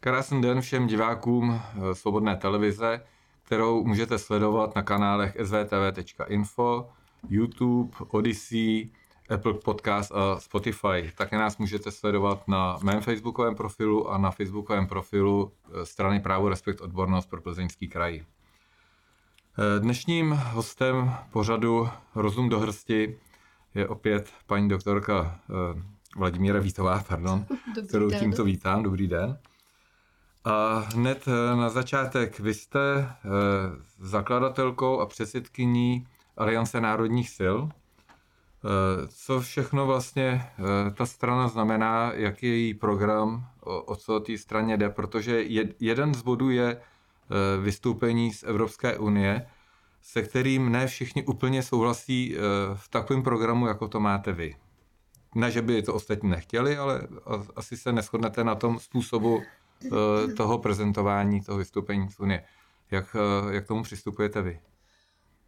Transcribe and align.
Krásný 0.00 0.42
den 0.42 0.60
všem 0.60 0.86
divákům 0.86 1.60
eh, 1.60 1.94
Svobodné 1.94 2.36
televize, 2.36 3.04
kterou 3.42 3.84
můžete 3.84 4.18
sledovat 4.18 4.76
na 4.76 4.82
kanálech 4.82 5.36
svtv.info, 5.44 6.88
YouTube, 7.28 7.90
Odyssey, 8.08 8.90
Apple 9.34 9.54
Podcast 9.54 10.12
a 10.12 10.40
Spotify. 10.40 11.12
Také 11.16 11.38
nás 11.38 11.58
můžete 11.58 11.90
sledovat 11.90 12.48
na 12.48 12.78
mém 12.82 13.00
facebookovém 13.00 13.54
profilu 13.54 14.10
a 14.10 14.18
na 14.18 14.30
facebookovém 14.30 14.86
profilu 14.86 15.52
eh, 15.52 15.86
strany 15.86 16.20
Právo 16.20 16.48
Respekt 16.48 16.80
Odbornost 16.80 17.26
pro 17.26 17.40
Plzeňský 17.40 17.88
kraj. 17.88 18.20
Eh, 18.20 19.80
dnešním 19.80 20.30
hostem 20.30 21.12
pořadu 21.32 21.88
Rozum 22.14 22.48
do 22.48 22.60
hrsti 22.60 23.18
je 23.74 23.88
opět 23.88 24.32
paní 24.46 24.68
doktorka 24.68 25.40
Vladimíra 26.16 26.60
Vítová, 26.60 27.04
pardon, 27.08 27.44
Dobrý 27.74 27.88
kterou 27.88 28.10
den. 28.10 28.20
tímto 28.20 28.44
vítám. 28.44 28.82
Dobrý 28.82 29.06
den. 29.06 29.38
A 30.44 30.78
hned 30.94 31.28
eh, 31.28 31.56
na 31.56 31.68
začátek, 31.68 32.40
vy 32.40 32.54
jste 32.54 32.80
eh, 33.00 33.28
zakladatelkou 33.98 35.00
a 35.00 35.06
předsedkyní 35.06 36.06
Aliance 36.36 36.80
národních 36.80 37.30
sil. 37.38 37.56
Eh, 37.68 39.06
Co 39.08 39.40
všechno 39.40 39.86
vlastně 39.86 40.46
ta 40.94 41.06
strana 41.06 41.48
znamená, 41.48 42.12
jaký 42.14 42.46
je 42.46 42.58
její 42.58 42.74
program, 42.74 43.46
o, 43.60 43.96
co 43.96 44.20
té 44.20 44.38
straně 44.38 44.76
jde, 44.76 44.90
protože 44.90 45.42
jed- 45.42 45.74
jeden 45.80 46.14
z 46.14 46.22
bodů 46.22 46.50
je 46.50 46.80
vystoupení 47.62 48.32
z 48.32 48.42
Evropské 48.42 48.98
unie, 48.98 49.46
se 50.02 50.22
kterým 50.22 50.72
ne 50.72 50.86
všichni 50.86 51.24
úplně 51.24 51.62
souhlasí 51.62 52.36
v 52.74 52.88
takovém 52.88 53.22
programu, 53.22 53.66
jako 53.66 53.88
to 53.88 54.00
máte 54.00 54.32
vy. 54.32 54.56
Ne, 55.34 55.50
že 55.50 55.62
by 55.62 55.82
to 55.82 55.94
ostatní 55.94 56.30
nechtěli, 56.30 56.76
ale 56.76 57.08
asi 57.56 57.76
se 57.76 57.92
neschodnete 57.92 58.44
na 58.44 58.54
tom 58.54 58.78
způsobu 58.78 59.42
toho 60.36 60.58
prezentování, 60.58 61.40
toho 61.40 61.58
vystoupení 61.58 62.10
z 62.10 62.20
Unie. 62.20 62.44
Jak, 62.90 63.16
jak 63.50 63.66
tomu 63.66 63.82
přistupujete 63.82 64.42
vy? 64.42 64.60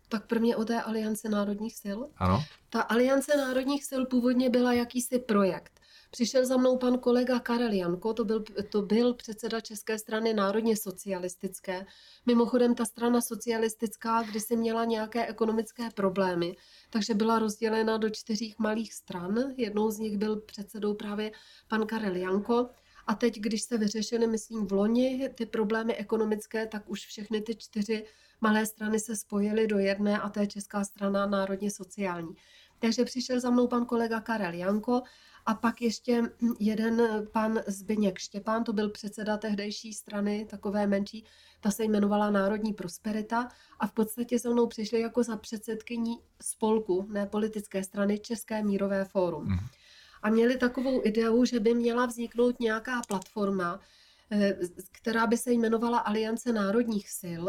Tak 0.08 0.26
prvně 0.26 0.56
o 0.56 0.64
té 0.64 0.82
Aliance 0.82 1.28
národních 1.28 1.76
sil. 1.82 1.98
Ano? 2.16 2.44
Ta 2.70 2.80
Aliance 2.80 3.36
národních 3.36 3.84
sil 3.90 4.02
původně 4.06 4.50
byla 4.50 4.72
jakýsi 4.72 5.18
projekt. 5.18 5.80
Přišel 6.10 6.46
za 6.46 6.56
mnou 6.56 6.78
pan 6.78 6.98
kolega 6.98 7.38
Karel 7.38 7.72
Janko, 7.72 8.14
to 8.14 8.24
byl, 8.24 8.44
to 8.70 8.82
byl 8.82 9.14
předseda 9.14 9.60
České 9.60 9.98
strany 9.98 10.34
národně 10.34 10.76
socialistické. 10.76 11.86
Mimochodem 12.26 12.74
ta 12.74 12.84
strana 12.84 13.20
socialistická 13.20 14.22
kdysi 14.22 14.56
měla 14.56 14.84
nějaké 14.84 15.26
ekonomické 15.26 15.90
problémy, 15.90 16.56
takže 16.90 17.14
byla 17.14 17.38
rozdělena 17.38 17.96
do 17.96 18.10
čtyřích 18.10 18.58
malých 18.58 18.94
stran. 18.94 19.34
Jednou 19.56 19.90
z 19.90 19.98
nich 19.98 20.18
byl 20.18 20.40
předsedou 20.40 20.94
právě 20.94 21.32
pan 21.68 21.86
Karel 21.86 22.16
Janko. 22.16 22.68
A 23.06 23.14
teď, 23.14 23.40
když 23.40 23.62
se 23.62 23.78
vyřešily, 23.78 24.26
myslím, 24.26 24.66
v 24.66 24.72
loni 24.72 25.30
ty 25.34 25.46
problémy 25.46 25.94
ekonomické, 25.94 26.66
tak 26.66 26.90
už 26.90 27.06
všechny 27.06 27.40
ty 27.40 27.54
čtyři 27.54 28.04
malé 28.40 28.66
strany 28.66 29.00
se 29.00 29.16
spojily 29.16 29.66
do 29.66 29.78
jedné 29.78 30.20
a 30.20 30.28
to 30.28 30.40
je 30.40 30.46
Česká 30.46 30.84
strana 30.84 31.26
národně 31.26 31.70
sociální. 31.70 32.36
Takže 32.78 33.04
přišel 33.04 33.40
za 33.40 33.50
mnou 33.50 33.68
pan 33.68 33.86
kolega 33.86 34.20
Karel 34.20 34.54
Janko 34.54 35.02
a 35.46 35.54
pak 35.54 35.82
ještě 35.82 36.22
jeden 36.60 37.02
pan 37.32 37.60
Zbyněk 37.66 38.18
Štěpán, 38.18 38.64
to 38.64 38.72
byl 38.72 38.90
předseda 38.90 39.36
tehdejší 39.36 39.92
strany, 39.94 40.46
takové 40.50 40.86
menší, 40.86 41.24
ta 41.60 41.70
se 41.70 41.84
jmenovala 41.84 42.30
Národní 42.30 42.72
prosperita 42.72 43.48
a 43.80 43.86
v 43.86 43.92
podstatě 43.92 44.38
se 44.38 44.50
mnou 44.50 44.66
přišli 44.66 45.00
jako 45.00 45.22
za 45.22 45.36
předsedkyní 45.36 46.18
spolku, 46.42 47.06
ne 47.10 47.26
politické 47.26 47.84
strany, 47.84 48.18
České 48.18 48.62
mírové 48.62 49.04
fórum. 49.04 49.44
Mhm. 49.44 49.58
A 50.22 50.30
měli 50.30 50.56
takovou 50.56 51.06
ideu, 51.06 51.44
že 51.44 51.60
by 51.60 51.74
měla 51.74 52.06
vzniknout 52.06 52.60
nějaká 52.60 53.02
platforma, 53.08 53.80
eh, 54.30 54.58
která 54.92 55.26
by 55.26 55.36
se 55.36 55.52
jmenovala 55.52 55.98
Aliance 55.98 56.52
národních 56.52 57.10
sil, 57.20 57.44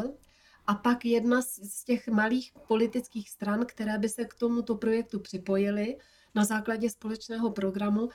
a 0.68 0.76
pak 0.76 1.06
jedna 1.06 1.42
z 1.42 1.84
těch 1.84 2.08
malých 2.08 2.54
politických 2.68 3.30
stran, 3.30 3.66
které 3.66 3.98
by 3.98 4.10
se 4.10 4.26
k 4.26 4.34
tomuto 4.34 4.76
projektu 4.76 5.20
připojily 5.20 5.98
na 6.36 6.46
základě 6.46 6.90
společného 6.90 7.52
programu, 7.52 8.10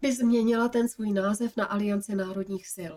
by 0.00 0.12
změnila 0.12 0.68
ten 0.68 0.88
svůj 0.88 1.12
název 1.12 1.56
na 1.56 1.64
Alianci 1.64 2.14
národních 2.14 2.68
sil. 2.76 2.94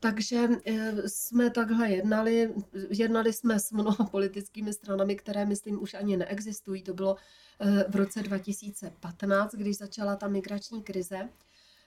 Takže 0.00 0.48
eh, 0.66 1.08
jsme 1.08 1.50
takhle 1.50 1.90
jednali, 1.90 2.54
jednali 2.90 3.32
jsme 3.32 3.60
s 3.60 3.72
mnoha 3.72 4.04
politickými 4.04 4.72
stranami, 4.72 5.16
které 5.16 5.46
myslím 5.46 5.82
už 5.82 5.94
ani 5.94 6.16
neexistují. 6.16 6.82
To 6.82 6.94
bylo 6.94 7.16
eh, 7.60 7.84
v 7.88 7.96
roce 7.96 8.22
2015, 8.22 9.54
když 9.54 9.76
začala 9.76 10.16
ta 10.16 10.28
migrační 10.28 10.82
krize. 10.82 11.28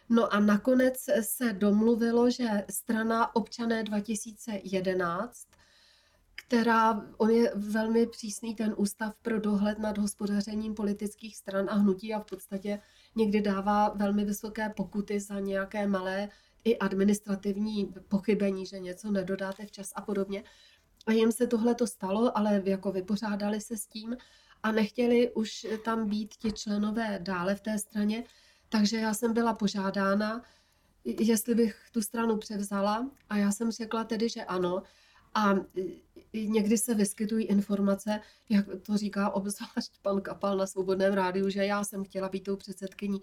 No 0.09 0.33
a 0.33 0.39
nakonec 0.39 1.05
se 1.21 1.53
domluvilo, 1.53 2.29
že 2.29 2.65
strana 2.69 3.35
Občané 3.35 3.83
2011 3.83 5.47
která, 6.47 7.01
on 7.17 7.29
je 7.29 7.51
velmi 7.55 8.07
přísný 8.07 8.55
ten 8.55 8.73
ústav 8.77 9.15
pro 9.21 9.39
dohled 9.39 9.79
nad 9.79 9.97
hospodařením 9.97 10.73
politických 10.73 11.37
stran 11.37 11.69
a 11.69 11.73
hnutí 11.73 12.13
a 12.13 12.19
v 12.19 12.25
podstatě 12.25 12.79
někdy 13.15 13.41
dává 13.41 13.89
velmi 13.89 14.25
vysoké 14.25 14.69
pokuty 14.69 15.19
za 15.19 15.39
nějaké 15.39 15.87
malé 15.87 16.29
i 16.63 16.77
administrativní 16.77 17.93
pochybení, 18.07 18.65
že 18.65 18.79
něco 18.79 19.11
nedodáte 19.11 19.65
včas 19.65 19.91
a 19.95 20.01
podobně. 20.01 20.43
A 21.05 21.11
jim 21.11 21.31
se 21.31 21.47
tohle 21.47 21.75
to 21.75 21.87
stalo, 21.87 22.37
ale 22.37 22.61
jako 22.65 22.91
vypořádali 22.91 23.61
se 23.61 23.77
s 23.77 23.87
tím 23.87 24.17
a 24.63 24.71
nechtěli 24.71 25.31
už 25.33 25.67
tam 25.85 26.09
být 26.09 26.35
ti 26.35 26.51
členové 26.51 27.19
dále 27.21 27.55
v 27.55 27.61
té 27.61 27.79
straně, 27.79 28.23
takže 28.69 28.97
já 28.97 29.13
jsem 29.13 29.33
byla 29.33 29.53
požádána, 29.53 30.43
jestli 31.05 31.55
bych 31.55 31.75
tu 31.91 32.01
stranu 32.01 32.37
převzala 32.37 33.11
a 33.29 33.37
já 33.37 33.51
jsem 33.51 33.71
řekla 33.71 34.03
tedy, 34.03 34.29
že 34.29 34.43
ano. 34.43 34.83
A 35.35 35.55
někdy 36.33 36.77
se 36.77 36.95
vyskytují 36.95 37.45
informace, 37.45 38.19
jak 38.49 38.65
to 38.85 38.97
říká 38.97 39.29
obzvlášť 39.29 40.01
pan 40.01 40.21
Kapal 40.21 40.57
na 40.57 40.67
Svobodném 40.67 41.13
rádiu, 41.13 41.49
že 41.49 41.65
já 41.65 41.83
jsem 41.83 42.03
chtěla 42.03 42.29
být 42.29 42.43
tou 42.43 42.55
předsedkyní. 42.55 43.21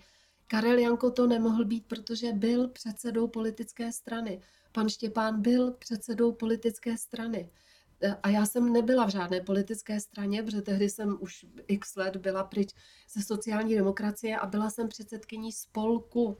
Karel 0.50 0.78
Janko 0.78 1.10
to 1.10 1.26
nemohl 1.26 1.64
být, 1.64 1.86
protože 1.86 2.32
byl 2.32 2.68
předsedou 2.68 3.28
politické 3.28 3.92
strany. 3.92 4.40
Pan 4.72 4.88
Štěpán 4.88 5.42
byl 5.42 5.70
předsedou 5.70 6.32
politické 6.32 6.96
strany. 6.96 7.50
A 8.22 8.28
já 8.28 8.46
jsem 8.46 8.72
nebyla 8.72 9.06
v 9.06 9.10
žádné 9.10 9.40
politické 9.40 10.00
straně, 10.00 10.42
protože 10.42 10.62
tehdy 10.62 10.90
jsem 10.90 11.18
už 11.20 11.46
x 11.68 11.96
let 11.96 12.16
byla 12.16 12.44
pryč 12.44 12.74
ze 13.10 13.22
sociální 13.22 13.74
demokracie 13.74 14.38
a 14.38 14.46
byla 14.46 14.70
jsem 14.70 14.88
předsedkyní 14.88 15.52
spolku 15.52 16.36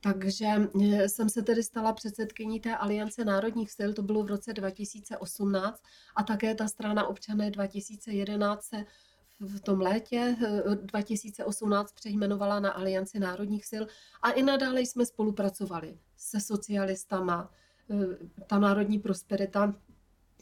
takže 0.00 0.46
eh, 0.82 1.08
jsem 1.08 1.28
se 1.28 1.42
tedy 1.42 1.62
stala 1.62 1.92
předsedkyní 1.92 2.60
té 2.60 2.76
Aliance 2.76 3.24
národních 3.24 3.70
sil, 3.76 3.90
to 3.94 4.02
bylo 4.02 4.22
v 4.22 4.26
roce 4.26 4.52
2018 4.52 5.82
a 6.16 6.22
také 6.22 6.54
ta 6.54 6.68
strana 6.68 7.06
občané 7.06 7.50
2011 7.50 8.64
se 8.64 8.84
v 9.40 9.60
tom 9.60 9.80
létě 9.80 10.36
eh, 10.46 10.74
2018 10.74 11.92
přejmenovala 11.92 12.60
na 12.60 12.70
Alianci 12.70 13.18
národních 13.18 13.66
sil 13.70 13.84
a 14.22 14.30
i 14.30 14.42
nadále 14.42 14.80
jsme 14.80 15.06
spolupracovali 15.06 15.98
se 16.16 16.40
socialistama. 16.40 17.50
Eh, 17.90 18.44
Ta 18.46 18.58
národní 18.58 18.98
prosperita 18.98 19.74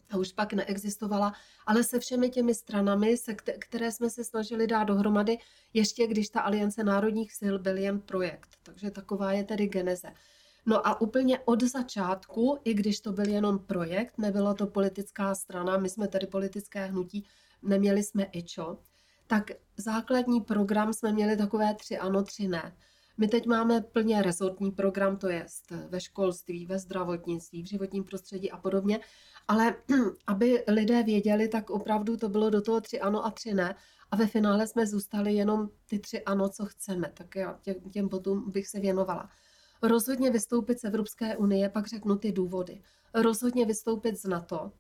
ta 0.06 0.16
už 0.16 0.32
pak 0.32 0.52
neexistovala, 0.52 1.32
ale 1.66 1.84
se 1.84 1.98
všemi 1.98 2.31
těmi 2.31 2.54
stranami, 2.54 3.16
se 3.16 3.32
kte- 3.32 3.56
které 3.58 3.93
jsme 3.93 4.10
se 4.10 4.25
snažili 4.25 4.66
dát 4.66 4.84
dohromady, 4.84 5.38
ještě 5.75 6.06
když 6.06 6.28
ta 6.28 6.40
Aliance 6.40 6.84
národních 6.84 7.32
sil 7.40 7.54
byl 7.58 7.76
jen 7.76 8.00
projekt. 8.00 8.48
Takže 8.62 8.90
taková 8.90 9.32
je 9.32 9.44
tedy 9.44 9.66
geneze. 9.66 10.12
No 10.66 10.87
a 10.87 11.00
úplně 11.00 11.38
od 11.44 11.62
začátku, 11.62 12.58
i 12.64 12.75
když 12.75 13.00
to 13.00 13.12
byl 13.12 13.28
jenom 13.28 13.58
projekt, 13.58 14.19
nebyla 14.19 14.54
to 14.54 14.66
politická 14.66 15.34
strana, 15.34 15.78
my 15.78 15.88
jsme 15.88 16.08
tedy 16.08 16.26
politické 16.26 16.87
hnutí, 16.87 17.25
neměli 17.66 18.02
jsme 18.02 18.24
IČO, 18.32 18.78
tak 19.26 19.50
základní 19.76 20.40
program 20.40 20.92
jsme 20.92 21.12
měli 21.12 21.36
takové 21.36 21.74
tři 21.74 21.98
ano, 21.98 22.22
tři 22.22 22.48
ne. 22.48 22.76
My 23.18 23.28
teď 23.28 23.46
máme 23.46 23.80
plně 23.80 24.22
rezortní 24.22 24.70
program, 24.70 25.16
to 25.16 25.28
je 25.28 25.46
ve 25.88 26.00
školství, 26.00 26.66
ve 26.66 26.78
zdravotnictví, 26.78 27.62
v 27.62 27.66
životním 27.66 28.04
prostředí 28.04 28.50
a 28.50 28.56
podobně, 28.56 29.00
ale 29.48 29.74
aby 30.26 30.64
lidé 30.68 31.02
věděli, 31.02 31.48
tak 31.48 31.70
opravdu 31.70 32.16
to 32.16 32.28
bylo 32.28 32.50
do 32.50 32.62
toho 32.62 32.80
tři 32.80 33.00
ano 33.00 33.26
a 33.26 33.30
tři 33.30 33.54
ne. 33.54 33.74
A 34.10 34.16
ve 34.16 34.26
finále 34.26 34.66
jsme 34.66 34.86
zůstali 34.86 35.34
jenom 35.34 35.69
ty 35.88 35.98
tři 35.98 36.22
ano, 36.22 36.48
co 36.48 36.66
chceme. 36.66 37.10
Tak 37.14 37.36
já 37.36 37.58
tě, 37.62 37.74
těm 37.74 38.08
bodům 38.08 38.50
bych 38.50 38.69
se 38.69 38.80
věnovala. 38.80 39.30
Rozhodně 39.82 40.30
vystoupit 40.30 40.80
z 40.80 40.84
Evropské 40.84 41.36
unie, 41.36 41.69
pak 41.69 41.86
řeknu 41.86 42.16
ty 42.16 42.32
důvody. 42.32 42.82
Rozhodně 43.14 43.66
vystoupit 43.66 44.16
z 44.16 44.24
NATO 44.24 44.72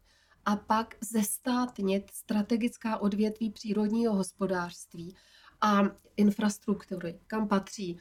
a 0.46 0.56
pak 0.56 0.94
zestátnit 1.00 2.10
strategická 2.10 2.98
odvětví 2.98 3.50
přírodního 3.50 4.14
hospodářství 4.14 5.16
a 5.60 5.82
infrastruktury, 6.16 7.20
kam 7.26 7.48
patří 7.48 8.00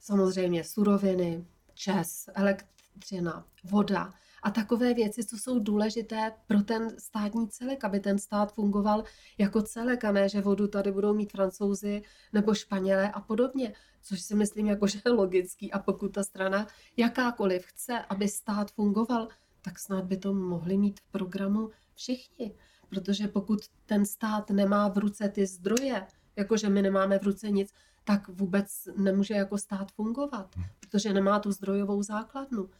samozřejmě 0.00 0.64
suroviny, 0.64 1.46
čes, 1.74 2.28
elektřina, 2.34 3.46
voda 3.64 4.14
a 4.42 4.50
takové 4.50 4.94
věci, 4.94 5.24
co 5.24 5.36
jsou 5.36 5.58
důležité 5.58 6.32
pro 6.46 6.62
ten 6.62 6.98
státní 6.98 7.48
celek, 7.48 7.84
aby 7.84 8.00
ten 8.00 8.18
stát 8.18 8.54
fungoval 8.54 9.04
jako 9.38 9.62
celek 9.62 10.04
a 10.04 10.12
ne, 10.12 10.28
že 10.28 10.40
vodu 10.40 10.68
tady 10.68 10.92
budou 10.92 11.14
mít 11.14 11.32
francouzi 11.32 12.02
nebo 12.32 12.54
španělé 12.54 13.10
a 13.10 13.20
podobně, 13.20 13.72
což 14.02 14.20
si 14.20 14.34
myslím, 14.34 14.66
jako, 14.66 14.86
že 14.86 15.00
je 15.04 15.12
logický. 15.12 15.72
A 15.72 15.78
pokud 15.78 16.08
ta 16.08 16.24
strana 16.24 16.66
jakákoliv 16.96 17.66
chce, 17.66 17.98
aby 17.98 18.28
stát 18.28 18.70
fungoval, 18.72 19.28
tak 19.62 19.78
snad 19.78 20.04
by 20.04 20.16
to 20.16 20.34
mohli 20.34 20.78
mít 20.78 21.00
v 21.00 21.10
programu 21.10 21.70
všichni. 21.94 22.54
Protože 22.88 23.28
pokud 23.28 23.60
ten 23.86 24.06
stát 24.06 24.50
nemá 24.50 24.88
v 24.88 24.98
ruce 24.98 25.28
ty 25.28 25.46
zdroje, 25.46 26.06
jakože 26.36 26.68
my 26.68 26.82
nemáme 26.82 27.18
v 27.18 27.22
ruce 27.22 27.50
nic, 27.50 27.72
tak 28.04 28.28
vůbec 28.28 28.88
nemůže 28.96 29.34
jako 29.34 29.58
stát 29.58 29.92
fungovat, 29.92 30.56
hmm. 30.56 30.64
protože 30.80 31.12
nemá 31.12 31.38
tu 31.38 31.52
zdrojovou 31.52 32.02
základnu. 32.02 32.70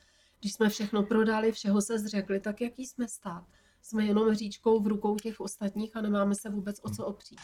Když 0.40 0.52
jsme 0.52 0.68
všechno 0.68 1.02
prodali, 1.02 1.52
všeho 1.52 1.80
se 1.80 1.98
zřekli, 1.98 2.40
tak 2.40 2.60
jaký 2.60 2.86
jsme 2.86 3.08
stát? 3.08 3.44
Jsme 3.82 4.04
jenom 4.04 4.34
říčkou 4.34 4.80
v 4.80 4.86
rukou 4.86 5.16
těch 5.16 5.40
ostatních 5.40 5.96
a 5.96 6.00
nemáme 6.00 6.34
se 6.34 6.50
vůbec 6.50 6.80
o 6.82 6.90
co 6.90 7.06
opřít. 7.06 7.40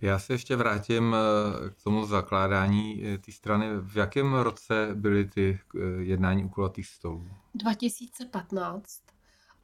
Já 0.00 0.18
se 0.18 0.32
ještě 0.32 0.56
vrátím 0.56 1.14
eh, 1.14 1.70
k 1.70 1.82
tomu 1.82 2.06
zakládání 2.06 3.04
eh, 3.06 3.18
té 3.18 3.32
strany. 3.32 3.66
V 3.80 3.96
jakém 3.96 4.34
roce 4.34 4.88
byly 4.94 5.24
ty 5.24 5.60
eh, 5.74 5.78
jednání 6.02 6.44
u 6.44 6.48
kulatých 6.48 6.86
stolů? 6.86 7.28
2015. 7.54 9.02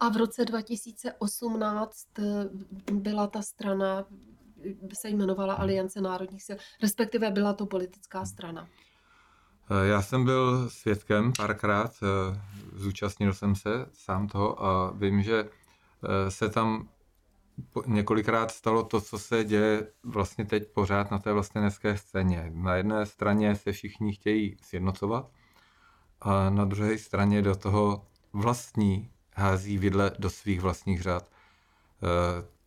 A 0.00 0.08
v 0.08 0.16
roce 0.16 0.44
2018 0.44 2.06
byla 2.92 3.26
ta 3.26 3.42
strana, 3.42 4.04
se 4.94 5.08
jmenovala 5.08 5.54
Aliance 5.54 6.00
národních 6.00 6.42
sil, 6.46 6.56
respektive 6.82 7.30
byla 7.30 7.52
to 7.52 7.66
politická 7.66 8.24
strana. 8.24 8.68
Já 9.82 10.02
jsem 10.02 10.24
byl 10.24 10.70
svědkem 10.70 11.32
párkrát, 11.36 11.92
zúčastnil 12.72 13.34
jsem 13.34 13.54
se 13.54 13.86
sám 13.92 14.28
toho 14.28 14.64
a 14.64 14.90
vím, 14.90 15.22
že 15.22 15.48
se 16.28 16.48
tam 16.48 16.88
několikrát 17.86 18.50
stalo 18.50 18.82
to, 18.82 19.00
co 19.00 19.18
se 19.18 19.44
děje 19.44 19.86
vlastně 20.04 20.44
teď 20.44 20.68
pořád 20.68 21.10
na 21.10 21.18
té 21.18 21.32
vlastenecké 21.32 21.96
scéně. 21.96 22.50
Na 22.54 22.74
jedné 22.74 23.06
straně 23.06 23.56
se 23.56 23.72
všichni 23.72 24.12
chtějí 24.12 24.56
sjednocovat 24.62 25.30
a 26.20 26.50
na 26.50 26.64
druhé 26.64 26.98
straně 26.98 27.42
do 27.42 27.54
toho 27.54 28.06
vlastní 28.32 29.10
hází 29.34 29.78
vidle 29.78 30.10
do 30.18 30.30
svých 30.30 30.60
vlastních 30.60 31.02
řád. 31.02 31.22
E, 31.22 31.28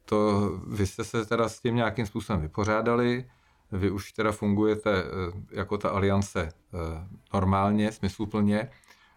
to, 0.05 0.49
vy 0.67 0.87
jste 0.87 1.03
se 1.03 1.25
teda 1.25 1.49
s 1.49 1.59
tím 1.59 1.75
nějakým 1.75 2.05
způsobem 2.05 2.41
vypořádali, 2.41 3.29
vy 3.71 3.91
už 3.91 4.11
teda 4.11 4.31
fungujete 4.31 5.03
e, 5.03 5.05
jako 5.51 5.77
ta 5.77 5.89
aliance 5.89 6.41
e, 6.41 6.51
normálně, 7.33 7.91
smysluplně, 7.91 8.69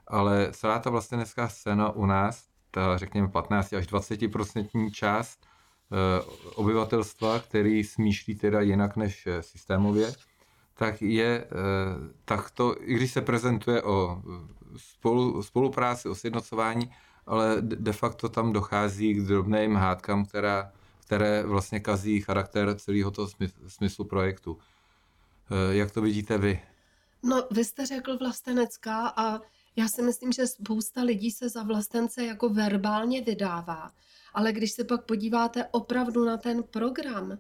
ale 0.07 0.49
celá 0.53 0.79
ta 0.79 0.91
vlastenecká 0.91 1.49
scéna 1.49 1.91
u 1.91 2.07
nás, 2.07 2.49
ta 2.71 2.99
řekněme 2.99 3.29
15 3.29 3.73
až 3.73 3.89
20% 3.89 4.91
část, 4.91 5.50
Eh, 5.50 5.50
obyvatelstva, 6.55 7.39
který 7.39 7.85
smýšlí 7.85 8.35
teda 8.35 8.61
jinak 8.61 8.97
než 8.97 9.27
eh, 9.27 9.43
systémově, 9.43 10.13
tak 10.75 11.03
je 11.03 11.45
eh, 11.45 11.49
takto, 12.25 12.77
i 12.81 12.95
když 12.95 13.13
se 13.13 13.21
prezentuje 13.21 13.83
o 13.83 14.23
spolu, 14.77 15.43
spolupráci, 15.43 16.09
o 16.09 16.15
sjednocování, 16.15 16.91
ale 17.27 17.57
de 17.61 17.93
facto 17.93 18.29
tam 18.29 18.53
dochází 18.53 19.15
k 19.15 19.23
drobným 19.23 19.75
hádkám, 19.75 20.25
která, 20.25 20.73
které 21.07 21.43
vlastně 21.43 21.81
kazí 21.81 22.21
charakter 22.21 22.75
celého 22.79 23.11
toho 23.11 23.29
smyslu 23.69 24.05
projektu. 24.05 24.59
Jak 25.71 25.91
to 25.91 26.03
vidíte 26.03 26.39
vy? 26.39 26.63
No, 27.23 27.45
vy 27.51 27.65
jste 27.65 27.87
řekl 27.87 28.19
vlastenecká 28.19 29.13
a 29.17 29.41
já 29.77 29.89
si 29.89 30.03
myslím, 30.03 30.33
že 30.33 30.47
spousta 30.47 31.03
lidí 31.03 31.31
se 31.31 31.49
za 31.49 31.63
vlastence 31.63 32.25
jako 32.25 32.49
verbálně 32.49 33.23
vydává. 33.23 33.93
Ale 34.35 34.53
když 34.53 34.73
se 34.73 34.85
pak 34.85 35.05
podíváte 35.05 35.67
opravdu 35.71 36.25
na 36.25 36.37
ten 36.37 36.63
program, 36.63 37.39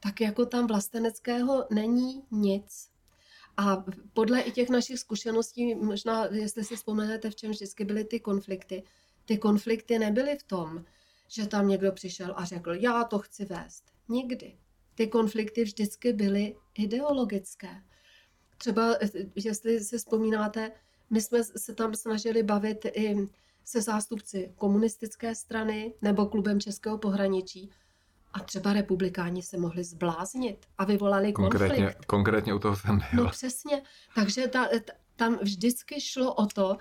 tak 0.00 0.20
jako 0.20 0.46
tam 0.46 0.66
vlasteneckého 0.66 1.66
není 1.70 2.22
nic. 2.30 2.90
A 3.56 3.84
podle 4.12 4.40
i 4.40 4.52
těch 4.52 4.68
našich 4.68 4.98
zkušeností, 4.98 5.74
možná, 5.74 6.26
jestli 6.26 6.64
si 6.64 6.76
vzpomenete, 6.76 7.30
v 7.30 7.36
čem 7.36 7.50
vždycky 7.50 7.84
byly 7.84 8.04
ty 8.04 8.20
konflikty, 8.20 8.82
ty 9.24 9.38
konflikty 9.38 9.98
nebyly 9.98 10.38
v 10.38 10.42
tom, 10.42 10.84
že 11.28 11.46
tam 11.46 11.68
někdo 11.68 11.92
přišel 11.92 12.34
a 12.36 12.44
řekl, 12.44 12.74
já 12.74 13.04
to 13.04 13.18
chci 13.18 13.44
vést. 13.44 13.84
Nikdy. 14.08 14.58
Ty 14.94 15.06
konflikty 15.06 15.64
vždycky 15.64 16.12
byly 16.12 16.56
ideologické. 16.74 17.82
Třeba, 18.58 18.96
jestli 19.34 19.80
si 19.80 19.98
vzpomínáte, 19.98 20.72
my 21.10 21.20
jsme 21.20 21.44
se 21.44 21.74
tam 21.74 21.94
snažili 21.94 22.42
bavit 22.42 22.84
i 22.84 23.28
se 23.64 23.82
zástupci 23.82 24.52
komunistické 24.56 25.34
strany 25.34 25.94
nebo 26.02 26.26
klubem 26.26 26.60
Českého 26.60 26.98
pohraničí. 26.98 27.70
A 28.32 28.40
třeba 28.40 28.72
republikáni 28.72 29.42
se 29.42 29.58
mohli 29.58 29.84
zbláznit 29.84 30.66
a 30.78 30.84
vyvolali 30.84 31.32
konkrétně, 31.32 31.76
konflikt. 31.76 32.04
Konkrétně 32.04 32.54
u 32.54 32.58
toho 32.58 32.76
jsem 32.76 32.98
byl. 32.98 33.24
No 33.24 33.30
přesně. 33.30 33.82
Takže 34.14 34.48
ta, 34.48 34.66
ta, 34.66 34.92
tam 35.16 35.38
vždycky 35.42 36.00
šlo 36.00 36.34
o 36.34 36.46
to, 36.46 36.76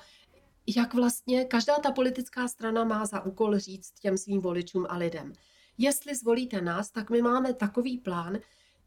jak 0.76 0.94
vlastně 0.94 1.46
každá 1.46 1.76
ta 1.80 1.92
politická 1.92 2.48
strana 2.48 2.84
má 2.84 3.06
za 3.06 3.26
úkol 3.26 3.58
říct 3.58 3.92
těm 4.00 4.18
svým 4.18 4.42
voličům 4.42 4.86
a 4.90 4.98
lidem. 4.98 5.34
Jestli 5.78 6.16
zvolíte 6.16 6.62
nás, 6.62 6.92
tak 6.92 7.10
my 7.10 7.22
máme 7.22 7.54
takový 7.54 7.98
plán, 7.98 8.38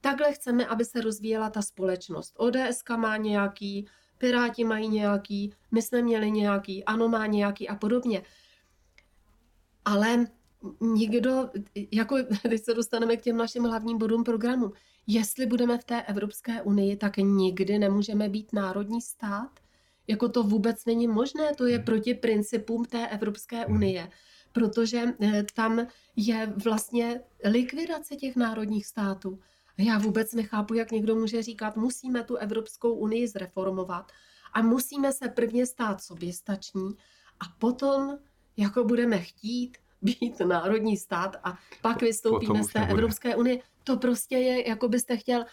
takhle 0.01 0.33
chceme, 0.33 0.67
aby 0.67 0.85
se 0.85 1.01
rozvíjela 1.01 1.51
ta 1.51 1.63
společnost. 1.63 2.35
ODS 2.37 2.83
má 2.97 3.17
nějaký, 3.17 3.89
Piráti 4.23 4.65
mají 4.65 4.89
nějaký, 4.89 5.53
my 5.71 5.83
jsme 5.83 6.03
měli 6.03 6.31
nějaký, 6.31 6.85
ANO 6.85 7.09
má 7.09 7.27
nějaký 7.27 7.69
a 7.69 7.75
podobně. 7.75 8.23
Ale 9.85 10.27
nikdo, 10.81 11.51
jako 11.91 12.17
teď 12.43 12.65
se 12.65 12.75
dostaneme 12.75 13.17
k 13.17 13.23
těm 13.23 13.37
našim 13.37 13.65
hlavním 13.65 13.99
bodům 13.99 14.25
programu, 14.25 14.73
jestli 15.07 15.47
budeme 15.47 15.79
v 15.79 15.85
té 15.85 16.03
Evropské 16.03 16.63
unii, 16.63 16.97
tak 16.97 17.17
nikdy 17.17 17.79
nemůžeme 17.79 18.29
být 18.29 18.53
národní 18.53 19.01
stát. 19.01 19.51
Jako 20.07 20.29
to 20.29 20.43
vůbec 20.43 20.85
není 20.85 21.09
možné, 21.09 21.55
to 21.55 21.67
je 21.67 21.77
hmm. 21.77 21.85
proti 21.85 22.15
principům 22.15 22.85
té 22.85 23.09
Evropské 23.09 23.57
hmm. 23.57 23.77
unie, 23.77 24.11
protože 24.53 25.03
eh, 25.23 25.45
tam 25.55 25.87
je 26.17 26.55
vlastně 26.65 27.21
likvidace 27.45 28.17
těch 28.17 28.37
národních 28.37 28.87
států. 28.87 29.39
Já 29.79 29.99
vůbec 29.99 30.33
nechápu, 30.33 30.75
jak 30.75 30.91
někdo 30.91 31.15
může 31.15 31.43
říkat, 31.43 31.77
musíme 31.77 32.25
tu 32.25 32.37
Evropskou 32.37 32.95
unii 32.95 33.29
zreformovat 33.29 34.13
a 34.53 34.63
musíme 34.63 35.13
se 35.13 35.29
prvně 35.29 35.67
stát 35.67 36.03
soběstační 36.03 36.97
a 37.41 37.45
potom 37.59 38.19
jako 38.57 38.85
budeme 38.85 39.19
chtít 39.19 39.79
být 40.03 40.41
národní 40.41 40.97
stát 40.97 41.37
a 41.45 41.59
pak 41.83 42.03
vystoupíme 42.03 42.65
z 42.65 42.73
té 42.73 42.87
Evropské 42.87 43.37
unie. 43.37 43.63
To 43.85 43.97
prostě 43.97 44.37
je, 44.37 44.69
jako 44.69 44.89
byste 44.89 45.17
chtěl, 45.17 45.45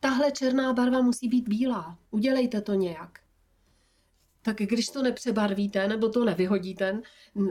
tahle 0.00 0.30
černá 0.30 0.72
barva 0.72 1.00
musí 1.00 1.28
být 1.28 1.48
bílá. 1.48 1.98
Udělejte 2.10 2.60
to 2.60 2.74
nějak. 2.74 3.18
Tak 4.42 4.56
když 4.56 4.88
to 4.88 5.02
nepřebarvíte, 5.02 5.88
nebo 5.88 6.08
to 6.08 6.24
nevyhodíte, 6.24 7.00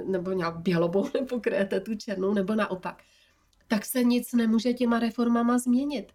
nebo 0.06 0.32
nějak 0.32 0.58
bělobou 0.58 1.10
nepokryjete 1.14 1.80
tu 1.80 1.96
černou, 1.96 2.34
nebo 2.34 2.56
naopak, 2.56 3.04
tak 3.68 3.86
se 3.86 4.04
nic 4.04 4.34
nemůže 4.34 4.74
těma 4.74 5.00
reformama 5.00 5.58
změnit. 5.58 6.12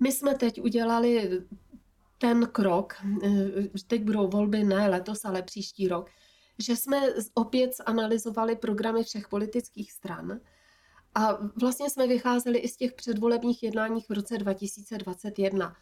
My 0.00 0.12
jsme 0.12 0.34
teď 0.34 0.60
udělali 0.60 1.42
ten 2.18 2.46
krok, 2.46 2.94
eh, 3.24 3.78
teď 3.86 4.02
budou 4.02 4.28
volby 4.28 4.64
ne 4.64 4.88
letos, 4.88 5.24
ale 5.24 5.42
příští 5.42 5.88
rok, 5.88 6.10
že 6.58 6.76
jsme 6.76 7.00
opět 7.34 7.70
analyzovali 7.86 8.56
programy 8.56 9.04
všech 9.04 9.28
politických 9.28 9.92
stran 9.92 10.40
a 11.14 11.38
vlastně 11.60 11.90
jsme 11.90 12.06
vycházeli 12.06 12.58
i 12.58 12.68
z 12.68 12.76
těch 12.76 12.92
předvolebních 12.92 13.62
jednáních 13.62 14.08
v 14.08 14.12
roce 14.12 14.38
2021. 14.38 15.76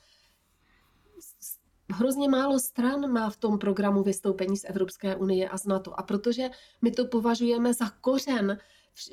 Hrozně 1.93 2.28
málo 2.28 2.59
stran 2.59 3.12
má 3.12 3.31
v 3.31 3.37
tom 3.37 3.59
programu 3.59 4.02
vystoupení 4.02 4.57
z 4.57 4.64
Evropské 4.64 5.16
unie 5.16 5.49
a 5.49 5.59
z 5.59 5.64
NATO. 5.64 6.00
A 6.00 6.02
protože 6.02 6.50
my 6.83 6.90
to 6.90 7.05
považujeme 7.07 7.75
za 7.75 7.90
kořen 7.90 8.59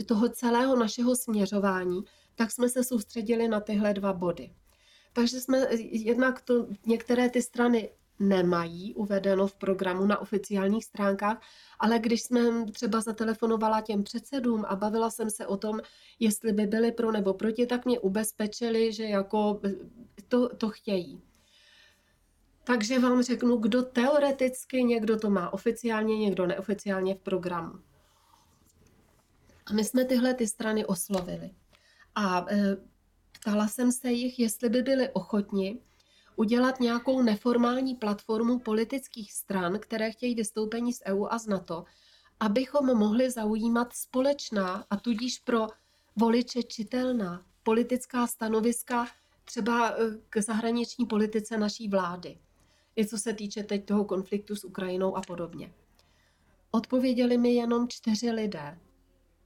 toho 0.06 0.30
celého 0.30 0.76
našeho 0.76 1.16
směřování, 1.16 2.04
tak 2.36 2.52
jsme 2.52 2.70
se 2.70 2.84
soustředili 2.84 3.48
na 3.48 3.60
tyhle 3.60 3.94
dva 3.94 4.14
body. 4.14 4.54
Takže 5.14 5.40
jsme 5.40 5.68
jednak 5.80 6.42
to, 6.42 6.68
některé 6.86 7.30
ty 7.30 7.42
strany 7.42 7.90
nemají 8.20 8.94
uvedeno 8.94 9.48
v 9.48 9.56
programu 9.56 10.06
na 10.06 10.18
oficiálních 10.18 10.86
stránkách, 10.86 11.42
ale 11.80 12.00
když 12.00 12.24
jsme 12.24 12.72
třeba 12.72 13.02
zatelefonovala 13.02 13.82
těm 13.82 14.04
předsedům 14.04 14.66
a 14.68 14.76
bavila 14.76 15.10
jsem 15.10 15.30
se 15.30 15.48
o 15.48 15.58
tom, 15.58 15.80
jestli 16.20 16.54
by 16.54 16.66
byli 16.66 16.92
pro 16.92 17.12
nebo 17.12 17.34
proti, 17.34 17.66
tak 17.66 17.86
mě 17.86 18.00
ubezpečili, 18.00 18.94
že 18.94 19.04
jako 19.04 19.62
to, 20.28 20.50
to 20.50 20.70
chtějí. 20.70 21.22
Takže 22.64 23.00
vám 23.00 23.24
řeknu, 23.24 23.58
kdo 23.58 23.82
teoreticky, 23.82 24.84
někdo 24.84 25.20
to 25.20 25.30
má 25.30 25.54
oficiálně, 25.54 26.18
někdo 26.18 26.48
neoficiálně 26.48 27.16
v 27.16 27.20
programu. 27.20 27.80
A 29.66 29.74
my 29.74 29.84
jsme 29.84 30.06
tyhle 30.06 30.34
ty 30.34 30.48
strany 30.48 30.86
oslovili. 30.86 31.52
A 32.16 32.46
e, 32.50 32.78
ptala 33.32 33.68
jsem 33.68 33.92
se 33.92 34.12
jich, 34.12 34.40
jestli 34.40 34.70
by 34.70 34.82
byli 34.82 35.10
ochotni 35.10 35.80
udělat 36.36 36.80
nějakou 36.80 37.22
neformální 37.22 37.96
platformu 37.96 38.60
politických 38.60 39.34
stran, 39.34 39.80
které 39.80 40.12
chtějí 40.12 40.36
vystoupení 40.36 40.94
z 40.94 41.02
EU 41.06 41.28
a 41.30 41.40
z 41.40 41.48
NATO, 41.48 41.86
abychom 42.40 42.98
mohli 42.98 43.32
zaujímat 43.32 43.94
společná 43.94 44.86
a 44.90 44.98
tudíž 44.98 45.40
pro 45.40 45.68
voliče 46.16 46.64
čitelná 46.64 47.46
politická 47.64 48.28
stanoviska 48.28 49.08
třeba 49.46 49.92
eh, 49.92 49.96
k 50.30 50.42
zahraniční 50.42 51.06
politice 51.06 51.58
naší 51.58 51.90
vlády. 51.90 52.38
I 52.96 53.06
co 53.06 53.18
se 53.18 53.34
týče 53.34 53.64
teď 53.64 53.86
toho 53.86 54.06
konfliktu 54.06 54.56
s 54.56 54.64
Ukrajinou 54.64 55.18
a 55.18 55.22
podobně. 55.22 55.74
Odpověděli 56.72 57.38
mi 57.38 57.54
jenom 57.54 57.88
čtyři 57.88 58.32
lidé. 58.32 58.80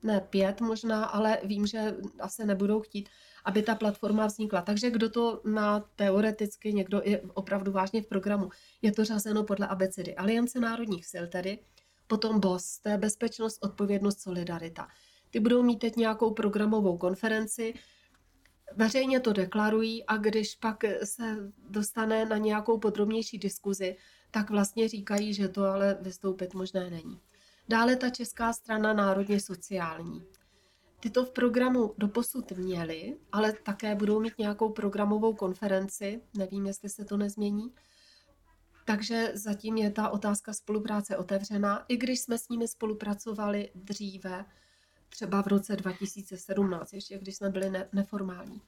Ne 0.03 0.21
pět 0.29 0.61
možná, 0.61 1.05
ale 1.05 1.39
vím, 1.43 1.67
že 1.67 1.95
asi 2.19 2.45
nebudou 2.45 2.81
chtít, 2.81 3.09
aby 3.45 3.61
ta 3.61 3.75
platforma 3.75 4.25
vznikla. 4.25 4.61
Takže 4.61 4.91
kdo 4.91 5.09
to 5.09 5.41
má 5.43 5.79
teoreticky, 5.95 6.73
někdo 6.73 7.01
je 7.05 7.21
opravdu 7.33 7.71
vážně 7.71 8.01
v 8.01 8.07
programu, 8.07 8.49
je 8.81 8.91
to 8.91 9.05
řazeno 9.05 9.43
podle 9.43 9.67
abecedy. 9.67 10.15
Aliance 10.15 10.59
národních 10.59 11.05
sil 11.11 11.25
tedy, 11.27 11.59
potom 12.07 12.39
BOS, 12.39 12.79
to 12.79 12.89
je 12.89 12.97
bezpečnost, 12.97 13.57
odpovědnost, 13.63 14.21
solidarita. 14.21 14.87
Ty 15.29 15.39
budou 15.39 15.63
mít 15.63 15.79
teď 15.79 15.95
nějakou 15.95 16.33
programovou 16.33 16.97
konferenci, 16.97 17.73
veřejně 18.75 19.19
to 19.19 19.33
deklarují 19.33 20.05
a 20.05 20.17
když 20.17 20.55
pak 20.55 20.83
se 21.03 21.51
dostane 21.69 22.25
na 22.25 22.37
nějakou 22.37 22.77
podrobnější 22.77 23.37
diskuzi, 23.37 23.95
tak 24.31 24.49
vlastně 24.49 24.87
říkají, 24.87 25.33
že 25.33 25.47
to 25.47 25.63
ale 25.63 25.97
vystoupit 26.01 26.53
možné 26.53 26.89
není. 26.89 27.21
Dále 27.69 27.95
ta 27.95 28.09
česká 28.09 28.53
strana 28.53 28.93
národně 28.93 29.39
sociální. 29.39 30.23
Tyto 30.99 31.25
v 31.25 31.31
programu 31.31 31.93
doposud 31.97 32.51
měly, 32.51 33.17
ale 33.31 33.53
také 33.53 33.95
budou 33.95 34.19
mít 34.19 34.33
nějakou 34.39 34.69
programovou 34.69 35.33
konferenci, 35.33 36.21
nevím, 36.37 36.65
jestli 36.65 36.89
se 36.89 37.05
to 37.05 37.17
nezmění. 37.17 37.73
Takže 38.85 39.31
zatím 39.33 39.77
je 39.77 39.91
ta 39.91 40.09
otázka 40.09 40.53
spolupráce 40.53 41.17
otevřená, 41.17 41.85
i 41.87 41.97
když 41.97 42.19
jsme 42.19 42.37
s 42.37 42.49
nimi 42.49 42.67
spolupracovali 42.67 43.71
dříve, 43.75 44.45
třeba 45.09 45.43
v 45.43 45.47
roce 45.47 45.75
2017, 45.75 46.93
ještě 46.93 47.17
když 47.17 47.35
jsme 47.35 47.49
byli 47.49 47.69
ne- 47.69 47.89
neformální. 47.93 48.61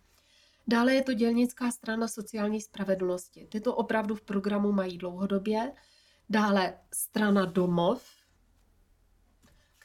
Dále 0.68 0.94
je 0.94 1.04
to 1.04 1.14
dělnická 1.14 1.72
strana 1.72 2.08
sociální 2.08 2.62
spravedlnosti. 2.62 3.48
Tyto 3.52 3.76
opravdu 3.76 4.16
v 4.16 4.22
programu 4.22 4.72
mají 4.72 4.98
dlouhodobě. 4.98 5.72
Dále 6.30 6.78
strana 6.94 7.46
Domov, 7.46 8.19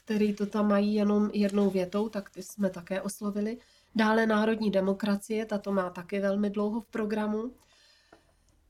který 0.05 0.35
to 0.35 0.47
tam 0.47 0.69
mají 0.69 0.95
jenom 0.95 1.31
jednou 1.33 1.71
větou, 1.71 2.09
tak 2.09 2.31
ty 2.31 2.43
jsme 2.43 2.71
také 2.71 3.03
oslovili. 3.03 3.59
Dále 3.95 4.27
Národní 4.27 4.71
demokracie, 4.71 5.47
ta 5.47 5.59
to 5.59 5.73
má 5.73 5.91
taky 5.91 6.21
velmi 6.21 6.51
dlouho 6.51 6.81
v 6.81 6.87
programu. 6.87 7.55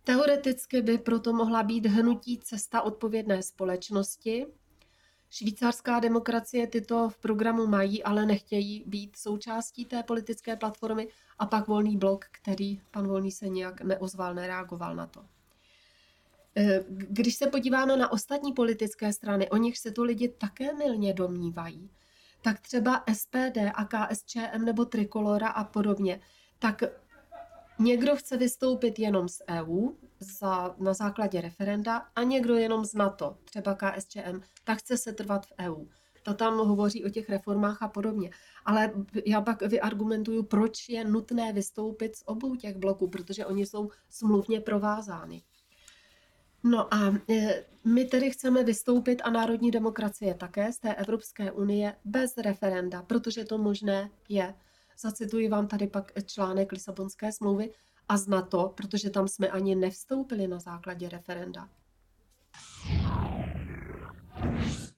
Teoreticky 0.04 0.82
by 0.82 0.98
proto 0.98 1.32
mohla 1.32 1.62
být 1.62 1.86
hnutí 1.86 2.38
cesta 2.38 2.82
odpovědné 2.82 3.42
společnosti, 3.42 4.46
Švýcarská 5.34 6.00
demokracie 6.00 6.66
tyto 6.66 7.08
v 7.08 7.18
programu 7.18 7.66
mají, 7.66 8.02
ale 8.02 8.26
nechtějí 8.26 8.84
být 8.86 9.16
součástí 9.16 9.84
té 9.84 10.02
politické 10.02 10.56
platformy 10.56 11.08
a 11.38 11.46
pak 11.46 11.68
volný 11.68 11.96
blok, 11.96 12.24
který 12.24 12.80
pan 12.90 13.08
Volný 13.08 13.30
se 13.30 13.48
nějak 13.48 13.80
neozval, 13.80 14.34
nereagoval 14.34 14.96
na 14.96 15.06
to. 15.06 15.24
E, 16.56 16.84
když 16.88 17.36
se 17.36 17.46
podíváme 17.46 17.96
na 17.96 18.12
ostatní 18.12 18.52
politické 18.52 19.12
strany, 19.12 19.50
o 19.50 19.56
nich 19.56 19.78
se 19.78 19.90
to 19.90 20.04
lidi 20.04 20.28
také 20.28 20.74
milně 20.74 21.12
domnívají, 21.12 21.90
tak 22.42 22.60
třeba 22.60 23.04
SPD 23.12 23.58
a 23.74 23.84
KSČM 23.84 24.64
nebo 24.64 24.84
Trikolora 24.84 25.48
a 25.48 25.64
podobně, 25.64 26.20
tak 26.58 26.82
někdo 27.78 28.16
chce 28.16 28.36
vystoupit 28.36 28.98
jenom 28.98 29.28
z 29.28 29.42
EU, 29.50 29.88
za, 30.20 30.74
na 30.78 30.94
základě 30.94 31.40
referenda 31.40 32.06
a 32.16 32.22
někdo 32.22 32.54
jenom 32.54 32.84
z 32.84 32.94
NATO, 32.94 33.36
třeba 33.44 33.74
KSČM, 33.74 34.40
tak 34.64 34.78
chce 34.78 34.96
se 34.96 35.12
trvat 35.12 35.46
v 35.46 35.52
EU. 35.60 35.84
Ta 36.22 36.34
tam 36.34 36.58
hovoří 36.58 37.04
o 37.04 37.08
těch 37.08 37.30
reformách 37.30 37.82
a 37.82 37.88
podobně. 37.88 38.30
Ale 38.64 38.92
já 39.26 39.40
pak 39.40 39.62
vyargumentuju, 39.62 40.42
proč 40.42 40.88
je 40.88 41.04
nutné 41.04 41.52
vystoupit 41.52 42.16
z 42.16 42.22
obou 42.26 42.54
těch 42.56 42.76
bloků, 42.76 43.08
protože 43.08 43.46
oni 43.46 43.66
jsou 43.66 43.90
smluvně 44.10 44.60
provázány. 44.60 45.42
No 46.64 46.94
a 46.94 47.14
e, 47.30 47.64
my 47.84 48.04
tedy 48.04 48.30
chceme 48.30 48.64
vystoupit 48.64 49.22
a 49.24 49.30
národní 49.30 49.70
demokracie 49.70 50.34
také 50.34 50.72
z 50.72 50.78
té 50.78 50.94
Evropské 50.94 51.52
unie 51.52 51.96
bez 52.04 52.36
referenda, 52.36 53.02
protože 53.02 53.44
to 53.44 53.58
možné 53.58 54.10
je. 54.28 54.54
Zacituji 54.98 55.48
vám 55.48 55.66
tady 55.66 55.86
pak 55.86 56.12
článek 56.26 56.72
Lisabonské 56.72 57.32
smlouvy, 57.32 57.70
a 58.08 58.16
z 58.16 58.28
NATO, 58.28 58.72
protože 58.76 59.10
tam 59.10 59.28
jsme 59.28 59.48
ani 59.48 59.74
nevstoupili 59.74 60.48
na 60.48 60.58
základě 60.58 61.08
referenda. 61.08 61.68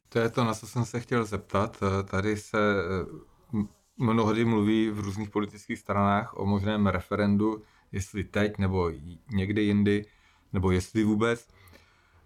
To 0.09 0.19
je 0.19 0.31
to, 0.31 0.45
na 0.45 0.55
co 0.55 0.67
jsem 0.67 0.85
se 0.85 1.01
chtěl 1.01 1.25
zeptat. 1.25 1.83
Tady 2.11 2.37
se 2.37 2.59
eh, 2.59 3.59
mnohdy 3.97 4.45
mluví 4.45 4.91
v 4.91 5.01
různých 5.01 5.31
politických 5.31 5.79
stranách 5.79 6.39
o 6.39 6.47
možném 6.47 6.87
referendu, 6.87 7.63
jestli 7.93 8.25
teď 8.25 8.59
nebo 8.59 8.91
někdy 9.33 9.63
jindy, 9.63 10.05
nebo 10.53 10.71
jestli 10.71 11.05
vůbec. 11.05 11.49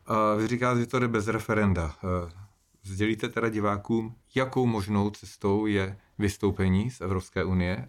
A 0.06 0.34
vy 0.34 0.46
říkáte, 0.46 0.80
že 0.80 0.86
to 0.86 0.98
jde 0.98 1.08
bez 1.08 1.28
referenda. 1.28 1.94
Eh, 2.04 2.32
sdělíte 2.82 3.28
teda 3.28 3.48
divákům, 3.48 4.14
jakou 4.34 4.66
možnou 4.66 5.10
cestou 5.10 5.66
je 5.66 5.98
vystoupení 6.18 6.90
z 6.90 7.00
Evropské 7.00 7.44
unie 7.44 7.88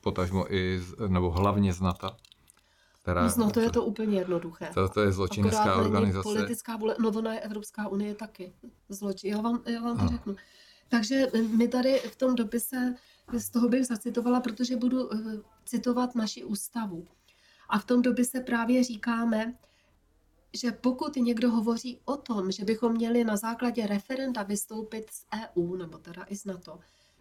potažmo 0.00 0.54
i, 0.54 0.80
z, 0.80 0.94
nebo 1.08 1.30
hlavně 1.30 1.72
z 1.72 1.80
NATO. 1.80 2.10
Která, 3.02 3.30
no, 3.36 3.50
to 3.50 3.60
je 3.60 3.70
to 3.70 3.84
úplně 3.84 4.18
jednoduché. 4.18 4.70
To, 4.74 4.88
to 4.88 5.00
je 5.00 5.12
zločinecká 5.12 5.60
Akorát 5.60 5.84
organizace. 5.84 6.22
politická 6.22 6.76
vůle, 6.76 6.96
no 6.98 7.08
ona 7.08 7.34
je 7.34 7.40
Evropská 7.40 7.88
unie 7.88 8.14
taky 8.14 8.52
zločin. 8.88 9.30
Já 9.30 9.40
vám, 9.40 9.62
já 9.66 9.82
vám 9.82 9.98
to 9.98 10.08
řeknu. 10.08 10.36
Takže 10.88 11.26
my 11.56 11.68
tady 11.68 11.98
v 11.98 12.16
tom 12.16 12.34
dopise, 12.34 12.94
z 13.38 13.50
toho 13.50 13.68
bych 13.68 13.86
zacitovala, 13.86 14.40
protože 14.40 14.76
budu 14.76 15.06
uh, 15.08 15.32
citovat 15.64 16.14
naši 16.14 16.44
ústavu. 16.44 17.06
A 17.72 17.78
v 17.78 17.84
tom 17.84 18.02
dopise 18.02 18.40
právě 18.40 18.84
říkáme, 18.84 19.54
že 20.52 20.72
pokud 20.72 21.16
někdo 21.16 21.50
hovoří 21.50 22.00
o 22.04 22.16
tom, 22.16 22.52
že 22.52 22.64
bychom 22.64 22.92
měli 22.92 23.24
na 23.24 23.36
základě 23.36 23.86
referenda 23.86 24.42
vystoupit 24.42 25.10
z 25.10 25.26
EU, 25.34 25.76
nebo 25.76 25.98
teda 25.98 26.24
i 26.28 26.36
z 26.36 26.44
NATO, 26.44 26.78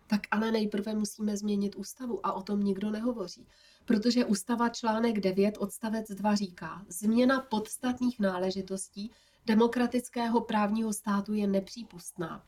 tak 0.07 0.21
ale 0.31 0.51
nejprve 0.51 0.95
musíme 0.95 1.37
změnit 1.37 1.75
ústavu 1.75 2.25
a 2.25 2.33
o 2.33 2.41
tom 2.41 2.63
nikdo 2.63 2.89
nehovoří. 2.89 3.47
Protože 3.85 4.25
ústava 4.25 4.69
článek 4.69 5.19
9 5.19 5.57
odstavec 5.57 6.07
2 6.07 6.35
říká, 6.35 6.85
změna 6.89 7.39
podstatných 7.39 8.19
náležitostí 8.19 9.11
demokratického 9.45 10.41
právního 10.41 10.93
státu 10.93 11.33
je 11.33 11.47
nepřípustná. 11.47 12.43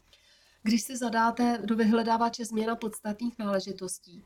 Když 0.64 0.82
si 0.84 0.98
zadáte 0.98 1.60
do 1.66 1.76
vyhledávače 1.76 2.46
změna 2.46 2.76
podstatných 2.76 3.40
náležitostí, 3.40 4.24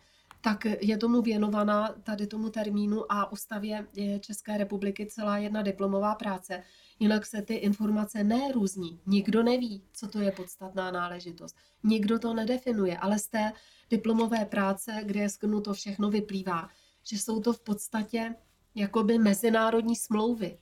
tak 0.47 0.65
je 0.81 0.97
tomu 0.97 1.21
věnovaná 1.21 1.95
tady 2.03 2.27
tomu 2.27 2.49
termínu 2.49 3.11
a 3.11 3.31
ústavě 3.31 3.87
České 4.19 4.57
republiky 4.57 5.05
celá 5.05 5.37
jedna 5.37 5.61
diplomová 5.61 6.15
práce. 6.15 6.63
Jinak 6.99 7.25
se 7.25 7.41
ty 7.41 7.53
informace 7.53 8.23
nerůzní. 8.23 8.99
Nikdo 9.05 9.43
neví, 9.43 9.83
co 9.93 10.07
to 10.07 10.19
je 10.19 10.31
podstatná 10.31 10.91
náležitost. 10.91 11.55
Nikdo 11.83 12.19
to 12.19 12.33
nedefinuje, 12.33 12.97
ale 12.97 13.19
z 13.19 13.27
té 13.27 13.51
diplomové 13.89 14.45
práce, 14.45 15.01
kde 15.03 15.19
je 15.19 15.29
sknuto 15.29 15.73
všechno, 15.73 16.09
vyplývá, 16.09 16.69
že 17.03 17.17
jsou 17.17 17.39
to 17.39 17.53
v 17.53 17.59
podstatě 17.59 18.35
jakoby 18.75 19.17
mezinárodní 19.17 19.95
smlouvy. 19.95 20.57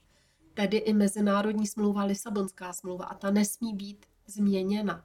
Tedy 0.54 0.76
i 0.76 0.92
mezinárodní 0.92 1.66
smlouva, 1.66 2.04
Lisabonská 2.04 2.72
smlouva 2.72 3.04
a 3.04 3.14
ta 3.14 3.30
nesmí 3.30 3.74
být 3.74 4.06
změněna. 4.26 5.04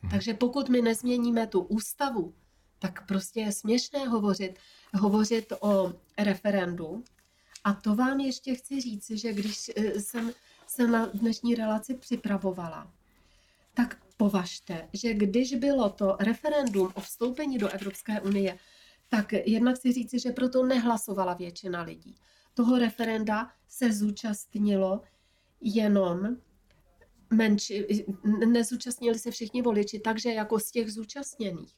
Hmm. 0.00 0.10
Takže 0.10 0.34
pokud 0.34 0.68
my 0.68 0.82
nezměníme 0.82 1.46
tu 1.46 1.60
ústavu, 1.60 2.34
tak 2.80 3.06
prostě 3.06 3.40
je 3.40 3.52
směšné 3.52 4.08
hovořit, 4.08 4.58
hovořit 4.94 5.52
o 5.60 5.92
referendu. 6.18 7.04
A 7.64 7.72
to 7.72 7.94
vám 7.94 8.20
ještě 8.20 8.54
chci 8.54 8.80
říct, 8.80 9.10
že 9.10 9.32
když 9.32 9.70
eh, 9.76 10.00
jsem 10.00 10.32
se 10.66 10.86
na 10.86 11.06
dnešní 11.06 11.54
relaci 11.54 11.94
připravovala, 11.94 12.92
tak 13.74 14.02
považte, 14.16 14.88
že 14.92 15.14
když 15.14 15.54
bylo 15.54 15.90
to 15.90 16.16
referendum 16.20 16.92
o 16.94 17.00
vstoupení 17.00 17.58
do 17.58 17.68
Evropské 17.68 18.20
unie, 18.20 18.58
tak 19.08 19.32
jednak 19.32 19.76
si 19.76 19.92
říci, 19.92 20.18
že 20.18 20.30
proto 20.30 20.66
nehlasovala 20.66 21.34
většina 21.34 21.82
lidí. 21.82 22.16
Toho 22.54 22.78
referenda 22.78 23.50
se 23.68 23.92
zúčastnilo 23.92 25.02
jenom 25.60 26.36
menší, 27.30 28.04
nezúčastnili 28.46 29.18
se 29.18 29.30
všichni 29.30 29.62
voliči, 29.62 29.98
takže 30.00 30.32
jako 30.32 30.58
z 30.58 30.70
těch 30.70 30.92
zúčastněných 30.92 31.74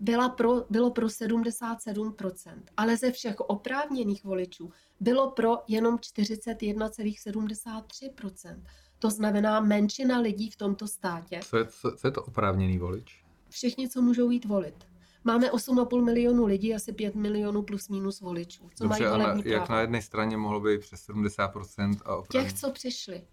byla 0.00 0.28
pro, 0.28 0.64
bylo 0.70 0.90
pro 0.90 1.06
77%, 1.06 2.62
ale 2.76 2.96
ze 2.96 3.12
všech 3.12 3.40
oprávněných 3.40 4.24
voličů 4.24 4.70
bylo 5.00 5.30
pro 5.30 5.58
jenom 5.68 5.96
41,73%. 5.96 8.62
To 8.98 9.10
znamená 9.10 9.60
menšina 9.60 10.18
lidí 10.18 10.50
v 10.50 10.56
tomto 10.56 10.86
státě. 10.86 11.40
Co 11.44 11.56
je, 11.56 11.66
co, 11.66 11.92
co 11.96 12.06
je 12.06 12.10
to 12.10 12.22
oprávněný 12.22 12.78
volič? 12.78 13.24
Všichni, 13.48 13.88
co 13.88 14.02
můžou 14.02 14.30
jít 14.30 14.44
volit. 14.44 14.90
Máme 15.24 15.50
8,5 15.50 16.04
milionu 16.04 16.46
lidí, 16.46 16.74
asi 16.74 16.92
5 16.92 17.14
milionů 17.14 17.62
plus 17.62 17.88
minus 17.88 18.20
voličů, 18.20 18.70
co 18.74 18.84
Dobře, 18.84 19.04
mají 19.04 19.24
ale 19.24 19.42
jak 19.44 19.68
na 19.68 19.80
jedné 19.80 20.02
straně 20.02 20.36
mohlo 20.36 20.60
být 20.60 20.80
přes 20.80 21.08
70% 21.08 21.98
a 22.04 22.16
opravdu... 22.16 22.48
Těch, 22.48 22.52
co 22.52 22.70
přišli. 22.70 23.26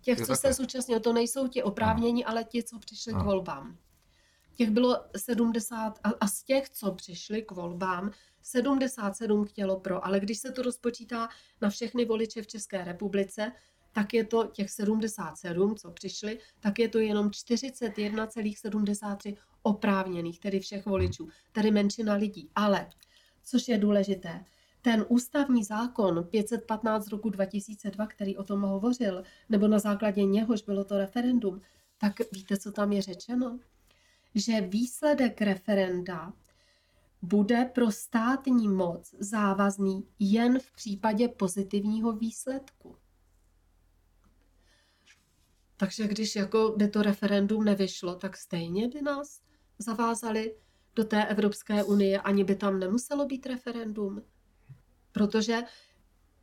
Těch, 0.00 0.18
Je 0.18 0.26
co 0.26 0.36
se 0.36 0.52
zúčastnili, 0.52 1.00
to 1.00 1.12
nejsou 1.12 1.48
ti 1.48 1.62
oprávnění, 1.62 2.24
ale 2.24 2.44
ti, 2.44 2.62
co 2.62 2.78
přišli 2.78 3.12
k 3.12 3.22
volbám. 3.22 3.76
Těch 4.54 4.70
bylo 4.70 5.04
70 5.16 5.98
a, 6.04 6.10
a 6.20 6.26
z 6.26 6.42
těch, 6.42 6.70
co 6.70 6.92
přišli 6.92 7.42
k 7.42 7.50
volbám, 7.50 8.10
77 8.42 9.44
chtělo 9.44 9.80
pro, 9.80 10.06
ale 10.06 10.20
když 10.20 10.38
se 10.38 10.52
to 10.52 10.62
rozpočítá 10.62 11.28
na 11.60 11.70
všechny 11.70 12.04
voliče 12.04 12.42
v 12.42 12.46
České 12.46 12.84
republice, 12.84 13.52
tak 13.92 14.14
je 14.14 14.24
to 14.24 14.46
těch 14.46 14.70
77, 14.70 15.76
co 15.76 15.90
přišli, 15.90 16.38
tak 16.60 16.78
je 16.78 16.88
to 16.88 16.98
jenom 16.98 17.28
41,73 17.28 19.36
oprávněných, 19.62 20.40
tedy 20.40 20.60
všech 20.60 20.86
voličů, 20.86 21.28
tedy 21.52 21.70
menšina 21.70 22.14
lidí. 22.14 22.50
Ale, 22.54 22.90
což 23.44 23.68
je 23.68 23.78
důležité, 23.78 24.44
ten 24.82 25.06
ústavní 25.08 25.64
zákon 25.64 26.24
515 26.30 27.04
z 27.04 27.08
roku 27.08 27.30
2002, 27.30 28.06
který 28.06 28.36
o 28.36 28.44
tom 28.44 28.62
hovořil, 28.62 29.22
nebo 29.48 29.68
na 29.68 29.78
základě 29.78 30.24
něhož 30.24 30.62
bylo 30.62 30.84
to 30.84 30.98
referendum, 30.98 31.60
tak 31.98 32.12
víte, 32.32 32.56
co 32.56 32.72
tam 32.72 32.92
je 32.92 33.02
řečeno? 33.02 33.58
Že 34.34 34.60
výsledek 34.60 35.40
referenda 35.40 36.32
bude 37.22 37.64
pro 37.64 37.90
státní 37.90 38.68
moc 38.68 39.14
závazný 39.18 40.08
jen 40.18 40.58
v 40.58 40.72
případě 40.72 41.28
pozitivního 41.28 42.12
výsledku. 42.12 42.96
Takže 45.76 46.08
když 46.08 46.36
jako 46.36 46.74
by 46.76 46.88
to 46.88 47.02
referendum 47.02 47.64
nevyšlo, 47.64 48.14
tak 48.14 48.36
stejně 48.36 48.88
by 48.88 49.02
nás 49.02 49.40
zavázali 49.78 50.56
do 50.94 51.04
té 51.04 51.26
Evropské 51.26 51.84
unie, 51.84 52.20
ani 52.20 52.44
by 52.44 52.54
tam 52.54 52.78
nemuselo 52.78 53.26
být 53.26 53.46
referendum. 53.46 54.22
Protože 55.12 55.62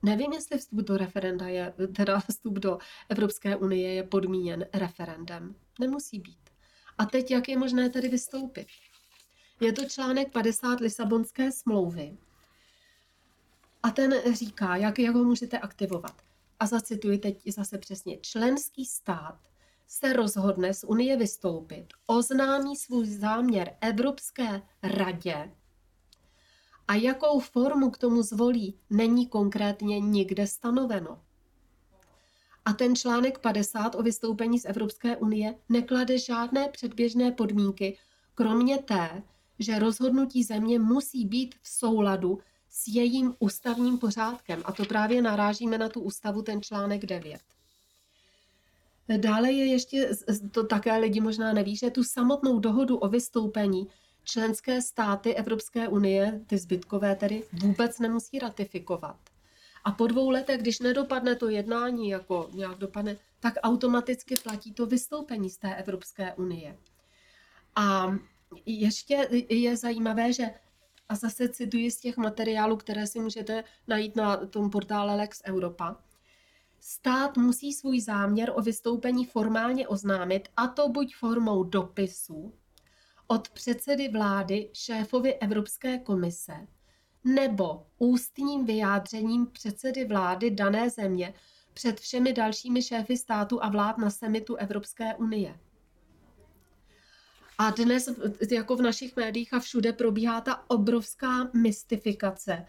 nevím, 0.03 0.33
jestli 0.33 0.57
vstup 0.57 0.79
do 0.79 0.97
referenda 0.97 1.47
je, 1.47 1.73
teda 1.95 2.19
vstup 2.19 2.53
do 2.53 2.77
Evropské 3.09 3.55
unie 3.55 3.93
je 3.93 4.03
podmíněn 4.03 4.65
referendem. 4.73 5.55
Nemusí 5.79 6.19
být. 6.19 6.48
A 6.99 7.05
teď, 7.05 7.31
jak 7.31 7.49
je 7.49 7.57
možné 7.57 7.89
tedy 7.89 8.09
vystoupit? 8.09 8.67
Je 9.59 9.73
to 9.73 9.85
článek 9.85 10.31
50 10.31 10.79
Lisabonské 10.79 11.51
smlouvy. 11.51 12.17
A 13.83 13.89
ten 13.89 14.13
říká, 14.33 14.75
jak, 14.75 14.99
jak 14.99 15.15
ho 15.15 15.23
můžete 15.23 15.59
aktivovat. 15.59 16.21
A 16.59 16.65
zacituji 16.65 17.17
teď 17.17 17.41
zase 17.51 17.77
přesně. 17.77 18.17
Členský 18.17 18.85
stát 18.85 19.39
se 19.87 20.13
rozhodne 20.13 20.73
z 20.73 20.83
Unie 20.83 21.17
vystoupit, 21.17 21.87
oznámí 22.05 22.75
svůj 22.75 23.07
záměr 23.07 23.77
Evropské 23.81 24.61
radě 24.83 25.51
a 26.89 26.95
jakou 26.95 27.39
formu 27.39 27.91
k 27.91 27.97
tomu 27.97 28.21
zvolí, 28.21 28.79
není 28.89 29.27
konkrétně 29.27 29.99
nikde 29.99 30.47
stanoveno. 30.47 31.21
A 32.69 32.73
ten 32.73 32.95
článek 32.95 33.39
50 33.39 33.95
o 33.95 34.03
vystoupení 34.03 34.59
z 34.59 34.65
Evropské 34.65 35.17
unie 35.17 35.55
neklade 35.69 36.17
žádné 36.17 36.69
předběžné 36.69 37.31
podmínky, 37.31 37.97
kromě 38.35 38.77
té, 38.77 39.23
že 39.59 39.79
rozhodnutí 39.79 40.43
země 40.43 40.79
musí 40.79 41.25
být 41.25 41.55
v 41.61 41.69
souladu 41.69 42.39
s 42.69 42.87
jejím 42.87 43.35
ústavním 43.39 43.97
pořádkem. 43.97 44.61
A 44.65 44.71
to 44.71 44.85
právě 44.85 45.21
narážíme 45.21 45.77
na 45.77 45.89
tu 45.89 46.01
ústavu, 46.01 46.41
ten 46.41 46.61
článek 46.61 47.05
9. 47.05 47.41
Dále 49.17 49.51
je 49.51 49.65
ještě, 49.65 50.09
to 50.51 50.63
také 50.63 50.97
lidi 50.97 51.21
možná 51.21 51.53
neví, 51.53 51.75
že 51.75 51.89
tu 51.89 52.03
samotnou 52.03 52.59
dohodu 52.59 52.97
o 52.97 53.07
vystoupení 53.07 53.87
členské 54.23 54.81
státy 54.81 55.35
Evropské 55.35 55.87
unie, 55.87 56.41
ty 56.47 56.57
zbytkové 56.57 57.15
tedy, 57.15 57.43
vůbec 57.53 57.99
nemusí 57.99 58.39
ratifikovat. 58.39 59.28
A 59.89 59.91
po 59.91 60.07
dvou 60.07 60.29
letech, 60.29 60.61
když 60.61 60.79
nedopadne 60.79 61.35
to 61.35 61.49
jednání, 61.49 62.09
jako 62.09 62.49
nějak 62.53 62.77
dopadne, 62.77 63.17
tak 63.39 63.53
automaticky 63.63 64.35
platí 64.43 64.73
to 64.73 64.85
vystoupení 64.85 65.49
z 65.49 65.57
té 65.57 65.75
Evropské 65.75 66.33
unie. 66.33 66.77
A 67.75 68.15
ještě 68.65 69.27
je 69.49 69.77
zajímavé, 69.77 70.33
že 70.33 70.49
a 71.09 71.15
zase 71.15 71.49
cituji 71.49 71.91
z 71.91 71.99
těch 71.99 72.17
materiálů, 72.17 72.77
které 72.77 73.07
si 73.07 73.19
můžete 73.19 73.63
najít 73.87 74.15
na 74.15 74.37
tom 74.37 74.69
portále 74.69 75.15
Lex 75.15 75.41
Europa. 75.45 75.95
Stát 76.79 77.37
musí 77.37 77.73
svůj 77.73 78.01
záměr 78.01 78.51
o 78.55 78.61
vystoupení 78.61 79.25
formálně 79.25 79.87
oznámit, 79.87 80.49
a 80.57 80.67
to 80.67 80.89
buď 80.89 81.15
formou 81.15 81.63
dopisu 81.63 82.53
od 83.27 83.49
předsedy 83.49 84.09
vlády 84.09 84.69
šéfovi 84.73 85.35
Evropské 85.35 85.99
komise, 85.99 86.67
nebo 87.35 87.85
ústním 87.97 88.65
vyjádřením 88.65 89.47
předsedy 89.47 90.05
vlády 90.05 90.51
dané 90.51 90.89
země 90.89 91.33
před 91.73 91.99
všemi 91.99 92.33
dalšími 92.33 92.81
šéfy 92.81 93.17
státu 93.17 93.63
a 93.63 93.69
vlád 93.69 93.97
na 93.97 94.09
semitu 94.09 94.55
Evropské 94.55 95.15
unie. 95.15 95.59
A 97.57 97.69
dnes, 97.71 98.09
jako 98.51 98.75
v 98.75 98.81
našich 98.81 99.15
médiích 99.15 99.53
a 99.53 99.59
všude, 99.59 99.93
probíhá 99.93 100.41
ta 100.41 100.69
obrovská 100.69 101.49
mystifikace, 101.53 102.65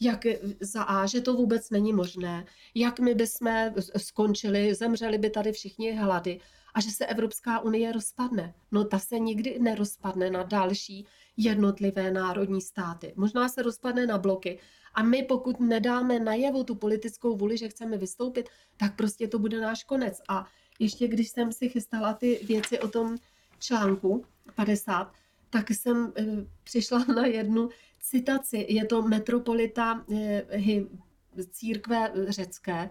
jak 0.00 0.26
za 0.60 0.82
A, 0.82 1.06
že 1.06 1.20
to 1.20 1.34
vůbec 1.34 1.70
není 1.70 1.92
možné, 1.92 2.46
jak 2.74 3.00
my 3.00 3.14
bychom 3.14 3.74
skončili, 3.96 4.74
zemřeli 4.74 5.18
by 5.18 5.30
tady 5.30 5.52
všichni 5.52 5.92
hlady 5.92 6.40
a 6.74 6.80
že 6.80 6.90
se 6.90 7.06
Evropská 7.06 7.60
unie 7.60 7.92
rozpadne. 7.92 8.54
No 8.72 8.84
ta 8.84 8.98
se 8.98 9.18
nikdy 9.18 9.58
nerozpadne 9.58 10.30
na 10.30 10.42
další 10.42 11.06
jednotlivé 11.36 12.10
národní 12.10 12.60
státy. 12.60 13.12
Možná 13.16 13.48
se 13.48 13.62
rozpadne 13.62 14.06
na 14.06 14.18
bloky 14.18 14.58
a 14.94 15.02
my 15.02 15.22
pokud 15.22 15.60
nedáme 15.60 16.18
najevo 16.18 16.64
tu 16.64 16.74
politickou 16.74 17.36
vůli, 17.36 17.58
že 17.58 17.68
chceme 17.68 17.98
vystoupit, 17.98 18.48
tak 18.76 18.96
prostě 18.96 19.28
to 19.28 19.38
bude 19.38 19.60
náš 19.60 19.84
konec. 19.84 20.22
A 20.28 20.46
ještě 20.78 21.08
když 21.08 21.28
jsem 21.28 21.52
si 21.52 21.68
chystala 21.68 22.14
ty 22.14 22.40
věci 22.42 22.80
o 22.80 22.88
tom 22.88 23.16
článku 23.58 24.24
50, 24.54 25.12
tak 25.50 25.70
jsem 25.70 26.12
e, 26.16 26.24
přišla 26.64 27.04
na 27.04 27.26
jednu 27.26 27.68
citaci. 28.00 28.66
Je 28.68 28.86
to 28.86 29.02
metropolita 29.02 30.04
e, 30.14 30.42
církve 31.50 32.12
řecké. 32.28 32.90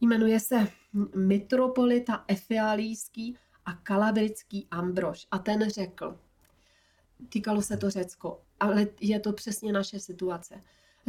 Jmenuje 0.00 0.40
se 0.40 0.68
metropolita 1.14 2.24
Efialíský 2.28 3.36
a 3.66 3.72
kalabrický 3.72 4.66
Ambrož. 4.70 5.26
A 5.30 5.38
ten 5.38 5.70
řekl, 5.70 6.18
týkalo 7.28 7.62
se 7.62 7.76
to 7.76 7.90
Řecko, 7.90 8.42
ale 8.60 8.86
je 9.00 9.20
to 9.20 9.32
přesně 9.32 9.72
naše 9.72 10.00
situace. 10.00 10.62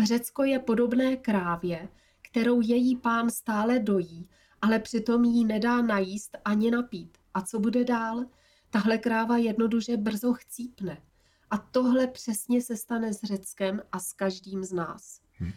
Řecko 0.03 0.43
je 0.43 0.59
podobné 0.59 1.15
krávě, 1.15 1.89
kterou 2.21 2.61
její 2.61 2.95
pán 2.95 3.29
stále 3.29 3.79
dojí, 3.79 4.29
ale 4.61 4.79
přitom 4.79 5.23
jí 5.23 5.45
nedá 5.45 5.81
najíst 5.81 6.37
ani 6.45 6.71
napít. 6.71 7.17
A 7.33 7.41
co 7.41 7.59
bude 7.59 7.83
dál? 7.83 8.25
Tahle 8.69 8.97
kráva 8.97 9.37
jednoduše 9.37 9.97
brzo 9.97 10.33
chcípne. 10.33 11.01
A 11.49 11.57
tohle 11.57 12.07
přesně 12.07 12.61
se 12.61 12.77
stane 12.77 13.13
s 13.13 13.23
Řeckem 13.23 13.81
a 13.91 13.99
s 13.99 14.13
každým 14.13 14.63
z 14.63 14.73
nás. 14.73 15.21
Hmm. 15.33 15.51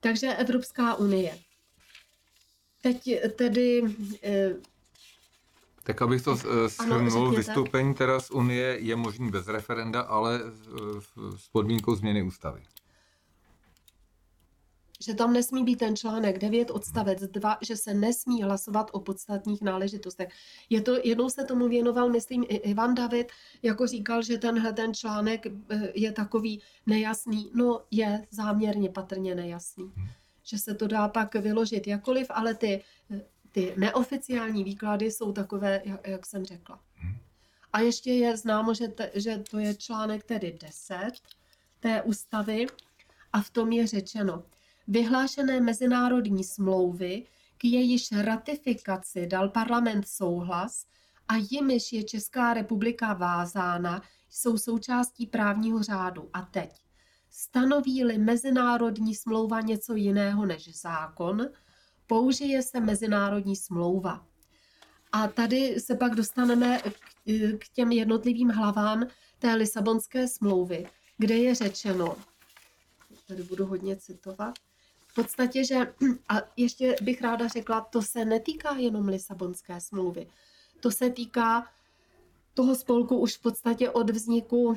Takže 0.00 0.34
Evropská 0.34 0.94
unie. 0.94 1.38
Teď 2.82 3.10
tedy... 3.36 3.82
Eh, 5.88 5.92
tak 5.92 6.02
abych 6.02 6.22
to 6.22 6.36
shrnul, 6.68 7.30
vystoupení 7.30 7.94
teda 7.94 8.20
z 8.20 8.30
Unie 8.30 8.78
je 8.80 8.96
možný 8.96 9.30
bez 9.30 9.48
referenda, 9.48 10.00
ale 10.00 10.40
s 11.36 11.48
podmínkou 11.48 11.94
změny 11.94 12.22
ústavy 12.22 12.62
že 15.00 15.14
tam 15.14 15.32
nesmí 15.32 15.64
být 15.64 15.76
ten 15.76 15.96
článek 15.96 16.38
9 16.38 16.70
odstavec 16.70 17.22
2, 17.22 17.58
že 17.62 17.76
se 17.76 17.94
nesmí 17.94 18.42
hlasovat 18.42 18.90
o 18.92 19.00
podstatních 19.00 19.62
náležitostech. 19.62 20.28
Je 20.70 20.80
to, 20.80 20.98
jednou 21.04 21.30
se 21.30 21.44
tomu 21.44 21.68
věnoval, 21.68 22.10
myslím, 22.10 22.44
i 22.48 22.56
Ivan 22.56 22.94
David, 22.94 23.32
jako 23.62 23.86
říkal, 23.86 24.22
že 24.22 24.38
tenhle 24.38 24.72
ten 24.72 24.94
článek 24.94 25.46
je 25.94 26.12
takový 26.12 26.62
nejasný. 26.86 27.50
No, 27.54 27.80
je 27.90 28.26
záměrně 28.30 28.90
patrně 28.90 29.34
nejasný. 29.34 29.92
Že 30.42 30.58
se 30.58 30.74
to 30.74 30.86
dá 30.86 31.08
pak 31.08 31.34
vyložit 31.34 31.86
jakoliv, 31.86 32.26
ale 32.30 32.54
ty, 32.54 32.82
ty 33.52 33.74
neoficiální 33.76 34.64
výklady 34.64 35.10
jsou 35.10 35.32
takové, 35.32 35.82
jak, 35.84 36.08
jak 36.08 36.26
jsem 36.26 36.44
řekla. 36.44 36.80
A 37.72 37.80
ještě 37.80 38.12
je 38.12 38.36
známo, 38.36 38.74
že, 38.74 38.88
te, 38.88 39.10
že 39.14 39.38
to 39.50 39.58
je 39.58 39.74
článek 39.74 40.24
tedy 40.24 40.58
10 40.62 41.12
té 41.80 42.02
ústavy 42.02 42.66
a 43.32 43.40
v 43.40 43.50
tom 43.50 43.72
je 43.72 43.86
řečeno, 43.86 44.44
vyhlášené 44.88 45.60
mezinárodní 45.60 46.44
smlouvy, 46.44 47.26
k 47.58 47.64
jejíž 47.64 48.12
ratifikaci 48.12 49.26
dal 49.26 49.48
parlament 49.48 50.08
souhlas 50.08 50.86
a 51.28 51.34
jimiž 51.50 51.92
je 51.92 52.04
Česká 52.04 52.54
republika 52.54 53.12
vázána, 53.12 54.02
jsou 54.30 54.58
součástí 54.58 55.26
právního 55.26 55.82
řádu. 55.82 56.30
A 56.32 56.42
teď, 56.42 56.70
stanoví-li 57.30 58.18
mezinárodní 58.18 59.14
smlouva 59.14 59.60
něco 59.60 59.94
jiného 59.94 60.46
než 60.46 60.80
zákon, 60.80 61.48
použije 62.08 62.62
se 62.62 62.80
mezinárodní 62.80 63.56
smlouva. 63.56 64.26
A 65.12 65.28
tady 65.28 65.80
se 65.80 65.94
pak 65.94 66.14
dostaneme 66.14 66.82
k 67.58 67.68
těm 67.72 67.92
jednotlivým 67.92 68.48
hlavám 68.48 69.06
té 69.38 69.54
Lisabonské 69.54 70.28
smlouvy, 70.28 70.86
kde 71.18 71.36
je 71.36 71.54
řečeno, 71.54 72.16
tady 73.28 73.42
budu 73.42 73.66
hodně 73.66 73.96
citovat, 73.96 74.54
v 75.06 75.14
podstatě, 75.14 75.64
že, 75.64 75.94
a 76.28 76.34
ještě 76.56 76.96
bych 77.02 77.22
ráda 77.22 77.48
řekla, 77.48 77.80
to 77.80 78.02
se 78.02 78.24
netýká 78.24 78.76
jenom 78.76 79.08
Lisabonské 79.08 79.80
smlouvy, 79.80 80.26
to 80.80 80.90
se 80.90 81.10
týká 81.10 81.66
toho 82.54 82.74
spolku 82.74 83.18
už 83.18 83.36
v 83.36 83.42
podstatě 83.42 83.90
od 83.90 84.10
vzniku 84.10 84.76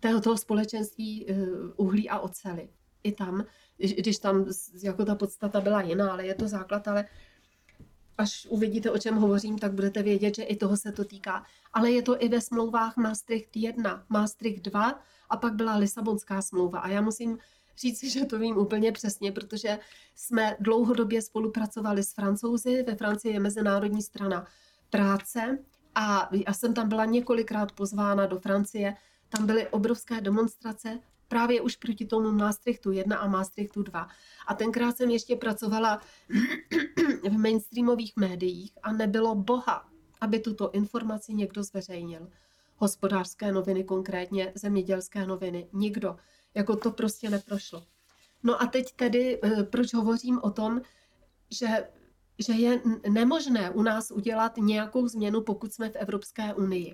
toho, 0.00 0.20
toho 0.20 0.38
společenství 0.38 1.26
eh, 1.30 1.34
uhlí 1.76 2.08
a 2.08 2.18
ocely. 2.18 2.68
I 3.02 3.12
tam, 3.12 3.44
když 3.76 4.18
tam 4.18 4.46
jako 4.82 5.04
ta 5.04 5.14
podstata 5.14 5.60
byla 5.60 5.82
jiná, 5.82 6.12
ale 6.12 6.26
je 6.26 6.34
to 6.34 6.48
základ, 6.48 6.88
ale 6.88 7.04
až 8.18 8.46
uvidíte, 8.50 8.90
o 8.90 8.98
čem 8.98 9.14
hovořím, 9.14 9.58
tak 9.58 9.72
budete 9.72 10.02
vědět, 10.02 10.34
že 10.34 10.42
i 10.42 10.56
toho 10.56 10.76
se 10.76 10.92
to 10.92 11.04
týká. 11.04 11.44
Ale 11.72 11.90
je 11.90 12.02
to 12.02 12.22
i 12.22 12.28
ve 12.28 12.40
smlouvách 12.40 12.96
Maastricht 12.96 13.56
1, 13.56 14.04
Maastricht 14.08 14.62
2 14.62 15.00
a 15.30 15.36
pak 15.36 15.54
byla 15.54 15.76
Lisabonská 15.76 16.42
smlouva. 16.42 16.78
A 16.78 16.88
já 16.88 17.00
musím 17.00 17.38
říct, 17.78 18.04
že 18.04 18.24
to 18.24 18.38
vím 18.38 18.56
úplně 18.56 18.92
přesně, 18.92 19.32
protože 19.32 19.78
jsme 20.14 20.56
dlouhodobě 20.60 21.22
spolupracovali 21.22 22.02
s 22.02 22.12
Francouzi. 22.12 22.82
Ve 22.82 22.94
Francii 22.94 23.34
je 23.34 23.40
Mezinárodní 23.40 24.02
strana 24.02 24.46
práce 24.90 25.58
a 25.94 26.30
já 26.46 26.52
jsem 26.52 26.74
tam 26.74 26.88
byla 26.88 27.04
několikrát 27.04 27.72
pozvána 27.72 28.26
do 28.26 28.38
Francie. 28.38 28.96
Tam 29.28 29.46
byly 29.46 29.68
obrovské 29.68 30.20
demonstrace 30.20 31.00
právě 31.28 31.60
už 31.60 31.76
proti 31.76 32.06
tomu 32.06 32.32
Maastrichtu 32.32 32.92
1 32.92 33.16
a 33.16 33.28
Maastrichtu 33.28 33.82
2. 33.82 34.08
A 34.46 34.54
tenkrát 34.54 34.96
jsem 34.96 35.10
ještě 35.10 35.36
pracovala 35.36 36.00
v 37.28 37.38
mainstreamových 37.38 38.12
médiích 38.16 38.72
a 38.82 38.92
nebylo 38.92 39.34
boha, 39.34 39.88
aby 40.20 40.40
tuto 40.40 40.70
informaci 40.70 41.34
někdo 41.34 41.62
zveřejnil. 41.62 42.28
Hospodářské 42.76 43.52
noviny 43.52 43.84
konkrétně, 43.84 44.52
zemědělské 44.54 45.26
noviny, 45.26 45.68
nikdo. 45.72 46.16
Jako 46.54 46.76
to 46.76 46.90
prostě 46.90 47.30
neprošlo. 47.30 47.84
No 48.42 48.62
a 48.62 48.66
teď 48.66 48.92
tedy, 48.92 49.40
eh, 49.42 49.62
proč 49.62 49.94
hovořím 49.94 50.40
o 50.42 50.50
tom, 50.50 50.80
že, 51.50 51.88
že 52.38 52.52
je 52.52 52.80
nemožné 53.08 53.70
u 53.70 53.82
nás 53.82 54.10
udělat 54.10 54.56
nějakou 54.56 55.08
změnu, 55.08 55.40
pokud 55.40 55.72
jsme 55.72 55.90
v 55.90 55.96
Evropské 55.96 56.54
unii. 56.54 56.92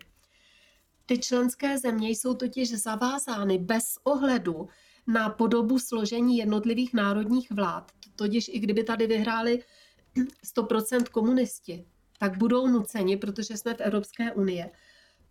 Ty 1.06 1.18
členské 1.18 1.78
země 1.78 2.08
jsou 2.08 2.34
totiž 2.34 2.70
zavázány 2.70 3.58
bez 3.58 3.98
ohledu 4.04 4.68
na 5.06 5.30
podobu 5.30 5.78
složení 5.78 6.36
jednotlivých 6.36 6.94
národních 6.94 7.50
vlád. 7.50 7.92
Totiž 8.16 8.48
i 8.48 8.58
kdyby 8.58 8.84
tady 8.84 9.06
vyhráli 9.06 9.62
100% 10.56 11.04
komunisti, 11.04 11.86
tak 12.18 12.38
budou 12.38 12.66
nuceni, 12.66 13.16
protože 13.16 13.56
jsme 13.56 13.74
v 13.74 13.80
Evropské 13.80 14.32
unii, 14.32 14.64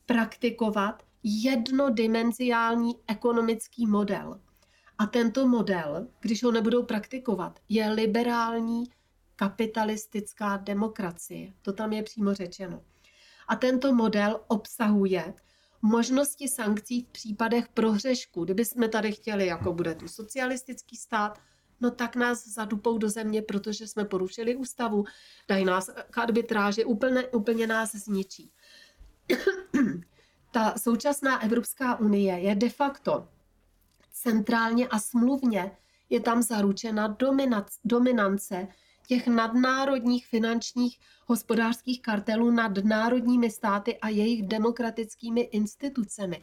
praktikovat 0.06 1.04
jednodimenziální 1.24 2.96
ekonomický 3.08 3.88
model. 3.88 4.42
A 4.98 5.06
tento 5.06 5.48
model, 5.48 6.08
když 6.20 6.44
ho 6.44 6.52
nebudou 6.52 6.84
praktikovat, 6.84 7.60
je 7.70 7.90
liberální 7.90 8.84
kapitalistická 9.36 10.58
demokracie. 10.58 11.54
To 11.62 11.74
tam 11.74 11.94
je 11.94 12.04
přímo 12.04 12.34
řečeno. 12.34 12.84
A 13.48 13.56
tento 13.56 13.94
model 13.94 14.40
obsahuje 14.48 15.34
možnosti 15.86 16.48
sankcí 16.48 17.02
v 17.02 17.08
případech 17.08 17.68
prohřešku. 17.68 18.44
Kdyby 18.44 18.66
jsme 18.66 18.90
tady 18.90 19.12
chtěli, 19.12 19.46
jako 19.46 19.74
bude 19.74 19.96
tu 19.96 20.08
socialistický 20.08 20.96
stát, 20.96 21.40
no 21.82 21.92
tak 21.92 22.16
nás 22.16 22.48
zadupou 22.48 22.98
do 22.98 23.10
země, 23.10 23.42
protože 23.42 23.88
jsme 23.88 24.06
porušili 24.06 24.56
ústavu, 24.56 25.06
dají 25.48 25.66
nás 25.66 25.90
k 26.10 26.18
arbitráži, 26.18 26.86
úplně, 26.86 27.28
úplně 27.28 27.68
nás 27.68 27.92
zničí. 27.92 28.52
Ta 30.52 30.74
současná 30.78 31.44
Evropská 31.44 32.00
unie 32.00 32.40
je 32.40 32.56
de 32.56 32.70
facto 32.70 33.28
centrálně 34.12 34.88
a 34.88 35.00
smluvně 35.00 35.72
je 36.10 36.20
tam 36.20 36.42
zaručena 36.42 37.18
dominance 37.86 38.68
těch 39.08 39.28
nadnárodních 39.28 40.28
finančních 40.28 41.00
hospodářských 41.26 42.02
kartelů 42.02 42.52
nad 42.52 42.72
národními 42.84 43.52
státy 43.52 43.98
a 43.98 44.10
jejich 44.10 44.44
demokratickými 44.44 45.42
institucemi. 45.42 46.42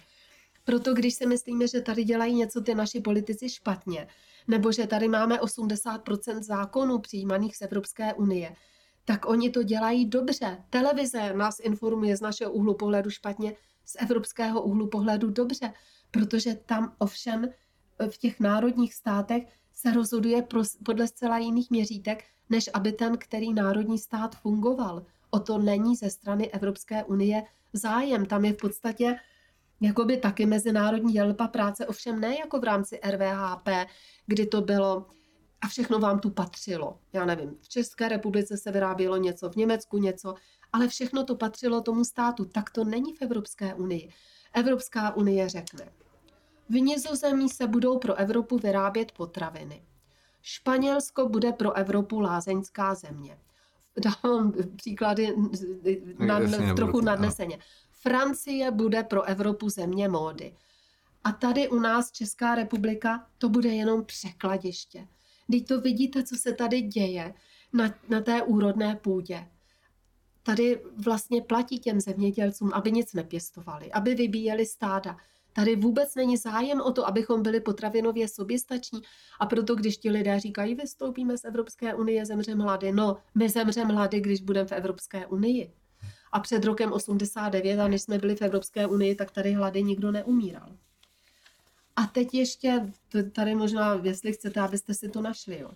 Proto 0.64 0.94
když 0.94 1.14
si 1.14 1.26
myslíme, 1.26 1.68
že 1.68 1.80
tady 1.80 2.04
dělají 2.04 2.34
něco 2.34 2.60
ty 2.60 2.74
naši 2.74 3.00
politici 3.00 3.48
špatně, 3.48 4.08
nebo 4.48 4.72
že 4.72 4.86
tady 4.86 5.08
máme 5.08 5.36
80% 5.36 6.42
zákonů 6.42 6.98
přijímaných 6.98 7.56
z 7.56 7.62
Evropské 7.62 8.14
unie, 8.14 8.56
tak 9.04 9.28
oni 9.28 9.50
to 9.50 9.62
dělají 9.62 10.06
dobře. 10.06 10.64
Televize 10.70 11.32
nás 11.34 11.60
informuje 11.60 12.16
z 12.16 12.20
našeho 12.20 12.52
úhlu 12.52 12.74
pohledu 12.74 13.10
špatně, 13.10 13.56
z 13.84 13.96
evropského 13.98 14.62
úhlu 14.62 14.88
pohledu 14.88 15.30
dobře, 15.30 15.72
protože 16.10 16.54
tam 16.54 16.94
ovšem 16.98 17.48
v 18.10 18.18
těch 18.18 18.40
národních 18.40 18.94
státech 18.94 19.42
se 19.72 19.92
rozhoduje 19.92 20.46
podle 20.84 21.06
zcela 21.06 21.38
jiných 21.38 21.70
měřítek, 21.70 22.24
než 22.50 22.70
aby 22.74 22.92
ten, 22.92 23.18
který 23.18 23.54
národní 23.54 23.98
stát 23.98 24.36
fungoval. 24.36 25.02
O 25.30 25.38
to 25.38 25.58
není 25.58 25.96
ze 25.96 26.10
strany 26.10 26.50
Evropské 26.50 27.04
unie 27.04 27.42
zájem. 27.72 28.26
Tam 28.26 28.44
je 28.44 28.52
v 28.52 28.56
podstatě 28.56 29.16
jakoby 29.80 30.16
taky 30.16 30.46
mezinárodní 30.46 31.12
dělba 31.12 31.48
práce, 31.48 31.86
ovšem 31.86 32.20
ne 32.20 32.38
jako 32.38 32.60
v 32.60 32.64
rámci 32.64 33.00
RVHP, 33.10 33.68
kdy 34.26 34.46
to 34.46 34.60
bylo 34.60 35.06
a 35.60 35.68
všechno 35.68 35.98
vám 35.98 36.18
tu 36.20 36.30
patřilo. 36.30 36.98
Já 37.12 37.24
nevím, 37.24 37.56
v 37.60 37.68
České 37.68 38.08
republice 38.08 38.56
se 38.56 38.72
vyrábělo 38.72 39.16
něco, 39.16 39.50
v 39.50 39.56
Německu 39.56 39.98
něco, 39.98 40.34
ale 40.72 40.88
všechno 40.88 41.24
to 41.24 41.36
patřilo 41.36 41.80
tomu 41.80 42.04
státu. 42.04 42.44
Tak 42.44 42.70
to 42.70 42.84
není 42.84 43.14
v 43.14 43.22
Evropské 43.22 43.74
unii. 43.74 44.10
Evropská 44.52 45.16
unie 45.16 45.48
řekne, 45.48 45.92
v 46.68 46.74
Nizozemí 46.74 47.48
se 47.48 47.66
budou 47.66 47.98
pro 47.98 48.14
Evropu 48.14 48.58
vyrábět 48.58 49.12
potraviny. 49.12 49.82
Španělsko 50.42 51.28
bude 51.28 51.52
pro 51.52 51.72
Evropu 51.72 52.20
lázeňská 52.20 52.94
země. 52.94 53.38
Dávám 54.04 54.52
příklady 54.76 55.36
nad, 56.18 56.42
Jasně, 56.42 56.74
trochu 56.74 57.00
nadneseně. 57.00 57.58
Francie 57.90 58.70
bude 58.70 59.02
pro 59.02 59.22
Evropu 59.22 59.68
země 59.68 60.08
módy. 60.08 60.54
A 61.24 61.32
tady 61.32 61.68
u 61.68 61.78
nás 61.78 62.10
Česká 62.10 62.54
republika 62.54 63.26
to 63.38 63.48
bude 63.48 63.68
jenom 63.68 64.04
překladiště. 64.04 65.08
Teď 65.50 65.66
to 65.66 65.80
vidíte, 65.80 66.22
co 66.22 66.36
se 66.36 66.52
tady 66.52 66.80
děje 66.80 67.34
na, 67.72 67.94
na 68.08 68.20
té 68.20 68.42
úrodné 68.42 68.96
půdě. 68.96 69.48
Tady 70.42 70.82
vlastně 70.96 71.42
platí 71.42 71.78
těm 71.78 72.00
zemědělcům, 72.00 72.70
aby 72.74 72.92
nic 72.92 73.12
nepěstovali, 73.14 73.92
aby 73.92 74.14
vybíjeli 74.14 74.66
stáda. 74.66 75.16
Tady 75.52 75.76
vůbec 75.76 76.14
není 76.14 76.36
zájem 76.36 76.80
o 76.80 76.92
to, 76.92 77.06
abychom 77.06 77.42
byli 77.42 77.60
potravinově 77.60 78.28
soběstační. 78.28 79.00
A 79.40 79.46
proto, 79.46 79.74
když 79.74 79.96
ti 79.96 80.10
lidé 80.10 80.40
říkají, 80.40 80.74
vystoupíme 80.74 81.38
z 81.38 81.44
Evropské 81.44 81.94
unie, 81.94 82.26
zemře 82.26 82.54
mladý. 82.54 82.92
No, 82.92 83.16
my 83.34 83.48
zemře 83.48 83.84
mladý, 83.84 84.20
když 84.20 84.40
budeme 84.40 84.68
v 84.68 84.72
Evropské 84.72 85.26
unii. 85.26 85.72
A 86.32 86.40
před 86.40 86.64
rokem 86.64 86.92
89, 86.92 87.80
a 87.80 87.88
než 87.88 88.02
jsme 88.02 88.18
byli 88.18 88.36
v 88.36 88.42
Evropské 88.42 88.86
unii, 88.86 89.14
tak 89.14 89.30
tady 89.30 89.52
hlady 89.52 89.82
nikdo 89.82 90.12
neumíral. 90.12 90.76
A 91.96 92.06
teď 92.06 92.34
ještě, 92.34 92.92
tady 93.32 93.54
možná, 93.54 94.00
jestli 94.02 94.32
chcete, 94.32 94.60
abyste 94.60 94.94
si 94.94 95.08
to 95.08 95.20
našli. 95.20 95.58
Jo. 95.58 95.70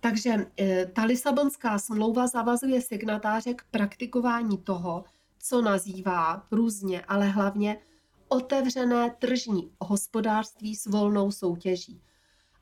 Takže 0.00 0.46
e, 0.60 0.86
ta 0.86 1.04
Lisabonská 1.04 1.78
smlouva 1.78 2.26
zavazuje 2.26 2.82
signatáře 2.82 3.54
k 3.54 3.64
praktikování 3.70 4.58
toho, 4.58 5.04
co 5.38 5.62
nazývá 5.62 6.46
různě, 6.50 7.04
ale 7.08 7.28
hlavně 7.28 7.78
otevřené 8.28 9.10
tržní 9.18 9.70
hospodářství 9.80 10.76
s 10.76 10.86
volnou 10.86 11.30
soutěží. 11.30 12.02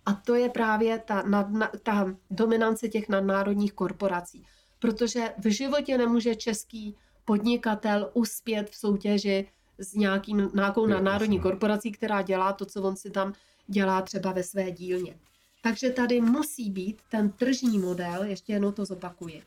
A 0.07 0.13
to 0.13 0.35
je 0.35 0.49
právě 0.49 0.99
ta, 0.99 1.23
nadna, 1.23 1.71
ta 1.83 2.15
dominance 2.31 2.89
těch 2.89 3.09
nadnárodních 3.09 3.73
korporací. 3.73 4.47
Protože 4.79 5.35
v 5.39 5.53
životě 5.53 5.99
nemůže 5.99 6.35
český 6.35 6.97
podnikatel 7.25 8.11
uspět 8.15 8.71
v 8.71 8.77
soutěži 8.77 9.49
s 9.79 9.95
nějakým, 9.95 10.51
nějakou 10.55 10.87
nadnárodní 10.87 11.41
korporací, 11.41 11.93
která 11.93 12.23
dělá 12.23 12.53
to, 12.53 12.67
co 12.67 12.83
on 12.83 12.97
si 12.97 13.11
tam 13.11 13.33
dělá 13.67 14.03
třeba 14.03 14.33
ve 14.33 14.43
své 14.43 14.71
dílně. 14.71 15.19
Takže 15.63 15.91
tady 15.91 16.21
musí 16.21 16.71
být 16.71 17.03
ten 17.11 17.31
tržní 17.31 17.79
model, 17.79 18.23
ještě 18.25 18.53
jednou 18.53 18.73
to 18.73 18.85
zopakuji, 18.85 19.43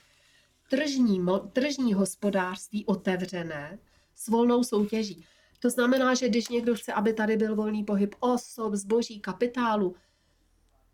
tržní, 0.70 1.26
tržní 1.54 1.94
hospodářství 1.94 2.86
otevřené 2.86 3.80
s 4.16 4.28
volnou 4.28 4.64
soutěží. 4.64 5.26
To 5.60 5.70
znamená, 5.70 6.14
že 6.14 6.30
když 6.30 6.48
někdo 6.48 6.76
chce, 6.76 6.94
aby 6.94 7.14
tady 7.14 7.38
byl 7.38 7.56
volný 7.56 7.84
pohyb 7.84 8.16
osob, 8.20 8.74
zboží, 8.74 9.20
kapitálu, 9.20 9.96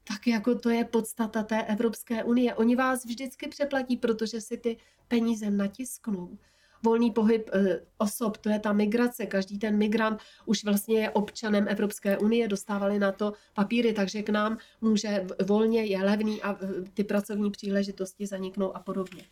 tak 0.08 0.28
jako 0.28 0.56
to 0.56 0.70
je 0.70 0.86
podstata 0.86 1.44
té 1.44 1.64
Evropské 1.64 2.24
unie. 2.24 2.56
Oni 2.56 2.76
vás 2.76 3.06
vždycky 3.06 3.48
přeplatí, 3.48 3.98
protože 3.98 4.42
si 4.42 4.58
ty 4.58 4.78
peníze 5.08 5.52
natisknou. 5.52 6.38
Volný 6.86 7.12
pohyb 7.12 7.50
e, 7.54 7.80
osob, 7.98 8.38
to 8.38 8.50
je 8.50 8.60
ta 8.60 8.74
migrace. 8.74 9.26
Každý 9.26 9.60
ten 9.60 9.78
migrant 9.78 10.22
už 10.46 10.64
vlastně 10.64 11.00
je 11.00 11.10
občanem 11.10 11.68
Evropské 11.68 12.18
unie, 12.18 12.48
dostávali 12.48 13.00
na 13.00 13.12
to 13.12 13.34
papíry, 13.54 13.94
takže 13.94 14.24
k 14.24 14.30
nám 14.30 14.58
může 14.82 15.28
volně, 15.46 15.84
je 15.84 16.04
levný 16.04 16.42
a 16.42 16.52
e, 16.52 16.82
ty 16.94 17.04
pracovní 17.04 17.52
příležitosti 17.52 18.28
zaniknou 18.28 18.76
a 18.76 18.80
podobně. 18.80 19.24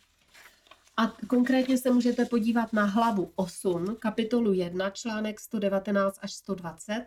A 0.96 1.06
konkrétně 1.26 1.78
se 1.78 1.90
můžete 1.90 2.24
podívat 2.24 2.72
na 2.72 2.84
hlavu 2.84 3.32
8, 3.34 3.96
kapitolu 3.98 4.52
1, 4.52 4.90
článek 4.90 5.40
119 5.40 6.18
až 6.22 6.32
120. 6.32 7.06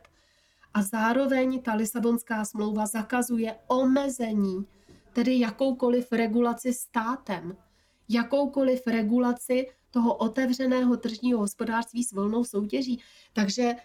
A 0.74 0.82
zároveň 0.82 1.62
ta 1.62 1.74
Lisabonská 1.74 2.46
smlouva 2.46 2.86
zakazuje 2.86 3.56
omezení, 3.68 4.66
tedy 5.14 5.40
jakoukoliv 5.40 6.12
regulaci 6.12 6.74
státem, 6.74 7.58
jakoukoliv 8.10 8.88
regulaci 8.88 9.68
toho 9.92 10.16
otevřeného 10.16 10.98
tržního 10.98 11.40
hospodářství 11.40 12.04
s 12.04 12.12
volnou 12.12 12.44
soutěží. 12.44 13.02
Takže 13.34 13.76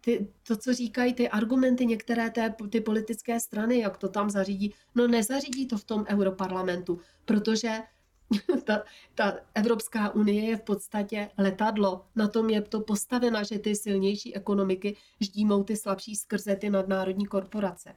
ty, 0.00 0.32
to, 0.46 0.56
co 0.56 0.74
říkají 0.74 1.14
ty 1.14 1.28
argumenty 1.28 1.86
některé 1.86 2.30
té, 2.30 2.54
ty 2.70 2.80
politické 2.80 3.40
strany, 3.40 3.78
jak 3.78 3.96
to 3.96 4.08
tam 4.08 4.30
zařídí, 4.30 4.74
no 4.94 5.08
nezařídí 5.08 5.66
to 5.66 5.78
v 5.78 5.84
tom 5.84 6.04
europarlamentu, 6.08 7.00
protože 7.24 7.82
ta, 8.64 8.82
ta 9.14 9.36
Evropská 9.54 10.14
unie 10.14 10.44
je 10.44 10.56
v 10.56 10.62
podstatě 10.62 11.30
letadlo. 11.38 12.06
Na 12.16 12.28
tom 12.28 12.50
je 12.50 12.62
to 12.62 12.80
postavena, 12.80 13.42
že 13.42 13.58
ty 13.58 13.76
silnější 13.76 14.36
ekonomiky 14.36 14.96
ždímou 15.20 15.64
ty 15.64 15.76
slabší 15.76 16.16
skrze 16.16 16.56
ty 16.56 16.70
nadnárodní 16.70 17.26
korporace. 17.26 17.94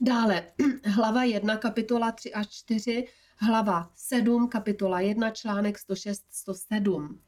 Dále, 0.00 0.46
hlava 0.84 1.24
1, 1.24 1.56
kapitola 1.56 2.12
3 2.12 2.32
až 2.32 2.48
4, 2.48 3.06
hlava 3.36 3.90
7, 3.94 4.48
kapitola 4.48 5.00
1, 5.00 5.30
článek 5.30 5.78
106-107. 5.78 7.18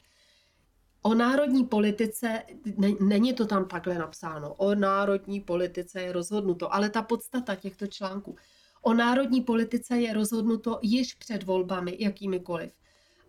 O 1.01 1.13
národní 1.13 1.65
politice, 1.65 2.43
ne, 2.77 2.87
není 2.99 3.33
to 3.33 3.45
tam 3.45 3.65
takhle 3.65 3.97
napsáno, 3.97 4.53
o 4.53 4.75
národní 4.75 5.41
politice 5.41 6.01
je 6.01 6.11
rozhodnuto, 6.11 6.73
ale 6.73 6.89
ta 6.89 7.01
podstata 7.01 7.55
těchto 7.55 7.87
článků. 7.87 8.35
O 8.81 8.93
národní 8.93 9.41
politice 9.41 9.97
je 9.97 10.13
rozhodnuto 10.13 10.79
již 10.81 11.13
před 11.13 11.43
volbami, 11.43 11.97
jakýmikoliv. 11.99 12.71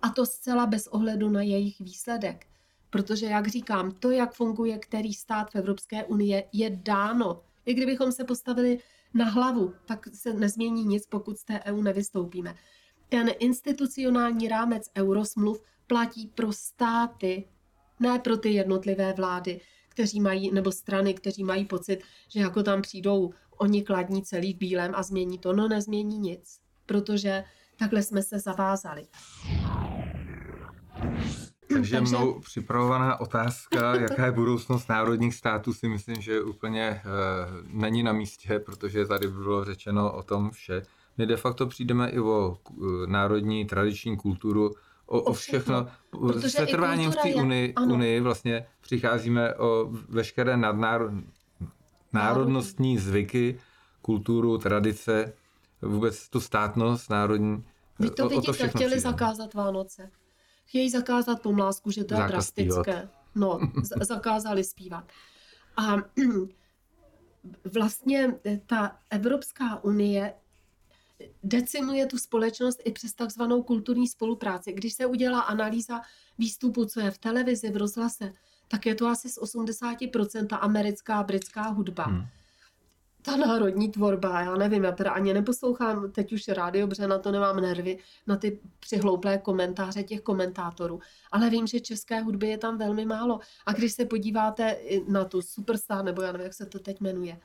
A 0.02 0.08
to 0.08 0.26
zcela 0.26 0.66
bez 0.66 0.86
ohledu 0.86 1.30
na 1.30 1.42
jejich 1.42 1.80
výsledek. 1.80 2.46
Protože, 2.90 3.26
jak 3.26 3.48
říkám, 3.48 3.90
to, 3.90 4.10
jak 4.10 4.34
funguje 4.34 4.78
který 4.78 5.14
stát 5.14 5.50
v 5.50 5.56
Evropské 5.56 6.04
unii, 6.04 6.44
je 6.52 6.70
dáno. 6.82 7.42
I 7.66 7.74
kdybychom 7.74 8.12
se 8.12 8.24
postavili 8.24 8.78
na 9.14 9.24
hlavu, 9.24 9.74
tak 9.86 10.06
se 10.14 10.32
nezmění 10.32 10.84
nic, 10.84 11.06
pokud 11.06 11.38
z 11.38 11.44
té 11.44 11.60
EU 11.64 11.82
nevystoupíme. 11.82 12.54
Ten 13.08 13.30
institucionální 13.38 14.48
rámec 14.48 14.90
eurosmluv 14.96 15.62
platí 15.86 16.26
pro 16.26 16.52
státy, 16.52 17.48
ne 18.00 18.18
pro 18.18 18.36
ty 18.36 18.52
jednotlivé 18.52 19.12
vlády, 19.12 19.60
kteří 19.88 20.20
mají, 20.20 20.50
nebo 20.50 20.72
strany, 20.72 21.14
kteří 21.14 21.44
mají 21.44 21.64
pocit, 21.64 22.00
že 22.28 22.40
jako 22.40 22.62
tam 22.62 22.82
přijdou 22.82 23.30
oni 23.61 23.83
kladní 23.83 24.23
celý 24.23 24.55
v 24.55 24.57
bílém 24.57 24.92
a 24.94 25.03
změní 25.03 25.38
to. 25.38 25.53
No 25.53 25.68
nezmění 25.68 26.18
nic, 26.18 26.59
protože 26.87 27.44
takhle 27.79 28.03
jsme 28.03 28.23
se 28.23 28.38
zavázali. 28.38 29.07
Takže 31.73 32.01
mnou 32.01 32.40
připravovaná 32.40 33.20
otázka, 33.20 33.94
jaká 34.01 34.27
je 34.27 34.33
budoucnost 34.33 34.88
národních 34.88 35.35
států, 35.35 35.75
si 35.75 35.88
myslím, 35.88 36.20
že 36.20 36.42
úplně 36.42 36.83
e, 36.83 37.03
není 37.66 38.03
na 38.03 38.12
místě, 38.12 38.59
protože 38.59 39.07
tady 39.07 39.29
bylo 39.29 39.64
řečeno 39.64 40.12
o 40.12 40.23
tom 40.23 40.51
vše. 40.51 40.83
My 41.18 41.27
de 41.27 41.37
facto 41.37 41.66
přijdeme 41.66 42.11
i 42.11 42.20
o 42.20 42.57
e, 42.70 43.07
národní 43.07 43.64
tradiční 43.64 44.16
kulturu, 44.16 44.75
o, 45.07 45.20
o 45.20 45.33
všechno. 45.33 45.87
Protože 46.11 46.51
Se 46.51 46.66
trváním 46.66 47.11
v 47.11 47.16
té 47.16 47.35
unii, 47.35 47.75
unii 47.75 48.20
vlastně 48.20 48.66
přicházíme 48.81 49.55
o 49.55 49.90
veškeré 50.09 50.57
nadnárodní 50.57 51.27
národnostní 52.12 52.99
zvyky, 52.99 53.61
kulturu, 54.03 54.59
tradice, 54.59 55.33
vůbec 55.83 56.29
tu 56.29 56.40
státnost 56.40 57.11
národní. 57.11 57.64
Vy 57.99 58.11
to 58.11 58.29
vidíte, 58.29 58.46
to 58.46 58.53
chtěli 58.53 58.68
přijde. 58.70 59.01
zakázat 59.01 59.55
Vánoce. 59.55 60.11
Chtějí 60.64 60.90
zakázat 60.90 61.42
pomlásku, 61.42 61.90
že 61.90 62.05
to 62.05 62.14
je 62.14 62.20
drastické. 62.29 62.92
Zpívat. 62.92 63.09
No, 63.35 63.59
z- 63.83 64.05
zakázali 64.07 64.64
zpívat. 64.64 65.05
A 65.77 65.96
vlastně 67.73 68.35
ta 68.66 68.96
Evropská 69.11 69.85
unie 69.85 70.35
decimuje 71.42 72.07
tu 72.07 72.18
společnost 72.18 72.81
i 72.85 72.92
přes 72.92 73.12
takzvanou 73.12 73.62
kulturní 73.62 74.09
spolupráci. 74.09 74.73
Když 74.73 74.92
se 74.92 75.07
udělá 75.07 75.40
analýza 75.40 76.01
výstupu, 76.38 76.85
co 76.85 77.01
je 77.01 77.11
v 77.11 77.18
televizi, 77.18 77.70
v 77.70 77.77
rozhlase, 77.77 78.33
tak 78.70 78.87
je 78.87 78.94
to 78.94 79.06
asi 79.06 79.28
z 79.28 79.38
80% 79.38 80.46
ta 80.46 80.56
americká 80.56 81.16
a 81.16 81.22
britská 81.22 81.68
hudba. 81.68 82.04
Hmm. 82.04 82.26
Ta 83.22 83.37
národní 83.37 83.90
tvorba, 83.90 84.40
já 84.40 84.56
nevím, 84.56 84.85
já 84.85 84.92
teda 84.92 85.11
ani 85.11 85.35
neposlouchám 85.35 86.12
teď 86.12 86.33
už 86.33 86.48
rádio, 86.48 86.87
protože 86.87 87.06
na 87.06 87.18
to 87.18 87.33
nemám 87.33 87.61
nervy, 87.61 87.98
na 88.26 88.37
ty 88.37 88.61
přihlouplé 88.80 89.38
komentáře 89.38 90.02
těch 90.02 90.20
komentátorů, 90.20 91.00
ale 91.33 91.50
vím, 91.50 91.66
že 91.66 91.80
české 91.80 92.20
hudby 92.20 92.48
je 92.48 92.59
tam 92.59 92.78
velmi 92.78 93.06
málo. 93.06 93.40
A 93.66 93.72
když 93.72 93.92
se 93.92 94.04
podíváte 94.04 94.76
na 95.09 95.24
tu 95.24 95.42
Superstar, 95.42 96.04
nebo 96.04 96.22
já 96.22 96.33
nevím, 96.33 96.44
jak 96.44 96.54
se 96.54 96.66
to 96.66 96.78
teď 96.78 97.00
jmenuje, 97.00 97.40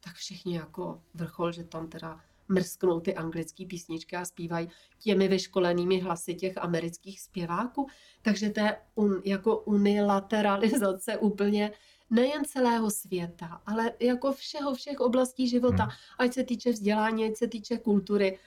tak 0.00 0.14
všichni 0.14 0.56
jako 0.56 1.02
vrchol, 1.14 1.52
že 1.52 1.64
tam 1.64 1.88
teda 1.88 2.20
mrsknou 2.50 3.00
ty 3.00 3.14
anglické 3.14 3.66
písničky 3.66 4.16
a 4.16 4.24
zpívají 4.24 4.68
těmi 4.98 5.28
vyškolenými 5.28 6.00
hlasy 6.00 6.34
těch 6.34 6.58
amerických 6.58 7.20
zpěváků. 7.20 7.86
Takže 8.22 8.50
to 8.50 8.60
je 8.60 8.76
un, 8.94 9.22
jako 9.24 9.58
unilateralizace 9.58 11.16
úplně 11.16 11.72
nejen 12.10 12.44
celého 12.44 12.90
světa, 12.90 13.62
ale 13.66 13.92
jako 14.00 14.32
všeho, 14.32 14.74
všech 14.74 15.00
oblastí 15.00 15.48
života, 15.48 15.82
hmm. 15.82 15.92
ať 16.18 16.34
se 16.34 16.44
týče 16.44 16.70
vzdělání, 16.70 17.24
ať 17.24 17.36
se 17.36 17.48
týče 17.48 17.78
kultury, 17.78 18.38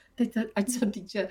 ať 0.54 0.68
se 0.68 0.86
týče 0.86 1.28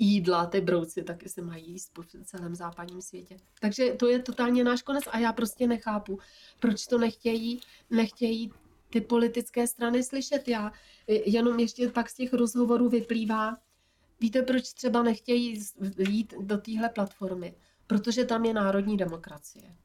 jídla, 0.00 0.46
ty 0.46 0.60
brouci 0.60 1.02
taky 1.02 1.28
se 1.28 1.42
mají 1.42 1.70
jíst 1.70 1.90
po 1.92 2.02
celém 2.24 2.54
západním 2.54 3.02
světě. 3.02 3.36
Takže 3.60 3.92
to 3.92 4.08
je 4.08 4.18
totálně 4.18 4.64
náš 4.64 4.82
konec 4.82 5.04
a 5.10 5.18
já 5.18 5.32
prostě 5.32 5.66
nechápu, 5.66 6.18
proč 6.60 6.86
to 6.86 6.98
nechtějí, 6.98 7.60
nechtějí 7.90 8.52
ty 8.94 9.00
politické 9.00 9.66
strany 9.66 10.02
slyšet. 10.02 10.48
Já 10.48 10.72
jenom 11.08 11.58
ještě 11.58 11.88
pak 11.88 12.10
z 12.10 12.14
těch 12.14 12.32
rozhovorů 12.32 12.88
vyplývá, 12.88 13.56
víte, 14.20 14.42
proč 14.42 14.72
třeba 14.72 15.02
nechtějí 15.02 15.60
jít 15.98 16.34
do 16.40 16.58
téhle 16.58 16.88
platformy? 16.88 17.54
Protože 17.86 18.24
tam 18.24 18.44
je 18.44 18.54
národní 18.54 18.96
demokracie. 18.96 19.76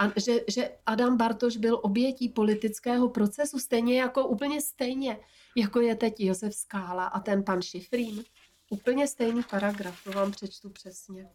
A 0.00 0.20
že, 0.20 0.32
že 0.48 0.70
Adam 0.86 1.16
Bartoš 1.16 1.56
byl 1.56 1.80
obětí 1.82 2.28
politického 2.28 3.08
procesu, 3.08 3.58
stejně 3.58 4.00
jako, 4.00 4.28
úplně 4.28 4.60
stejně, 4.60 5.18
jako 5.56 5.80
je 5.80 5.94
teď 5.96 6.20
Josef 6.20 6.54
Skála 6.54 7.06
a 7.06 7.20
ten 7.20 7.44
pan 7.44 7.62
Šifrín. 7.62 8.24
Úplně 8.70 9.06
stejný 9.06 9.42
paragraf, 9.50 10.04
to 10.04 10.10
vám 10.10 10.30
přečtu 10.30 10.70
přesně. 10.70 11.28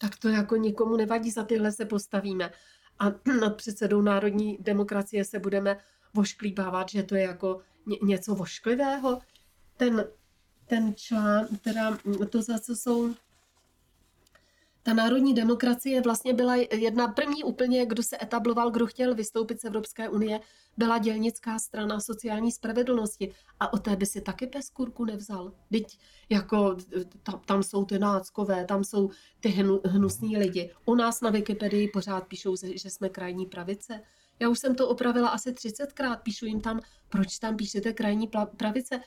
Tak 0.00 0.16
to 0.16 0.28
jako 0.28 0.56
nikomu 0.56 0.96
nevadí, 0.96 1.30
za 1.30 1.44
tyhle 1.44 1.72
se 1.72 1.84
postavíme. 1.84 2.52
A 2.98 3.04
nad 3.40 3.56
předsedou 3.56 4.02
národní 4.02 4.58
demokracie 4.60 5.24
se 5.24 5.38
budeme 5.38 5.78
vošklíbávat, 6.14 6.88
že 6.88 7.02
to 7.02 7.14
je 7.14 7.22
jako 7.22 7.60
ně, 7.86 7.98
něco 8.02 8.34
vošklivého. 8.34 9.20
Ten, 9.76 10.04
ten 10.66 10.94
člán, 10.94 11.46
teda 11.62 11.98
to 12.30 12.42
zase 12.42 12.76
jsou 12.76 13.14
ta 14.88 14.94
národní 14.94 15.34
demokracie 15.34 16.00
vlastně 16.00 16.34
byla 16.34 16.56
jedna 16.56 17.08
první 17.08 17.44
úplně, 17.44 17.86
kdo 17.86 18.02
se 18.02 18.16
etabloval, 18.22 18.70
kdo 18.70 18.86
chtěl 18.86 19.14
vystoupit 19.14 19.60
z 19.60 19.64
Evropské 19.64 20.08
unie, 20.08 20.40
byla 20.76 20.98
dělnická 20.98 21.58
strana 21.58 22.00
sociální 22.00 22.52
spravedlnosti. 22.52 23.32
A 23.60 23.72
o 23.72 23.78
té 23.78 23.96
by 23.96 24.06
si 24.06 24.20
taky 24.20 24.46
pes 24.46 24.70
kurku 24.70 25.04
nevzal. 25.04 25.52
Teď 25.72 25.98
jako 26.28 26.76
tam, 27.22 27.40
tam 27.46 27.62
jsou 27.62 27.84
ty 27.84 27.98
náckové, 27.98 28.64
tam 28.64 28.84
jsou 28.84 29.10
ty 29.40 29.48
hnu, 29.48 29.80
hnusní 29.84 30.36
lidi. 30.36 30.70
U 30.84 30.94
nás 30.94 31.20
na 31.20 31.30
Wikipedii 31.30 31.88
pořád 31.88 32.26
píšou, 32.26 32.56
že 32.56 32.90
jsme 32.90 33.08
krajní 33.08 33.46
pravice. 33.46 34.00
Já 34.40 34.48
už 34.48 34.58
jsem 34.58 34.74
to 34.74 34.88
opravila 34.88 35.28
asi 35.28 35.52
30krát, 35.52 36.16
píšu 36.22 36.46
jim 36.46 36.60
tam, 36.60 36.80
proč 37.08 37.38
tam 37.38 37.56
píšete 37.56 37.92
krajní 37.92 38.30
pravice. 38.56 39.00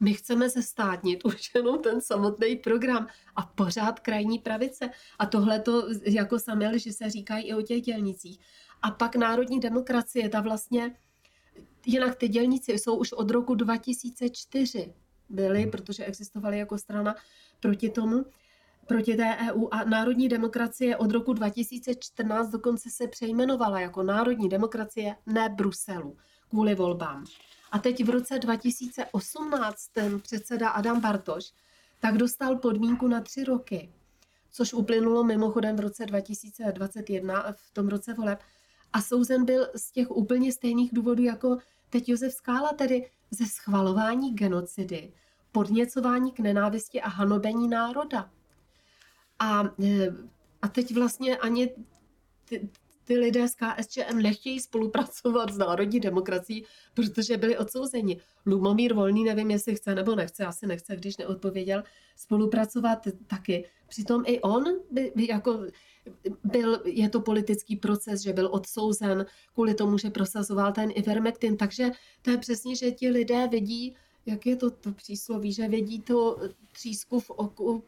My 0.00 0.14
chceme 0.14 0.50
se 0.50 0.62
státnit 0.62 1.24
už 1.24 1.50
jenom 1.54 1.78
ten 1.78 2.00
samotný 2.00 2.56
program 2.56 3.06
a 3.36 3.42
pořád 3.42 4.00
krajní 4.00 4.38
pravice. 4.38 4.90
A 5.18 5.26
tohle 5.26 5.60
to 5.60 5.88
jako 6.02 6.38
samé 6.38 6.78
že 6.78 6.92
se 6.92 7.10
říkají 7.10 7.48
i 7.48 7.54
o 7.54 7.62
těch 7.62 7.82
dělnicích. 7.82 8.40
A 8.82 8.90
pak 8.90 9.16
národní 9.16 9.60
demokracie, 9.60 10.28
ta 10.28 10.40
vlastně, 10.40 10.96
jinak 11.86 12.14
ty 12.14 12.28
dělníci 12.28 12.72
jsou 12.72 12.96
už 12.96 13.12
od 13.12 13.30
roku 13.30 13.54
2004 13.54 14.94
byly, 15.28 15.62
hmm. 15.62 15.70
protože 15.70 16.04
existovaly 16.04 16.58
jako 16.58 16.78
strana 16.78 17.14
proti 17.60 17.90
tomu 17.90 18.24
proti 18.86 19.16
té 19.16 19.36
EU 19.50 19.68
a 19.70 19.84
národní 19.84 20.28
demokracie 20.28 20.96
od 20.96 21.10
roku 21.10 21.32
2014 21.32 22.50
dokonce 22.50 22.90
se 22.90 23.08
přejmenovala 23.08 23.80
jako 23.80 24.02
národní 24.02 24.48
demokracie 24.48 25.16
ne 25.26 25.48
Bruselu 25.48 26.16
kvůli 26.48 26.74
volbám. 26.74 27.24
A 27.72 27.78
teď 27.78 28.04
v 28.04 28.10
roce 28.10 28.38
2018 28.38 29.88
ten 29.92 30.20
předseda 30.20 30.68
Adam 30.68 31.00
Bartoš 31.00 31.52
tak 32.00 32.18
dostal 32.18 32.56
podmínku 32.56 33.08
na 33.08 33.20
tři 33.20 33.44
roky, 33.44 33.92
což 34.52 34.72
uplynulo 34.72 35.24
mimochodem 35.24 35.76
v 35.76 35.80
roce 35.80 36.06
2021, 36.06 37.44
v 37.52 37.70
tom 37.74 37.88
roce 37.88 38.14
voleb. 38.14 38.38
A 38.92 39.02
souzen 39.02 39.44
byl 39.44 39.68
z 39.76 39.92
těch 39.92 40.10
úplně 40.10 40.52
stejných 40.52 40.94
důvodů 40.94 41.22
jako 41.22 41.58
teď 41.90 42.08
Josef 42.08 42.32
Skála, 42.32 42.72
tedy 42.72 43.10
ze 43.30 43.46
schvalování 43.46 44.34
genocidy, 44.34 45.12
podněcování 45.52 46.32
k 46.32 46.40
nenávisti 46.40 47.02
a 47.02 47.08
hanobení 47.08 47.68
národa. 47.68 48.30
A, 49.44 49.74
eh, 49.84 50.14
a 50.62 50.68
teď 50.68 50.94
vlastně 50.94 51.36
ani 51.36 51.70
ty, 52.44 52.68
ty 53.04 53.18
lidé 53.18 53.48
z 53.48 53.54
KSČM 53.54 54.18
nechtějí 54.22 54.60
spolupracovat 54.60 55.52
s 55.52 55.58
národní 55.58 56.00
demokracií, 56.00 56.64
protože 56.94 57.36
byli 57.36 57.58
odsouzeni. 57.58 58.20
Lumomír 58.46 58.94
Volný, 58.94 59.24
nevím, 59.24 59.50
jestli 59.50 59.74
chce 59.74 59.94
nebo 59.94 60.14
nechce, 60.14 60.46
asi 60.46 60.66
nechce, 60.66 60.96
když 60.96 61.16
neodpověděl, 61.16 61.82
spolupracovat 62.16 62.98
taky. 63.26 63.64
Přitom 63.88 64.22
i 64.26 64.40
on 64.40 64.64
by, 64.90 65.12
by 65.16 65.26
jako 65.28 65.60
byl, 66.44 66.82
je 66.84 67.08
to 67.08 67.20
politický 67.20 67.76
proces, 67.76 68.20
že 68.20 68.32
byl 68.32 68.48
odsouzen 68.52 69.26
kvůli 69.54 69.74
tomu, 69.74 69.98
že 69.98 70.10
prosazoval 70.10 70.72
ten 70.72 70.90
Ivermectin, 70.94 71.56
takže 71.56 71.90
to 72.22 72.30
je 72.30 72.38
přesně, 72.38 72.76
že 72.76 72.90
ti 72.90 73.10
lidé 73.10 73.48
vidí, 73.48 73.96
jak 74.26 74.46
je 74.46 74.56
to, 74.56 74.70
to 74.70 74.92
přísloví, 74.92 75.52
že 75.52 75.68
vidí 75.68 76.00
to 76.00 76.40
třísku 76.72 77.20
v 77.20 77.30
oku 77.30 77.84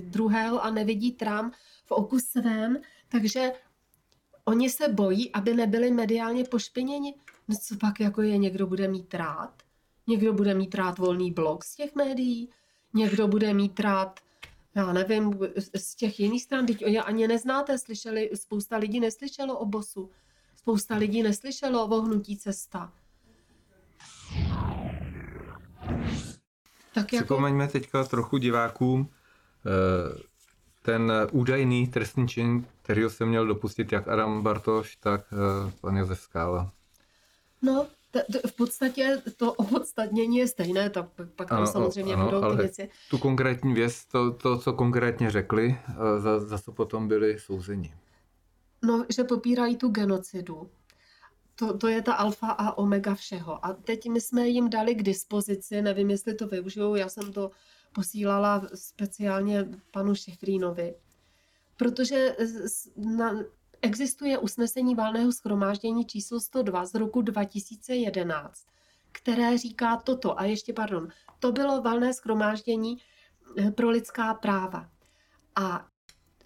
druhého 0.00 0.64
a 0.64 0.70
nevidí 0.70 1.12
trám 1.12 1.52
v 1.86 1.90
oku 1.90 2.18
svém, 2.18 2.78
takže 3.08 3.52
oni 4.44 4.70
se 4.70 4.88
bojí, 4.88 5.32
aby 5.32 5.54
nebyli 5.54 5.90
mediálně 5.90 6.44
pošpiněni. 6.44 7.14
No 7.48 7.56
co 7.62 7.76
pak 7.76 8.00
jako 8.00 8.22
je, 8.22 8.38
někdo 8.38 8.66
bude 8.66 8.88
mít 8.88 9.14
rád? 9.14 9.62
Někdo 10.06 10.32
bude 10.32 10.54
mít 10.54 10.74
rád 10.74 10.98
volný 10.98 11.32
blog 11.32 11.64
z 11.64 11.76
těch 11.76 11.94
médií? 11.94 12.50
Někdo 12.94 13.28
bude 13.28 13.54
mít 13.54 13.80
rád, 13.80 14.20
já 14.74 14.92
nevím, 14.92 15.38
z 15.74 15.94
těch 15.94 16.20
jiných 16.20 16.42
stran, 16.42 16.66
teď 16.66 16.82
je 16.82 17.02
ani 17.02 17.28
neznáte, 17.28 17.78
slyšeli, 17.78 18.30
spousta 18.34 18.76
lidí 18.76 19.00
neslyšelo 19.00 19.58
o 19.58 19.66
bosu, 19.66 20.10
spousta 20.56 20.96
lidí 20.96 21.22
neslyšelo 21.22 21.86
o 21.86 22.00
hnutí 22.00 22.36
cesta. 22.36 22.92
Tak 26.94 27.12
jako... 27.12 27.24
Připomeňme 27.24 27.68
teďka 27.68 28.04
trochu 28.04 28.38
divákům, 28.38 29.08
ten 30.82 31.12
údajný 31.32 31.88
trestný 31.88 32.28
čin, 32.28 32.66
který 32.82 33.02
se 33.08 33.26
měl 33.26 33.46
dopustit 33.46 33.92
jak 33.92 34.08
Adam 34.08 34.42
Bartoš, 34.42 34.96
tak 34.96 35.24
uh, 35.32 35.70
pan 35.80 35.96
Josef 35.96 36.20
Skála. 36.20 36.72
No, 37.62 37.86
t- 38.10 38.24
t- 38.32 38.48
v 38.48 38.52
podstatě 38.52 39.22
to 39.36 39.52
opodstatnění 39.52 40.36
je 40.36 40.48
stejné, 40.48 40.90
tak 40.90 41.06
pak 41.36 41.48
tam 41.48 41.58
ano, 41.58 41.66
samozřejmě 41.66 42.14
ano, 42.14 42.24
budou 42.24 42.50
ty 42.50 42.56
věci. 42.56 42.88
Tu 43.10 43.18
konkrétní 43.18 43.74
věc, 43.74 44.04
to, 44.04 44.30
to 44.30 44.58
co 44.58 44.72
konkrétně 44.72 45.30
řekli, 45.30 45.78
uh, 45.88 46.22
za, 46.22 46.40
za 46.40 46.58
co 46.58 46.72
potom 46.72 47.08
byli 47.08 47.38
souzeni. 47.38 47.94
No, 48.82 49.06
že 49.16 49.24
popírají 49.24 49.76
tu 49.76 49.88
genocidu. 49.88 50.70
To, 51.54 51.78
to 51.78 51.88
je 51.88 52.02
ta 52.02 52.14
alfa 52.14 52.50
a 52.50 52.78
omega 52.78 53.14
všeho. 53.14 53.66
A 53.66 53.72
teď 53.72 54.08
my 54.08 54.20
jsme 54.20 54.48
jim 54.48 54.70
dali 54.70 54.94
k 54.94 55.02
dispozici, 55.02 55.82
nevím, 55.82 56.10
jestli 56.10 56.34
to 56.34 56.46
využijou, 56.46 56.94
já 56.94 57.08
jsem 57.08 57.32
to 57.32 57.50
posílala 57.92 58.68
speciálně 58.74 59.68
panu 59.90 60.14
Šifrínovi, 60.14 60.94
protože 61.76 62.36
na, 62.96 63.44
existuje 63.82 64.38
usnesení 64.38 64.94
válného 64.94 65.32
schromáždění 65.32 66.04
číslo 66.04 66.40
102 66.40 66.86
z 66.86 66.94
roku 66.94 67.22
2011, 67.22 68.66
které 69.12 69.58
říká 69.58 69.96
toto, 69.96 70.40
a 70.40 70.44
ještě 70.44 70.72
pardon, 70.72 71.08
to 71.38 71.52
bylo 71.52 71.82
valné 71.82 72.14
schromáždění 72.14 72.98
eh, 73.58 73.70
pro 73.70 73.90
lidská 73.90 74.34
práva. 74.34 74.90
A 75.56 75.86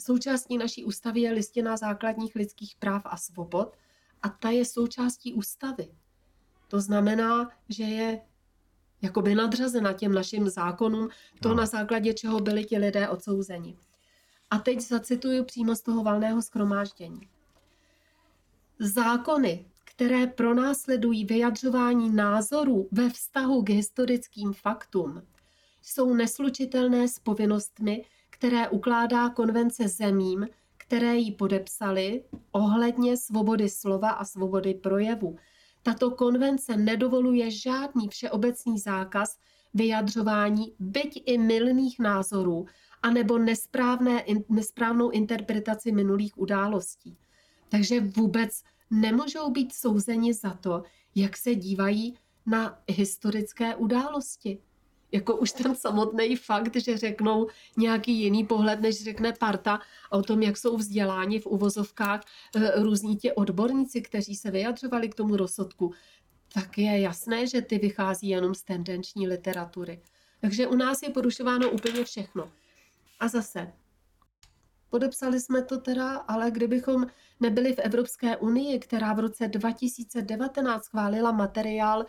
součástí 0.01 0.59
naší 0.59 0.85
ústavy 0.85 1.21
je 1.21 1.33
listina 1.33 1.77
základních 1.77 2.35
lidských 2.35 2.77
práv 2.79 3.03
a 3.05 3.17
svobod 3.17 3.77
a 4.23 4.29
ta 4.29 4.51
je 4.51 4.65
součástí 4.65 5.35
ústavy. 5.35 5.95
To 6.69 6.81
znamená, 6.81 7.51
že 7.69 7.85
je 7.85 8.21
jakoby 9.05 9.35
nadřazena 9.35 9.93
těm 9.93 10.13
našim 10.15 10.49
zákonům, 10.49 11.09
to 11.41 11.49
no. 11.49 11.55
na 11.55 11.67
základě 11.67 12.15
čeho 12.15 12.41
byli 12.41 12.65
ti 12.65 12.79
lidé 12.79 13.09
odsouzeni. 13.09 13.77
A 14.51 14.59
teď 14.59 14.81
zacituju 14.81 15.45
přímo 15.45 15.75
z 15.75 15.81
toho 15.81 16.03
valného 16.03 16.43
schromáždění. 16.43 17.21
Zákony, 18.79 19.65
které 19.85 20.27
pronásledují 20.27 21.25
vyjadřování 21.25 22.11
názorů 22.11 22.89
ve 22.93 23.11
vztahu 23.11 23.63
k 23.63 23.71
historickým 23.71 24.53
faktům, 24.53 25.23
jsou 25.83 26.15
neslučitelné 26.15 27.09
s 27.09 27.19
povinnostmi, 27.19 28.05
které 28.31 28.69
ukládá 28.69 29.29
konvence 29.29 29.89
zemím, 29.89 30.49
které 30.77 31.17
ji 31.17 31.33
podepsali 31.33 32.25
ohledně 32.53 33.17
svobody 33.17 33.69
slova 33.69 34.11
a 34.11 34.25
svobody 34.25 34.75
projevu, 34.75 35.37
tato 35.85 36.11
konvence 36.11 36.77
nedovoluje 36.77 37.51
žádný 37.51 38.09
všeobecný 38.09 38.79
zákaz 38.79 39.39
vyjadřování 39.75 40.75
byť 40.79 41.23
i 41.27 41.39
milných 41.39 41.99
názorů 41.99 42.67
anebo 43.03 43.39
nesprávné, 43.39 44.25
nesprávnou 44.49 45.11
interpretaci 45.11 45.93
minulých 45.93 46.39
událostí. 46.39 47.17
Takže 47.69 48.01
vůbec 48.01 48.63
nemůžou 48.91 49.51
být 49.51 49.75
souzeni 49.75 50.35
za 50.35 50.55
to, 50.55 50.83
jak 51.15 51.37
se 51.37 51.55
dívají 51.55 52.19
na 52.47 52.79
historické 52.89 53.75
události 53.75 54.59
jako 55.15 55.37
už 55.37 55.53
ten 55.53 55.75
samotný 55.75 56.37
fakt, 56.37 56.77
že 56.77 56.97
řeknou 56.97 57.47
nějaký 57.77 58.13
jiný 58.13 58.47
pohled, 58.47 58.81
než 58.81 59.05
řekne 59.05 59.33
parta 59.33 59.81
o 60.11 60.23
tom, 60.23 60.43
jak 60.43 60.57
jsou 60.57 60.77
vzděláni 60.77 61.41
v 61.41 61.47
uvozovkách 61.47 62.21
eh, 62.57 62.83
různí 62.83 63.17
ti 63.17 63.33
odborníci, 63.33 64.03
kteří 64.03 64.37
se 64.37 64.51
vyjadřovali 64.51 65.09
k 65.09 65.15
tomu 65.15 65.37
rozsudku, 65.37 65.93
tak 66.55 66.79
je 66.79 67.01
jasné, 67.01 67.47
že 67.47 67.63
ty 67.63 67.79
vychází 67.79 68.29
jenom 68.29 68.55
z 68.55 68.63
tendenční 68.63 69.29
literatury. 69.29 70.03
Takže 70.41 70.67
u 70.67 70.77
nás 70.77 71.03
je 71.03 71.11
porušováno 71.11 71.71
úplně 71.71 72.05
všechno. 72.05 72.53
A 73.21 73.29
zase, 73.29 73.73
podepsali 74.91 75.41
jsme 75.41 75.63
to 75.63 75.79
teda, 75.79 76.17
ale 76.17 76.51
kdybychom 76.51 77.07
nebyli 77.41 77.73
v 77.73 77.79
Evropské 77.79 78.37
unii, 78.37 78.79
která 78.79 79.13
v 79.13 79.19
roce 79.19 79.49
2019 79.49 80.85
schválila 80.85 81.33
materiál, 81.33 82.07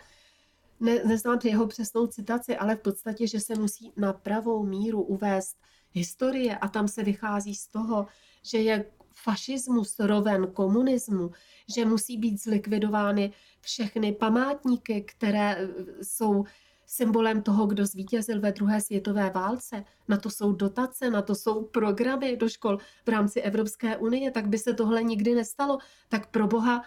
ne, 0.80 1.04
neznám 1.04 1.40
jeho 1.44 1.68
přesnou 1.68 2.08
citaci, 2.08 2.58
ale 2.58 2.76
v 2.76 2.80
podstatě, 2.80 3.28
že 3.28 3.40
se 3.40 3.56
musí 3.56 3.92
na 3.98 4.14
pravou 4.14 4.66
míru 4.66 5.02
uvést 5.02 5.58
historie 5.92 6.58
a 6.58 6.68
tam 6.68 6.88
se 6.88 7.04
vychází 7.04 7.56
z 7.56 7.68
toho, 7.68 8.08
že 8.44 8.58
je 8.58 8.86
fašismus 9.16 10.00
roven 10.00 10.48
komunismu, 10.48 11.32
že 11.76 11.86
musí 11.86 12.18
být 12.18 12.44
zlikvidovány 12.44 13.34
všechny 13.62 14.12
památníky, 14.12 15.02
které 15.02 15.56
eh, 15.56 15.68
jsou 16.04 16.44
symbolem 16.86 17.42
toho, 17.42 17.66
kdo 17.66 17.86
zvítězil 17.86 18.42
ve 18.42 18.52
druhé 18.52 18.82
světové 18.82 19.30
válce. 19.30 19.84
Na 20.08 20.18
to 20.18 20.30
jsou 20.30 20.54
dotace, 20.54 21.10
na 21.10 21.22
to 21.22 21.36
jsou 21.36 21.64
programy 21.64 22.38
do 22.38 22.50
škol 22.50 22.78
v 23.06 23.10
rámci 23.10 23.42
Evropské 23.42 23.98
unie, 23.98 24.32
tak 24.32 24.48
by 24.48 24.58
se 24.58 24.74
tohle 24.74 25.04
nikdy 25.04 25.36
nestalo. 25.36 25.78
Tak 26.10 26.32
pro 26.32 26.48
boha 26.48 26.84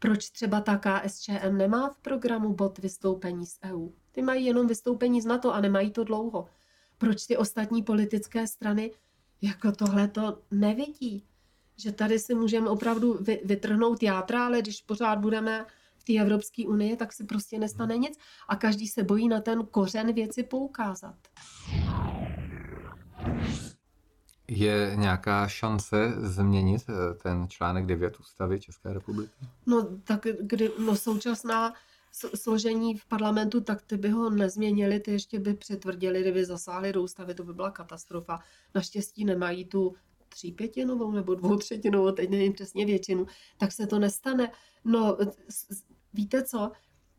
proč 0.00 0.30
třeba 0.30 0.60
ta 0.60 0.78
KSČM 0.78 1.56
nemá 1.56 1.90
v 1.90 1.98
programu 1.98 2.54
bod 2.54 2.78
vystoupení 2.78 3.46
z 3.46 3.58
EU? 3.64 3.88
Ty 4.12 4.22
mají 4.22 4.46
jenom 4.46 4.66
vystoupení 4.66 5.20
z 5.20 5.26
NATO 5.26 5.54
a 5.54 5.60
nemají 5.60 5.90
to 5.90 6.04
dlouho. 6.04 6.46
Proč 6.98 7.26
ty 7.26 7.36
ostatní 7.36 7.82
politické 7.82 8.46
strany 8.46 8.90
jako 9.42 9.72
tohle 9.72 10.08
to 10.08 10.42
nevidí? 10.50 11.24
Že 11.76 11.92
tady 11.92 12.18
si 12.18 12.34
můžeme 12.34 12.68
opravdu 12.68 13.18
vytrhnout 13.44 14.02
játra, 14.02 14.46
ale 14.46 14.62
když 14.62 14.82
pořád 14.82 15.18
budeme 15.18 15.66
v 15.96 16.04
té 16.04 16.20
Evropské 16.20 16.66
unii, 16.66 16.96
tak 16.96 17.12
si 17.12 17.24
prostě 17.24 17.58
nestane 17.58 17.98
nic 17.98 18.18
a 18.48 18.56
každý 18.56 18.88
se 18.88 19.02
bojí 19.02 19.28
na 19.28 19.40
ten 19.40 19.66
kořen 19.66 20.12
věci 20.12 20.42
poukázat. 20.42 21.16
Je 24.50 24.92
nějaká 24.94 25.48
šance 25.48 26.14
změnit 26.16 26.82
eh, 26.88 27.14
ten 27.14 27.48
článek 27.48 27.86
9 27.86 28.20
ústavy 28.20 28.60
České 28.60 28.92
republiky? 28.92 29.32
No 29.66 29.88
tak 30.04 30.26
kdy, 30.40 30.70
no 30.78 30.96
současná 30.96 31.74
složení 32.34 32.96
v 32.96 33.06
parlamentu, 33.06 33.60
tak 33.60 33.82
ty 33.82 33.96
by 33.96 34.10
ho 34.10 34.30
nezměnili, 34.30 35.00
ty 35.00 35.12
ještě 35.12 35.38
by 35.38 35.54
přitvrdili, 35.54 36.20
kdyby 36.20 36.44
zasáhli 36.44 36.92
do 36.92 37.02
ústavy, 37.02 37.34
to 37.34 37.44
by 37.44 37.54
byla 37.54 37.70
katastrofa. 37.70 38.38
Naštěstí 38.74 39.24
nemají 39.24 39.64
tu 39.64 39.94
třípětinovou 40.28 41.10
nebo 41.10 41.34
dvoutřetinovou, 41.34 42.12
teď 42.12 42.30
nevím 42.30 42.52
přesně 42.52 42.86
většinu, 42.86 43.26
tak 43.58 43.72
se 43.72 43.86
to 43.86 43.98
nestane. 43.98 44.50
No, 44.84 45.18
víte 46.12 46.42
co, 46.42 46.72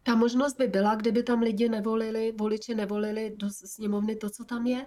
ta 0.03 0.15
možnost 0.15 0.57
by 0.57 0.67
byla, 0.67 0.95
kdyby 0.95 1.23
tam 1.23 1.41
lidi 1.41 1.69
nevolili, 1.69 2.33
voliči 2.39 2.75
nevolili 2.75 3.33
do 3.35 3.49
sněmovny 3.49 4.15
to, 4.15 4.29
co 4.29 4.45
tam 4.45 4.67
je, 4.67 4.85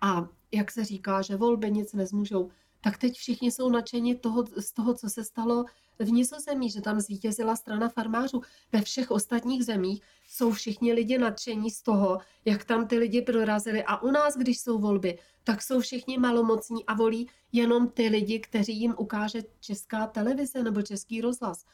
a 0.00 0.28
jak 0.52 0.70
se 0.70 0.84
říká, 0.84 1.22
že 1.22 1.36
volby 1.36 1.70
nic 1.70 1.92
nezmůžou, 1.92 2.50
tak 2.80 2.98
teď 2.98 3.16
všichni 3.16 3.50
jsou 3.50 3.70
nadšeni 3.70 4.14
toho, 4.14 4.44
z 4.56 4.72
toho, 4.72 4.94
co 4.94 5.10
se 5.10 5.24
stalo 5.24 5.64
v 5.98 6.12
Nizozemí, 6.12 6.70
že 6.70 6.80
tam 6.80 7.00
zvítězila 7.00 7.56
strana 7.56 7.88
farmářů. 7.88 8.42
Ve 8.72 8.80
všech 8.80 9.10
ostatních 9.10 9.64
zemích 9.64 10.02
jsou 10.28 10.52
všichni 10.52 10.92
lidi 10.92 11.18
nadšení 11.18 11.70
z 11.70 11.82
toho, 11.82 12.18
jak 12.44 12.64
tam 12.64 12.86
ty 12.86 12.98
lidi 12.98 13.22
prorazili. 13.22 13.84
A 13.84 14.02
u 14.02 14.10
nás, 14.10 14.36
když 14.36 14.60
jsou 14.60 14.78
volby, 14.78 15.18
tak 15.44 15.62
jsou 15.62 15.80
všichni 15.80 16.18
malomocní 16.18 16.86
a 16.86 16.94
volí 16.94 17.28
jenom 17.52 17.88
ty 17.88 18.08
lidi, 18.08 18.40
kteří 18.40 18.80
jim 18.80 18.94
ukáže 18.98 19.42
česká 19.60 20.06
televize 20.06 20.62
nebo 20.62 20.82
český 20.82 21.20
rozhlas. 21.20 21.64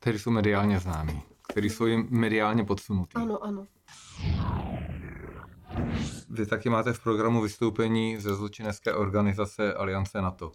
Kteří 0.00 0.18
jsou 0.18 0.30
mediálně 0.30 0.80
známí, 0.80 1.22
kteří 1.48 1.70
jsou 1.70 1.86
jim 1.86 2.08
mediálně 2.10 2.64
podsunutí. 2.64 3.12
Ano, 3.14 3.44
ano. 3.44 3.66
Vy 6.30 6.46
taky 6.46 6.68
máte 6.68 6.92
v 6.92 7.02
programu 7.02 7.42
vystoupení 7.42 8.20
ze 8.20 8.34
zločinecké 8.34 8.94
organizace 8.94 9.74
Aliance 9.74 10.22
NATO. 10.22 10.52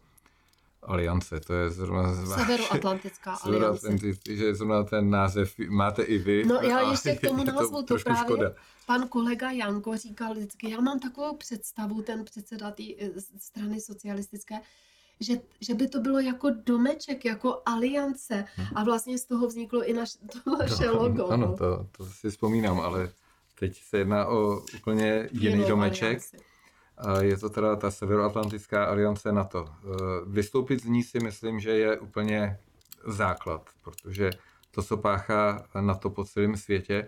Aliance, 0.84 1.40
to 1.40 1.54
je 1.54 1.70
zrovna... 1.70 2.26
Severoatlantická 2.26 3.34
aliance. 3.44 3.98
Že 4.30 4.56
zrovna 4.56 4.84
ten 4.84 5.10
název 5.10 5.54
máte 5.70 6.04
i 6.04 6.18
vy. 6.18 6.46
No 6.46 6.56
já 6.56 6.92
ještě 6.92 7.16
k 7.16 7.22
tomu 7.22 7.44
názvu, 7.44 7.84
to, 7.84 7.98
to 7.98 8.04
právě 8.04 8.24
škoda. 8.24 8.52
pan 8.86 9.08
kolega 9.08 9.52
Janko 9.52 9.98
říkal 9.98 10.34
vždycky, 10.34 10.70
já 10.70 10.82
mám 10.82 11.00
takovou 11.00 11.36
představu, 11.38 12.02
ten 12.02 12.26
předseda 12.26 12.72
té 12.72 12.84
eh, 13.00 13.12
strany 13.40 13.82
socialistické, 13.82 14.56
že, 15.20 15.34
že 15.60 15.74
by 15.74 15.88
to 15.88 16.00
bylo 16.00 16.20
jako 16.20 16.50
domeček, 16.50 17.26
jako 17.26 17.62
aliance 17.66 18.46
hmm. 18.56 18.68
a 18.76 18.84
vlastně 18.84 19.18
z 19.18 19.26
toho 19.26 19.48
vzniklo 19.48 19.84
i 19.84 19.94
naš, 19.94 20.18
to 20.44 20.58
naše 20.58 20.86
no, 20.86 20.94
logo. 20.94 21.28
Ano, 21.28 21.48
no. 21.48 21.58
to, 21.58 21.88
to 21.98 22.06
si 22.06 22.30
vzpomínám, 22.30 22.80
ale 22.80 23.12
teď 23.64 23.84
se 23.84 23.98
jedná 23.98 24.26
o 24.26 24.62
úplně 24.76 25.30
jiný 25.32 25.56
Jinou 25.56 25.68
domeček. 25.68 26.08
Alianci. 26.08 26.38
Je 27.22 27.38
to 27.38 27.50
teda 27.50 27.76
ta 27.76 27.92
Severoatlantická 27.92 28.86
aliance 28.86 29.32
NATO. 29.32 29.66
E, 29.68 29.88
vystoupit 30.26 30.82
z 30.82 30.86
ní 30.86 31.04
si 31.04 31.20
myslím, 31.20 31.60
že 31.60 31.72
je 31.72 32.00
úplně 32.00 32.60
základ, 33.08 33.70
protože 33.84 34.30
to, 34.72 34.84
co 34.84 34.98
páchá 34.98 35.66
NATO 35.82 36.10
po 36.10 36.24
celém 36.24 36.58
světě, 36.58 36.96
e, 36.96 37.08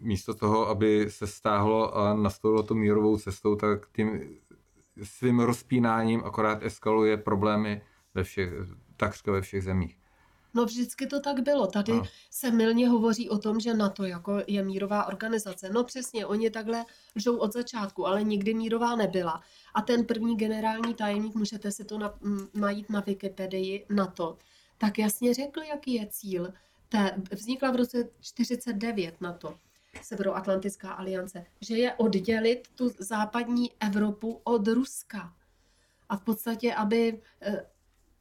místo 0.00 0.34
toho, 0.34 0.68
aby 0.68 1.06
se 1.08 1.26
stáhlo 1.26 1.96
a 1.96 2.14
nastavilo 2.14 2.62
to 2.62 2.74
mírovou 2.74 3.18
cestou, 3.18 3.56
tak 3.56 3.88
tím 3.96 4.36
svým 5.02 5.40
rozpínáním 5.40 6.22
akorát 6.24 6.62
eskaluje 6.62 7.16
problémy 7.16 7.82
ve 8.14 8.24
všech, 8.24 8.50
takřka 8.96 9.32
ve 9.32 9.40
všech 9.40 9.64
zemích. 9.64 9.98
No 10.54 10.64
vždycky 10.64 11.06
to 11.06 11.20
tak 11.20 11.40
bylo. 11.40 11.66
Tady 11.66 11.92
no. 11.92 12.02
se 12.30 12.50
milně 12.50 12.88
hovoří 12.88 13.30
o 13.30 13.38
tom, 13.38 13.60
že 13.60 13.74
NATO 13.74 14.04
jako 14.04 14.42
je 14.46 14.64
mírová 14.64 15.04
organizace. 15.04 15.70
No 15.70 15.84
přesně, 15.84 16.26
oni 16.26 16.50
takhle 16.50 16.84
lžou 17.16 17.36
od 17.36 17.52
začátku, 17.52 18.06
ale 18.06 18.24
nikdy 18.24 18.54
mírová 18.54 18.96
nebyla. 18.96 19.40
A 19.74 19.82
ten 19.82 20.04
první 20.04 20.36
generální 20.36 20.94
tajemník, 20.94 21.34
můžete 21.34 21.70
si 21.70 21.84
to 21.84 21.98
na, 21.98 22.14
najít 22.54 22.90
na 22.90 23.00
Wikipedii 23.00 23.86
NATO, 23.90 24.38
tak 24.78 24.98
jasně 24.98 25.34
řekl, 25.34 25.62
jaký 25.62 25.94
je 25.94 26.06
cíl. 26.06 26.52
Té, 26.88 27.22
vznikla 27.30 27.70
v 27.70 27.76
roce 27.76 28.08
49 28.20 29.20
NATO. 29.20 29.58
Severoatlantická 30.02 30.90
aliance, 30.90 31.46
že 31.60 31.76
je 31.76 31.94
oddělit 31.94 32.68
tu 32.74 32.90
západní 32.98 33.70
Evropu 33.80 34.40
od 34.44 34.68
Ruska. 34.68 35.34
A 36.08 36.16
v 36.16 36.24
podstatě, 36.24 36.74
aby, 36.74 37.22
eh, 37.42 37.66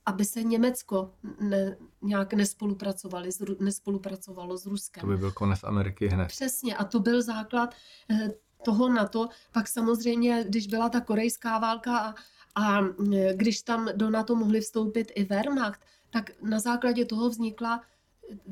aby 0.06 0.26
se 0.26 0.44
Německo 0.44 1.14
ne, 1.40 1.78
nějak 2.02 2.34
nespolupracovali, 2.34 3.30
nespolupracovalo 3.60 4.58
s 4.58 4.66
Ruskem. 4.66 5.02
To 5.02 5.08
by 5.08 5.18
byl 5.18 5.32
konec 5.32 5.64
Ameriky 5.64 6.08
hned. 6.08 6.28
Přesně, 6.28 6.76
a 6.76 6.84
to 6.84 7.00
byl 7.00 7.22
základ 7.22 7.76
eh, 8.10 8.32
toho 8.66 8.90
na 8.90 9.08
to. 9.08 9.30
Pak 9.52 9.68
samozřejmě, 9.68 10.46
když 10.48 10.68
byla 10.68 10.90
ta 10.90 11.02
korejská 11.02 11.58
válka 11.58 11.98
a, 11.98 12.16
a 12.56 12.82
eh, 13.14 13.34
když 13.34 13.62
tam 13.62 13.90
do 13.96 14.10
NATO 14.10 14.36
mohli 14.36 14.62
vstoupit 14.62 15.12
i 15.16 15.24
Wehrmacht, 15.24 15.82
tak 16.10 16.32
na 16.42 16.60
základě 16.60 17.06
toho 17.06 17.30
vznikla 17.30 17.82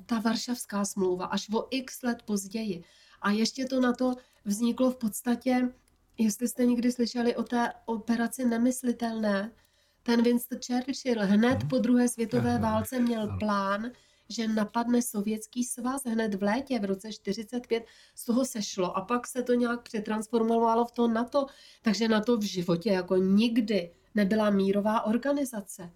ta 0.06 0.20
Varšavská 0.20 0.86
smlouva 0.86 1.26
až 1.26 1.50
o 1.54 1.68
x 1.70 2.02
let 2.02 2.24
později. 2.26 2.84
A 3.22 3.32
ještě 3.32 3.66
to 3.66 3.80
na 3.80 3.93
to 3.93 4.16
vzniklo 4.45 4.91
v 4.91 4.95
podstatě, 4.95 5.74
jestli 6.18 6.47
jste 6.47 6.66
někdy 6.66 6.91
slyšeli 6.91 7.36
o 7.36 7.43
té 7.43 7.74
operaci 7.86 8.45
Nemyslitelné, 8.45 9.52
ten 10.10 10.24
Winston 10.24 10.60
Churchill 10.66 11.26
hned 11.26 11.60
po 11.70 11.78
druhé 11.78 12.07
světové 12.07 12.57
válce 12.57 12.99
měl 12.99 13.38
plán, 13.39 13.91
že 14.30 14.47
napadne 14.47 15.01
sovětský 15.01 15.64
svaz 15.64 16.03
hned 16.05 16.36
v 16.36 16.43
létě 16.43 16.80
v 16.80 16.86
roce 16.86 17.14
45, 17.14 17.84
z 18.16 18.26
toho 18.26 18.45
sešlo. 18.45 18.97
A 18.97 19.01
pak 19.01 19.28
se 19.28 19.43
to 19.43 19.53
nějak 19.53 19.82
přetransformovalo 19.82 20.86
v 20.86 20.91
to 20.91 21.07
NATO, 21.07 21.45
takže 21.82 22.07
NATO 22.07 22.38
v 22.38 22.43
životě 22.43 22.89
jako 22.89 23.18
nikdy 23.18 23.91
nebyla 24.16 24.49
mírová 24.49 25.01
organizace. 25.01 25.91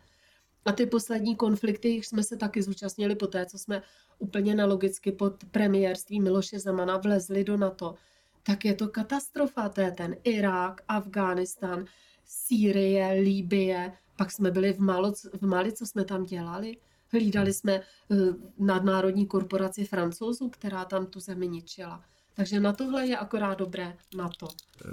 A 0.66 0.72
ty 0.72 0.86
poslední 0.86 1.36
konflikty, 1.36 1.90
jich 1.90 2.06
jsme 2.06 2.24
se 2.24 2.38
taky 2.38 2.62
zúčastnili 2.62 3.16
po 3.16 3.28
té, 3.28 3.46
co 3.46 3.58
jsme 3.58 3.82
úplně 4.20 4.56
nelogicky 4.56 5.12
pod 5.12 5.44
premiérstvím 5.52 6.24
Miloše 6.24 6.60
Zemana 6.60 6.98
vlezli 6.98 7.44
do 7.44 7.58
NATO, 7.58 7.96
tak 8.44 8.66
je 8.66 8.74
to 8.74 8.88
katastrofa. 8.88 9.70
To 9.70 9.82
je 9.82 9.92
ten 9.92 10.16
Irák, 10.24 10.82
Afghánistán, 10.88 11.86
Sýrie, 12.26 13.12
Líbie, 13.22 13.94
pak 14.16 14.32
jsme 14.32 14.52
byli 14.52 14.74
v, 14.74 14.80
Malo, 14.80 15.14
v 15.42 15.46
Mali, 15.46 15.74
co 15.74 15.86
jsme 15.86 16.06
tam 16.06 16.24
dělali? 16.24 16.78
Hlídali 17.12 17.54
jsme 17.54 17.80
uh, 17.80 18.18
nadnárodní 18.58 19.28
korporaci 19.28 19.86
francouzů, 19.86 20.50
která 20.50 20.86
tam 20.86 21.06
tu 21.06 21.20
zemi 21.20 21.48
ničila. 21.48 22.04
Takže 22.34 22.60
na 22.60 22.74
tohle 22.74 23.08
je 23.08 23.18
akorát 23.18 23.60
dobré 23.60 23.98
NATO. 24.18 24.48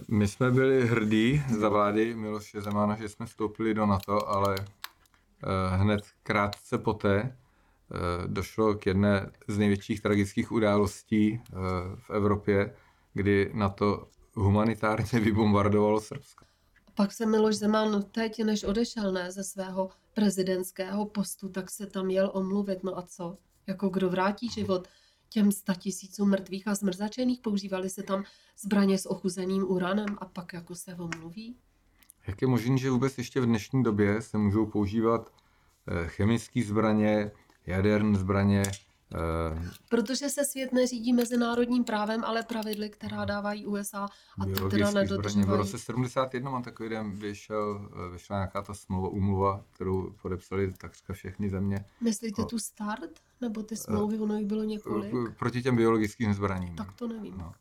My 0.08 0.28
jsme 0.28 0.50
byli 0.50 0.86
hrdí 0.86 1.42
za 1.58 1.68
vlády 1.68 2.14
Miloše 2.14 2.60
Zemana, 2.60 2.96
že 2.96 3.08
jsme 3.08 3.26
vstoupili 3.26 3.74
do 3.74 3.86
NATO, 3.86 4.28
ale 4.28 4.56
Eh, 5.42 5.76
hned 5.76 6.00
krátce 6.22 6.78
poté 6.78 7.20
eh, 7.20 7.96
došlo 8.26 8.74
k 8.74 8.86
jedné 8.86 9.30
z 9.48 9.58
největších 9.58 10.00
tragických 10.00 10.52
událostí 10.52 11.40
eh, 11.42 11.54
v 11.96 12.10
Evropě, 12.10 12.74
kdy 13.14 13.50
na 13.54 13.68
to 13.68 14.08
humanitárně 14.34 15.20
vybombardovalo 15.20 16.00
Srbsko. 16.00 16.44
Pak 16.94 17.12
se 17.12 17.26
Miloš 17.26 17.56
Zeman 17.56 18.02
teď, 18.02 18.44
než 18.44 18.64
odešel 18.64 19.12
ne, 19.12 19.32
ze 19.32 19.44
svého 19.44 19.90
prezidentského 20.14 21.06
postu, 21.06 21.48
tak 21.48 21.70
se 21.70 21.86
tam 21.86 22.10
jel 22.10 22.30
omluvit. 22.34 22.84
No 22.84 22.98
a 22.98 23.02
co? 23.02 23.38
Jako 23.66 23.88
kdo 23.88 24.10
vrátí 24.10 24.48
život 24.48 24.88
těm 25.28 25.50
tisícům 25.78 26.30
mrtvých 26.30 26.68
a 26.68 26.74
zmrzačených? 26.74 27.40
Používali 27.40 27.90
se 27.90 28.02
tam 28.02 28.24
zbraně 28.58 28.98
s 28.98 29.10
ochuzeným 29.10 29.70
uranem 29.70 30.16
a 30.18 30.24
pak 30.24 30.52
jako 30.52 30.74
se 30.74 30.94
omluví? 30.94 31.56
Jak 32.26 32.42
je 32.42 32.48
možné, 32.48 32.78
že 32.78 32.90
vůbec 32.90 33.18
ještě 33.18 33.40
v 33.40 33.46
dnešní 33.46 33.82
době 33.82 34.22
se 34.22 34.38
můžou 34.38 34.66
používat 34.66 35.32
eh, 35.86 36.08
chemické 36.08 36.62
zbraně, 36.62 37.30
jaderné 37.66 38.18
zbraně? 38.18 38.62
Eh, 39.14 39.70
Protože 39.88 40.28
se 40.28 40.44
svět 40.44 40.72
neřídí 40.72 41.12
mezinárodním 41.12 41.84
právem, 41.84 42.24
ale 42.24 42.42
pravidly, 42.42 42.90
která 42.90 43.24
dávají 43.24 43.66
USA 43.66 44.08
a 44.40 44.46
to 44.58 44.68
teda 44.68 44.90
nedodržují. 44.90 45.44
V 45.44 45.48
roce 45.48 45.78
71 45.78 46.50
mám 46.50 46.62
takový 46.62 46.88
den 46.88 47.10
vyšel, 47.10 47.90
eh, 47.92 48.12
vyšla 48.12 48.36
nějaká 48.36 48.62
ta 48.62 48.74
smlouva, 48.74 49.08
umluva, 49.08 49.64
kterou 49.72 50.14
podepsali 50.22 50.72
takřka 50.72 51.12
všechny 51.12 51.50
země. 51.50 51.84
Myslíte 52.00 52.42
o, 52.42 52.44
tu 52.44 52.58
start? 52.58 53.10
Nebo 53.40 53.62
ty 53.62 53.76
smlouvy, 53.76 54.18
ono 54.18 54.36
jich 54.36 54.46
bylo 54.46 54.64
několik? 54.64 55.14
Proti 55.38 55.62
těm 55.62 55.76
biologickým 55.76 56.34
zbraním. 56.34 56.76
Tak 56.76 56.92
to 56.92 57.08
nevím. 57.08 57.38
No. 57.38 57.54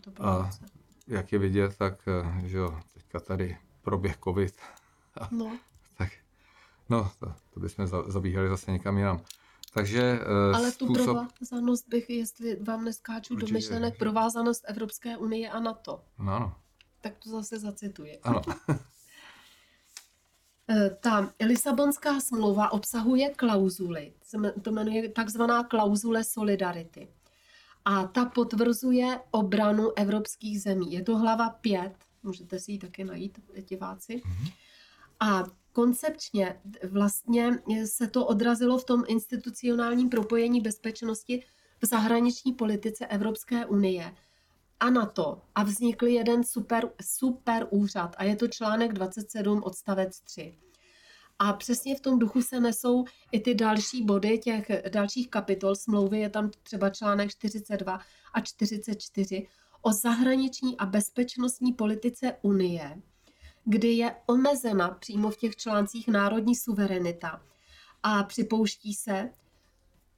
to 0.00 0.26
a 0.26 0.50
jak 1.06 1.32
je 1.32 1.38
vidět, 1.38 1.76
tak 1.76 1.94
že 2.44 2.58
jo, 2.58 2.80
teďka 2.94 3.20
tady 3.20 3.56
proběh 3.82 4.18
covid. 4.24 4.56
No. 5.30 5.58
tak, 5.98 6.08
no, 6.88 7.10
to, 7.18 7.34
to 7.54 7.60
bychom 7.60 7.86
zabíhali 8.06 8.48
zase 8.48 8.72
někam 8.72 8.98
jinam. 8.98 9.20
Takže 9.70 10.20
uh, 10.20 10.56
Ale 10.56 10.70
způsob... 10.70 10.96
tu 10.96 11.04
provázanost 11.04 11.88
bych, 11.88 12.10
jestli 12.10 12.56
vám 12.56 12.84
neskáču 12.84 13.34
Určitě. 13.34 13.52
do 13.52 13.54
myšlenek, 13.54 13.98
provázanost 13.98 14.64
Evropské 14.68 15.16
unie 15.16 15.50
a 15.50 15.60
NATO. 15.60 16.04
No, 16.18 16.32
ano. 16.32 16.54
Tak 17.00 17.18
to 17.18 17.30
zase 17.30 17.58
zacituji. 17.58 18.18
Ano. 18.22 18.42
Eh, 20.72 20.90
ta 21.00 21.32
Lisabonská 21.46 22.20
smlouva 22.20 22.72
obsahuje 22.72 23.30
klauzuly, 23.30 24.12
to 24.62 24.70
jmenuje 24.70 25.08
takzvaná 25.08 25.64
klauzule 25.64 26.24
solidarity. 26.24 27.08
A 27.84 28.06
ta 28.06 28.24
potvrzuje 28.24 29.20
obranu 29.30 29.90
evropských 29.96 30.62
zemí. 30.62 30.92
Je 30.92 31.02
to 31.02 31.18
hlava 31.18 31.50
5 31.50 31.92
můžete 32.22 32.58
si 32.58 32.72
ji 32.72 32.78
také 32.78 33.04
najít, 33.04 33.38
diváci. 33.68 34.16
Mm-hmm. 34.16 34.52
A 35.20 35.44
koncepčně 35.72 36.60
vlastně 36.90 37.62
se 37.84 38.06
to 38.06 38.26
odrazilo 38.26 38.78
v 38.78 38.84
tom 38.84 39.04
institucionálním 39.08 40.08
propojení 40.08 40.60
bezpečnosti 40.60 41.44
v 41.82 41.86
zahraniční 41.86 42.52
politice 42.52 43.06
Evropské 43.06 43.66
unie. 43.66 44.14
A 44.80 44.90
NATO 44.90 45.42
a 45.54 45.62
vznikl 45.62 46.06
jeden 46.06 46.44
super, 46.44 46.90
super 47.02 47.66
úřad 47.70 48.14
a 48.18 48.24
je 48.24 48.36
to 48.36 48.48
článek 48.48 48.92
27 48.92 49.62
odstavec 49.62 50.20
3. 50.20 50.58
A 51.38 51.52
přesně 51.52 51.96
v 51.96 52.00
tom 52.00 52.18
duchu 52.18 52.42
se 52.42 52.60
nesou 52.60 53.04
i 53.32 53.40
ty 53.40 53.54
další 53.54 54.04
body 54.04 54.38
těch 54.38 54.70
dalších 54.92 55.30
kapitol. 55.30 55.76
Smlouvy, 55.76 56.20
je 56.20 56.30
tam 56.30 56.50
třeba 56.62 56.90
článek 56.90 57.30
42 57.30 58.00
a 58.34 58.40
44 58.40 59.46
o 59.82 59.92
zahraniční 59.92 60.76
a 60.76 60.86
bezpečnostní 60.86 61.72
politice 61.72 62.36
Unie, 62.42 63.02
kdy 63.64 63.88
je 63.88 64.16
omezena 64.26 64.88
přímo 64.88 65.30
v 65.30 65.36
těch 65.36 65.56
článcích 65.56 66.08
národní 66.08 66.56
suverenita 66.56 67.42
a 68.02 68.22
připouští 68.22 68.94
se, 68.94 69.30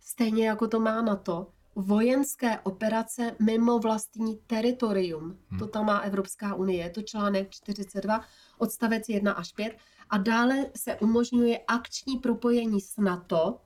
stejně 0.01 0.49
jako 0.49 0.69
to 0.69 0.81
má 0.81 1.03
na 1.03 1.17
to, 1.17 1.53
vojenské 1.77 2.61
operace 2.61 3.37
mimo 3.43 3.79
vlastní 3.79 4.37
teritorium. 4.47 5.39
Hmm. 5.49 5.59
To 5.59 5.67
tam 5.67 5.87
má 5.87 5.99
Evropská 5.99 6.55
unie, 6.55 6.85
je 6.85 6.91
to 6.91 7.03
článek 7.03 7.51
42, 7.51 8.25
odstavec 8.59 9.09
1 9.09 9.33
až 9.33 9.53
5. 9.53 9.77
A 10.11 10.19
dále 10.19 10.67
se 10.77 10.97
umožňuje 10.97 11.59
akční 11.59 12.19
propojení 12.19 12.81
s 12.81 12.97
NATO, 12.97 13.61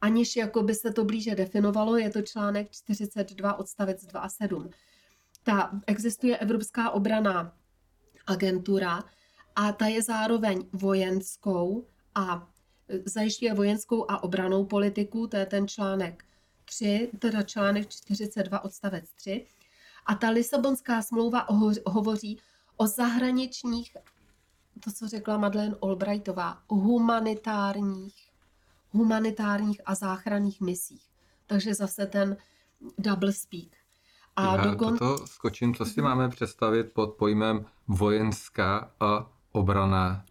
aniž 0.00 0.36
jako 0.36 0.62
by 0.62 0.74
se 0.74 0.92
to 0.92 1.04
blíže 1.04 1.34
definovalo, 1.34 1.96
je 1.96 2.10
to 2.10 2.22
článek 2.22 2.70
42, 2.70 3.54
odstavec 3.58 4.04
2 4.06 4.20
a 4.20 4.28
7. 4.28 4.70
ta 5.42 5.70
existuje 5.86 6.38
Evropská 6.38 6.90
obraná 6.90 7.59
agentura 8.30 9.02
a 9.56 9.72
ta 9.72 9.86
je 9.86 10.02
zároveň 10.02 10.70
vojenskou 10.72 11.86
a 12.14 12.46
zajišťuje 13.04 13.54
vojenskou 13.54 14.10
a 14.10 14.22
obranou 14.22 14.64
politiku, 14.64 15.26
to 15.26 15.36
je 15.36 15.46
ten 15.46 15.68
článek 15.68 16.24
3, 16.64 17.10
teda 17.18 17.42
článek 17.42 17.88
42 17.88 18.64
odstavec 18.64 19.04
3. 19.16 19.46
A 20.06 20.14
ta 20.14 20.30
Lisabonská 20.30 21.02
smlouva 21.02 21.46
hovoří 21.86 22.38
o 22.76 22.86
zahraničních, 22.86 23.96
to, 24.84 24.92
co 24.92 25.08
řekla 25.08 25.38
Madeleine 25.38 25.76
Albrightová, 25.82 26.62
humanitárních, 26.68 28.30
humanitárních 28.90 29.80
a 29.86 29.94
záchranných 29.94 30.60
misích. 30.60 31.06
Takže 31.46 31.74
zase 31.74 32.06
ten 32.06 32.36
double 32.98 33.32
speak. 33.32 33.79
A 34.36 34.56
Já 34.56 34.64
dokon... 34.64 34.98
toto 34.98 35.26
skočím, 35.26 35.74
co 35.74 35.84
si 35.84 36.02
máme 36.02 36.28
představit 36.28 36.92
pod 36.92 37.10
pojmem 37.10 37.64
vojenská 37.88 38.90
a 39.00 39.30
obraná 39.52 40.24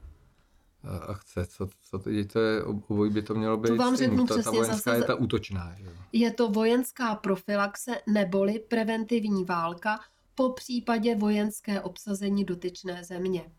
akce. 1.08 1.46
Co, 1.46 1.68
co 1.82 2.00
to, 2.00 2.10
to 2.34 2.40
je, 2.40 2.64
obojí 2.64 3.12
by 3.12 3.22
to 3.22 3.34
mělo 3.34 3.58
být? 3.58 3.68
To 3.68 3.76
vám 3.76 3.96
řeknu 3.96 4.28
ta, 4.28 4.34
přesně. 4.34 4.44
Ta 4.44 4.52
vojenská 4.52 4.92
zase, 4.92 4.96
je 4.96 5.04
ta 5.04 5.16
útočná. 5.16 5.76
Že? 5.78 5.86
Je 6.14 6.32
to 6.34 6.50
vojenská 6.50 7.16
profilaxe 7.16 7.92
neboli 8.08 8.60
preventivní 8.60 9.46
válka 9.46 10.00
po 10.36 10.50
případě 10.50 11.16
vojenské 11.16 11.82
obsazení 11.82 12.46
dotyčné 12.46 13.04
země. 13.04 13.52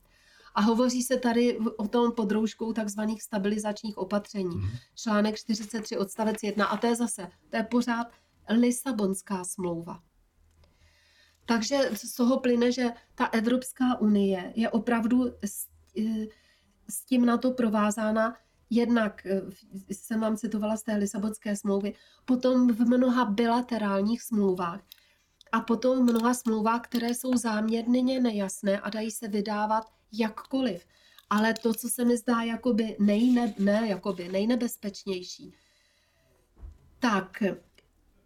A 0.54 0.60
hovoří 0.60 1.02
se 1.02 1.16
tady 1.16 1.58
o 1.76 1.88
tom 1.88 2.12
podroužkou 2.12 2.72
takzvaných 2.72 3.22
stabilizačních 3.22 3.98
opatření. 3.98 4.56
Mm-hmm. 4.56 4.78
Článek 4.94 5.36
43 5.36 5.96
odstavec 5.96 6.42
1. 6.42 6.66
A 6.66 6.76
to 6.76 6.86
je 6.86 6.96
zase, 6.96 7.28
to 7.50 7.56
je 7.56 7.62
pořád 7.62 8.06
Lisabonská 8.60 9.44
smlouva. 9.44 10.00
Takže 11.50 11.90
z 11.94 12.14
toho 12.14 12.38
plyne, 12.38 12.72
že 12.72 12.94
ta 13.14 13.26
Evropská 13.26 14.00
unie 14.00 14.52
je 14.54 14.70
opravdu 14.70 15.34
s, 15.42 15.66
e, 15.98 16.26
s 16.88 17.04
tím 17.04 17.26
na 17.26 17.38
to 17.38 17.50
provázána, 17.50 18.36
jednak 18.70 19.26
e, 19.26 19.42
jsem 19.90 20.20
vám 20.20 20.36
citovala 20.36 20.76
z 20.76 20.82
té 20.82 20.96
Lisabonské 20.96 21.56
smlouvy, 21.56 21.94
potom 22.24 22.72
v 22.72 22.80
mnoha 22.80 23.24
bilaterálních 23.24 24.22
smlouvách 24.22 24.80
a 25.52 25.60
potom 25.60 25.98
v 25.98 26.10
mnoha 26.10 26.34
smlouvách, 26.34 26.80
které 26.82 27.14
jsou 27.14 27.36
záměrně 27.36 28.20
nejasné 28.20 28.80
a 28.80 28.90
dají 28.90 29.10
se 29.10 29.28
vydávat 29.28 29.90
jakkoliv. 30.12 30.86
Ale 31.30 31.54
to, 31.54 31.74
co 31.74 31.88
se 31.88 32.04
mi 32.04 32.16
zdá 32.16 32.42
jakoby, 32.42 32.96
nejne, 32.98 33.54
ne, 33.58 33.82
jakoby 33.86 34.28
nejnebezpečnější, 34.28 35.54
tak 36.98 37.42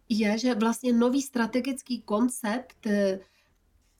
je, 0.09 0.37
že 0.37 0.55
vlastně 0.55 0.93
nový 0.93 1.21
strategický 1.21 2.01
koncept 2.01 2.87
eh, 2.87 3.19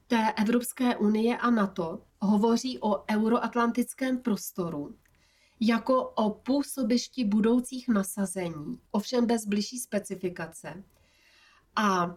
té 0.08 0.34
Evropské 0.34 0.95
unie 0.95 1.38
a 1.38 1.49
NATO 1.49 2.01
hovoří 2.22 2.80
o 2.82 3.03
euroatlantickém 3.12 4.18
prostoru 4.18 4.95
jako 5.60 6.10
o 6.10 6.30
působišti 6.30 7.26
budoucích 7.26 7.88
nasazení, 7.88 8.80
ovšem 8.91 9.26
bez 9.26 9.45
bližší 9.45 9.80
specifikace. 9.80 10.84
A 11.76 12.16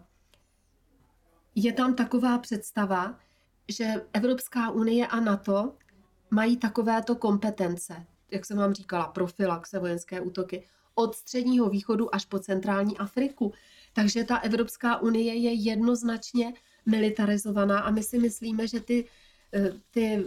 je 1.54 1.72
tam 1.72 1.94
taková 1.94 2.38
představa, 2.38 3.18
že 3.68 4.06
Evropská 4.12 4.70
unie 4.70 5.06
a 5.06 5.20
NATO 5.20 5.76
mají 6.30 6.56
takovéto 6.56 7.16
kompetence, 7.16 8.06
jak 8.30 8.44
jsem 8.44 8.56
vám 8.58 8.74
říkala, 8.74 9.06
profilaxe, 9.06 9.78
vojenské 9.78 10.20
útoky, 10.20 10.68
od 10.94 11.14
středního 11.14 11.70
východu 11.70 12.14
až 12.14 12.24
po 12.24 12.38
centrální 12.38 12.98
Afriku. 12.98 13.52
Takže 13.92 14.24
ta 14.24 14.36
Evropská 14.36 14.96
unie 14.96 15.34
je 15.34 15.52
jednoznačně 15.52 16.54
militarizovaná 16.86 17.80
a 17.80 17.90
my 17.90 18.02
si 18.02 18.18
myslíme, 18.18 18.68
že 18.68 18.80
ty, 18.80 19.08
eh, 19.54 19.72
ty 19.90 20.24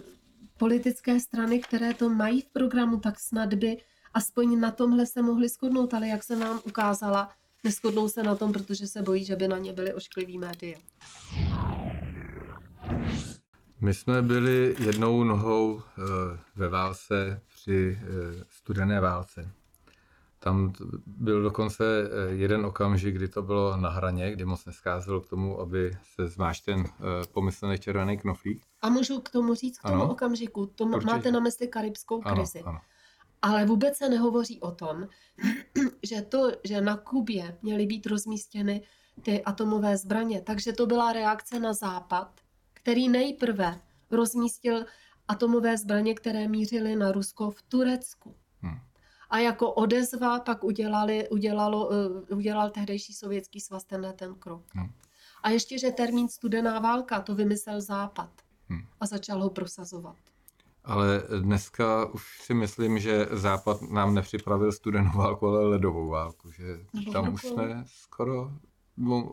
politické 0.58 1.20
strany, 1.20 1.60
které 1.60 1.94
to 1.94 2.10
mají 2.10 2.42
v 2.42 2.50
programu, 2.50 3.00
tak 3.00 3.20
snad 3.20 3.54
by 3.54 3.78
aspoň 4.14 4.60
na 4.60 4.72
tomhle 4.72 5.06
se 5.06 5.22
mohly 5.22 5.50
shodnout, 5.50 5.94
ale 5.94 6.08
jak 6.08 6.24
jsem 6.24 6.40
vám 6.40 6.60
ukázala, 6.64 7.32
neschodnou 7.64 8.10
se 8.10 8.24
na 8.24 8.36
tom, 8.36 8.54
protože 8.54 8.88
se 8.88 9.02
bojí, 9.02 9.26
že 9.26 9.36
by 9.36 9.48
na 9.48 9.58
ně 9.58 9.74
byly 9.74 9.94
ošklivý 9.94 10.38
média. 10.38 10.78
My 13.82 13.94
jsme 13.94 14.22
byli 14.22 14.76
jednou 14.80 15.24
nohou 15.24 15.82
eh, 15.82 16.02
ve 16.56 16.70
válce 16.70 17.42
při 17.48 18.00
eh, 18.02 18.06
studené 18.50 19.00
válce. 19.00 19.52
Tam 20.44 20.74
byl 21.06 21.44
dokonce 21.44 21.84
eh, 21.84 22.34
jeden 22.34 22.66
okamžik, 22.66 23.16
kdy 23.16 23.28
to 23.28 23.42
bylo 23.42 23.78
na 23.78 23.90
hraně, 23.90 24.32
kdy 24.32 24.46
moc 24.46 24.66
neskázelo 24.66 25.22
k 25.22 25.28
tomu, 25.28 25.60
aby 25.60 25.92
se 26.16 26.28
zmáš 26.28 26.60
ten 26.60 26.86
pomyslný 27.34 27.80
červený 27.80 28.18
knoflík. 28.18 28.64
A 28.82 28.90
můžu 28.90 29.22
k 29.22 29.30
tomu 29.30 29.54
říct, 29.54 29.80
k 29.80 29.82
tomu 29.82 30.02
ano? 30.02 30.12
okamžiku, 30.12 30.66
to 30.66 30.84
Určitě. 30.86 31.06
máte 31.06 31.32
na 31.32 31.40
mysli 31.40 31.68
karibskou 31.68 32.22
krizi. 32.22 32.60
Ano, 32.60 32.70
ano. 32.70 32.80
Ale 33.42 33.66
vůbec 33.66 33.98
se 33.98 34.10
nehovoří 34.10 34.60
o 34.60 34.72
tom, 34.72 35.08
že 36.04 36.22
to, 36.22 36.52
že 36.64 36.82
na 36.82 36.98
Kubě 36.98 37.58
měly 37.62 37.86
být 37.86 38.06
rozmístěny 38.06 38.82
ty 39.22 39.44
atomové 39.44 39.98
zbraně, 39.98 40.42
takže 40.42 40.74
to 40.74 40.86
byla 40.86 41.14
reakce 41.14 41.60
na 41.60 41.74
Západ, 41.74 42.42
který 42.74 43.10
nejprve 43.10 43.80
rozmístil 44.12 44.86
atomové 45.28 45.78
zbraně, 45.78 46.16
které 46.16 46.48
mířily 46.48 46.96
na 46.96 47.12
Rusko 47.12 47.52
v 47.52 47.62
Turecku. 47.62 48.36
Hmm. 48.62 48.80
A 49.32 49.40
jako 49.40 49.72
odezva 49.72 50.40
pak 50.40 50.64
udělali, 50.64 51.30
udělalo, 51.30 51.90
uh, 51.90 52.38
udělal 52.38 52.70
tehdejší 52.70 53.14
sovětský 53.14 53.60
svaz 53.60 53.84
tenhle 53.84 54.14
ten 54.14 54.36
krok. 54.36 54.64
Hmm. 54.74 54.92
A 55.44 55.50
ještě, 55.50 55.80
že 55.80 55.92
termín 55.92 56.30
studená 56.30 56.80
válka, 56.80 57.22
to 57.22 57.36
vymyslel 57.36 57.82
Západ 57.82 58.30
hmm. 58.70 58.82
a 59.00 59.06
začal 59.06 59.44
ho 59.44 59.50
prosazovat. 59.50 60.16
Ale 60.84 61.24
dneska 61.40 62.06
už 62.06 62.42
si 62.42 62.54
myslím, 62.54 63.00
že 63.00 63.28
Západ 63.32 63.82
nám 63.82 64.14
nepřipravil 64.14 64.72
studenou 64.72 65.12
válku, 65.16 65.48
ale 65.48 65.68
ledovou 65.68 66.10
válku, 66.10 66.52
že 66.52 66.64
Nebo 66.94 67.12
tam 67.12 67.34
už 67.34 67.42
jsme 67.42 67.84
skoro 67.86 68.52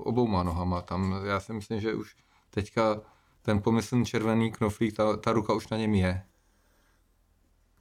obouma 0.04 0.42
nohama. 0.42 0.80
Tam 0.80 1.20
já 1.24 1.40
si 1.40 1.52
myslím, 1.52 1.80
že 1.80 1.94
už 1.94 2.16
teďka 2.50 3.00
ten 3.42 3.62
pomyslný 3.62 4.06
červený 4.06 4.52
knoflík, 4.52 4.96
ta, 4.96 5.16
ta 5.16 5.32
ruka 5.32 5.54
už 5.54 5.68
na 5.68 5.76
něm 5.76 5.94
je. 5.94 6.22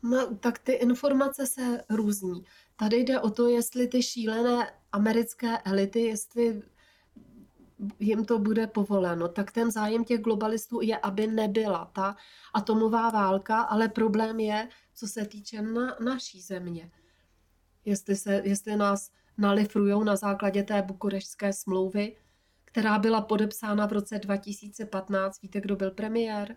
No, 0.03 0.35
tak 0.35 0.59
ty 0.59 0.71
informace 0.71 1.47
se 1.47 1.83
různí. 1.89 2.43
Tady 2.75 2.97
jde 2.97 3.19
o 3.19 3.29
to, 3.29 3.47
jestli 3.47 3.87
ty 3.87 4.03
šílené 4.03 4.71
americké 4.91 5.57
elity, 5.57 5.99
jestli 5.99 6.61
jim 7.99 8.25
to 8.25 8.39
bude 8.39 8.67
povoleno, 8.67 9.27
tak 9.27 9.51
ten 9.51 9.71
zájem 9.71 10.05
těch 10.05 10.21
globalistů 10.21 10.81
je, 10.81 10.97
aby 10.97 11.27
nebyla 11.27 11.85
ta 11.93 12.15
atomová 12.53 13.09
válka, 13.09 13.61
ale 13.61 13.87
problém 13.87 14.39
je, 14.39 14.69
co 14.93 15.07
se 15.07 15.25
týče 15.25 15.61
na, 15.61 15.95
naší 16.05 16.41
země. 16.41 16.91
Jestli, 17.85 18.15
se, 18.15 18.41
jestli 18.45 18.75
nás 18.75 19.11
nalifrujou 19.37 20.03
na 20.03 20.15
základě 20.15 20.63
té 20.63 20.81
bukurešské 20.81 21.53
smlouvy, 21.53 22.17
která 22.65 22.99
byla 22.99 23.21
podepsána 23.21 23.87
v 23.87 23.91
roce 23.91 24.19
2015. 24.19 25.41
Víte, 25.41 25.61
kdo 25.61 25.75
byl 25.75 25.91
premiér? 25.91 26.55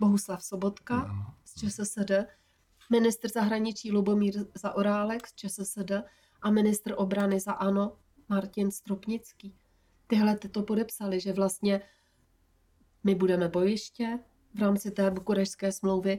Bohuslav 0.00 0.44
Sobotka 0.44 0.96
no. 0.96 1.34
z 1.44 1.54
ČSSD, 1.54 2.10
ministr 2.90 3.28
zahraničí 3.28 3.92
Lubomír 3.92 4.46
Zaorálek 4.54 5.26
z 5.26 5.34
ČSSD 5.34 5.90
a 6.42 6.50
ministr 6.50 6.94
obrany 6.96 7.40
za 7.40 7.52
ANO 7.52 7.96
Martin 8.28 8.70
Stropnický. 8.70 9.54
Tyhle 10.06 10.36
to 10.36 10.62
podepsali, 10.62 11.20
že 11.20 11.32
vlastně 11.32 11.80
my 13.04 13.14
budeme 13.14 13.48
bojiště 13.48 14.18
v 14.54 14.60
rámci 14.60 14.90
té 14.90 15.10
bukurešské 15.10 15.72
smlouvy 15.72 16.18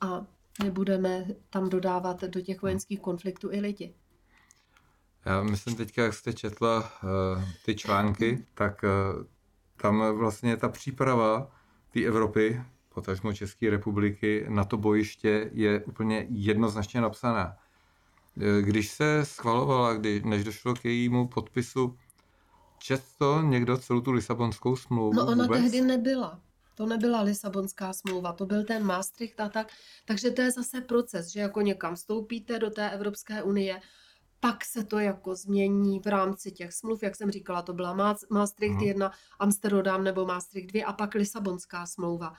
a 0.00 0.26
my 0.64 0.70
budeme 0.70 1.26
tam 1.50 1.68
dodávat 1.68 2.24
do 2.24 2.40
těch 2.40 2.62
vojenských 2.62 3.00
konfliktů 3.00 3.52
i 3.52 3.60
lidi. 3.60 3.94
Já 5.24 5.42
myslím 5.42 5.76
teďka, 5.76 6.02
jak 6.02 6.14
jste 6.14 6.32
četla 6.32 6.78
uh, 6.78 7.44
ty 7.64 7.74
články, 7.74 8.46
tak 8.54 8.82
uh, 8.82 9.24
tam 9.76 10.16
vlastně 10.18 10.56
ta 10.56 10.68
příprava 10.68 11.50
té 11.92 12.04
Evropy, 12.04 12.62
potažmo 12.96 13.32
České 13.32 13.70
republiky, 13.70 14.46
na 14.48 14.64
to 14.64 14.76
bojiště 14.76 15.50
je 15.52 15.84
úplně 15.84 16.26
jednoznačně 16.30 17.00
napsaná. 17.00 17.56
Eh, 18.40 18.62
když 18.62 18.90
se 18.90 19.24
schvalovala, 19.24 19.94
kdy, 19.94 20.22
než 20.24 20.44
došlo 20.44 20.74
k 20.74 20.84
jejímu 20.84 21.28
podpisu, 21.28 21.96
čet 22.78 23.02
to 23.18 23.42
někdo 23.42 23.76
celou 23.76 24.00
tu 24.00 24.12
Lisabonskou 24.12 24.76
smlouvu 24.76 25.12
No 25.12 25.26
ona 25.26 25.44
vůbec? 25.44 25.62
tehdy 25.62 25.80
nebyla. 25.80 26.40
To 26.74 26.86
nebyla 26.86 27.20
Lisabonská 27.22 27.92
smlouva, 27.92 28.32
to 28.32 28.46
byl 28.46 28.64
ten 28.64 28.84
Maastricht 28.84 29.40
a 29.40 29.48
tak. 29.48 29.68
Takže 30.04 30.30
to 30.30 30.42
je 30.42 30.50
zase 30.50 30.80
proces, 30.80 31.28
že 31.28 31.40
jako 31.40 31.60
někam 31.60 31.94
vstoupíte 31.94 32.58
do 32.58 32.70
té 32.70 32.90
Evropské 32.90 33.42
unie, 33.42 33.80
pak 34.40 34.64
se 34.64 34.84
to 34.84 34.98
jako 34.98 35.34
změní 35.34 36.00
v 36.00 36.06
rámci 36.06 36.52
těch 36.52 36.72
smluv, 36.72 37.02
jak 37.02 37.16
jsem 37.16 37.30
říkala, 37.30 37.62
to 37.62 37.72
byla 37.72 38.16
Maastricht 38.30 38.82
1, 38.82 39.06
mhm. 39.06 39.14
Amsterdam 39.38 40.04
nebo 40.04 40.26
Maastricht 40.26 40.68
2 40.72 40.86
a 40.86 40.92
pak 40.92 41.14
Lisabonská 41.14 41.86
smlouva. 41.86 42.34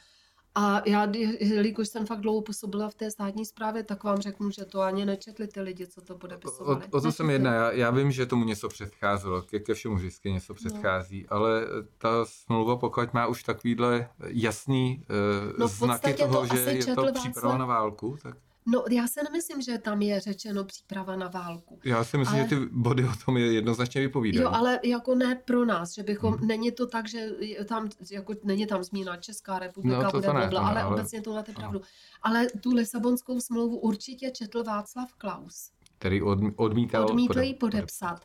A 0.59 0.81
já, 0.85 1.07
jelikož 1.39 1.87
jsem 1.87 2.05
fakt 2.05 2.21
dlouho 2.21 2.41
působila 2.41 2.89
v 2.89 2.95
té 2.95 3.11
státní 3.11 3.45
správě, 3.45 3.83
tak 3.83 4.03
vám 4.03 4.17
řeknu, 4.17 4.51
že 4.51 4.65
to 4.65 4.81
ani 4.81 5.05
nečetli 5.05 5.47
ty 5.47 5.61
lidi, 5.61 5.87
co 5.87 6.01
to 6.01 6.17
podepisovali. 6.17 6.85
O, 6.91 6.97
o 6.97 7.01
to 7.01 7.11
jsem 7.11 7.29
jedna. 7.29 7.53
Já, 7.53 7.71
já 7.71 7.91
vím, 7.91 8.11
že 8.11 8.25
tomu 8.25 8.43
něco 8.43 8.69
předcházelo, 8.69 9.41
ke, 9.41 9.59
ke 9.59 9.73
všemu 9.73 9.95
vždycky 9.95 10.31
něco 10.31 10.53
no. 10.53 10.55
předchází, 10.55 11.25
no. 11.31 11.37
ale 11.37 11.61
ta 11.97 12.25
smlouva, 12.25 12.75
pokud 12.75 13.13
má 13.13 13.27
už 13.27 13.43
takovýhle 13.43 14.09
jasný 14.27 15.05
uh, 15.09 15.59
no, 15.59 15.67
znaky 15.67 16.13
toho, 16.13 16.47
to 16.47 16.55
že 16.55 16.61
je 16.61 16.95
to 16.95 17.13
příprava 17.13 17.57
na 17.57 17.65
válku, 17.65 18.17
tak... 18.23 18.37
No, 18.70 18.84
já 18.91 19.07
si 19.07 19.20
nemyslím, 19.24 19.61
že 19.61 19.78
tam 19.78 20.01
je 20.01 20.20
řečeno 20.20 20.63
příprava 20.63 21.15
na 21.15 21.28
válku. 21.28 21.80
Já 21.86 22.03
si 22.03 22.18
myslím, 22.18 22.39
ale... 22.39 22.49
že 22.49 22.55
ty 22.55 22.65
body 22.72 23.03
o 23.03 23.11
tom 23.26 23.38
je 23.38 23.53
jednoznačně 23.53 24.01
vypovídají. 24.01 24.43
Jo, 24.43 24.49
ale 24.53 24.80
jako 24.84 25.15
ne 25.15 25.36
pro 25.36 25.65
nás, 25.65 25.93
že 25.93 26.03
bychom, 26.03 26.34
hmm. 26.34 26.47
není 26.47 26.72
to 26.72 26.88
tak, 26.88 27.07
že 27.07 27.30
tam, 27.65 27.89
jako 28.11 28.34
není 28.43 28.68
tam 28.68 28.84
zmína 28.84 29.18
Česká 29.18 29.59
republika, 29.59 30.03
no, 30.03 30.11
to 30.11 30.18
bude 30.18 30.28
to 30.28 30.34
ne, 30.34 30.47
ale, 30.47 30.59
ale 30.59 30.86
obecně 30.86 31.22
to 31.22 31.34
máte 31.34 31.51
pravdu. 31.51 31.82
Ale 32.22 32.47
tu 32.61 32.74
Lisabonskou 32.74 33.39
smlouvu 33.39 33.78
určitě 33.78 34.32
četl 34.32 34.63
Václav 34.63 35.13
Klaus. 35.13 35.72
Který 35.97 36.22
od, 36.22 36.39
odmítal 36.55 37.05
Odmítl 37.05 37.39
ji 37.39 37.53
podepsat. 37.53 38.22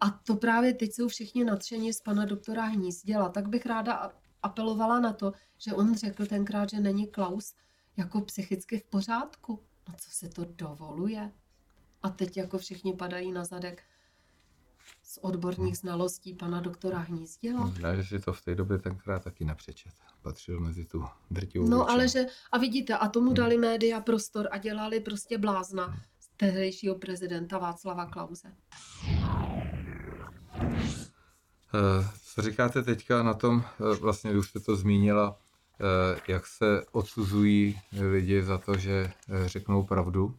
A 0.00 0.10
to 0.10 0.36
právě 0.36 0.74
teď 0.74 0.92
jsou 0.92 1.08
všichni 1.08 1.44
nadšení 1.44 1.92
z 1.92 2.00
pana 2.00 2.24
doktora 2.24 2.62
Hnízděla. 2.62 3.28
Tak 3.28 3.48
bych 3.48 3.66
ráda 3.66 4.10
apelovala 4.42 5.00
na 5.00 5.12
to, 5.12 5.32
že 5.58 5.72
on 5.72 5.94
řekl 5.94 6.26
tenkrát, 6.26 6.70
že 6.70 6.80
není 6.80 7.06
Klaus 7.06 7.54
jako 7.96 8.20
psychicky 8.20 8.78
v 8.78 8.84
pořádku 8.84 9.60
No 9.88 9.94
co 9.98 10.10
se 10.10 10.28
to 10.28 10.44
dovoluje? 10.44 11.32
A 12.02 12.10
teď 12.10 12.36
jako 12.36 12.58
všichni 12.58 12.92
padají 12.92 13.32
na 13.32 13.44
zadek 13.44 13.82
z 15.02 15.18
odborných 15.22 15.78
znalostí 15.78 16.34
pana 16.34 16.60
doktora 16.60 16.98
Hnízděla. 16.98 17.72
Já, 17.80 17.94
že 17.96 18.04
si 18.04 18.20
to 18.20 18.32
v 18.32 18.42
té 18.42 18.54
době 18.54 18.78
tenkrát 18.78 19.24
taky 19.24 19.44
nepřečet. 19.44 19.92
Patřil 20.22 20.60
mezi 20.60 20.84
tu 20.84 21.04
drtivou 21.30 21.68
No 21.68 21.76
většinu. 21.76 21.90
ale 21.90 22.08
že, 22.08 22.26
a 22.52 22.58
vidíte, 22.58 22.96
a 22.96 23.08
tomu 23.08 23.26
hmm. 23.26 23.34
dali 23.34 23.58
média 23.58 24.00
prostor 24.00 24.48
a 24.50 24.58
dělali 24.58 25.00
prostě 25.00 25.38
blázna 25.38 25.84
hmm. 25.86 26.00
z 26.18 26.28
tehdejšího 26.36 26.94
prezidenta 26.94 27.58
Václava 27.58 28.06
Klauze. 28.06 28.52
Eh, 31.74 32.08
co 32.24 32.42
říkáte 32.42 32.82
teďka 32.82 33.22
na 33.22 33.34
tom, 33.34 33.64
eh, 33.64 33.96
vlastně 33.96 34.30
už 34.30 34.48
jste 34.48 34.60
to 34.60 34.76
zmínila, 34.76 35.38
jak 36.28 36.46
se 36.46 36.84
odsuzují 36.92 37.80
lidi 38.00 38.42
za 38.42 38.58
to, 38.58 38.76
že 38.76 39.12
eh, 39.28 39.48
řeknou 39.48 39.82
pravdu. 39.82 40.34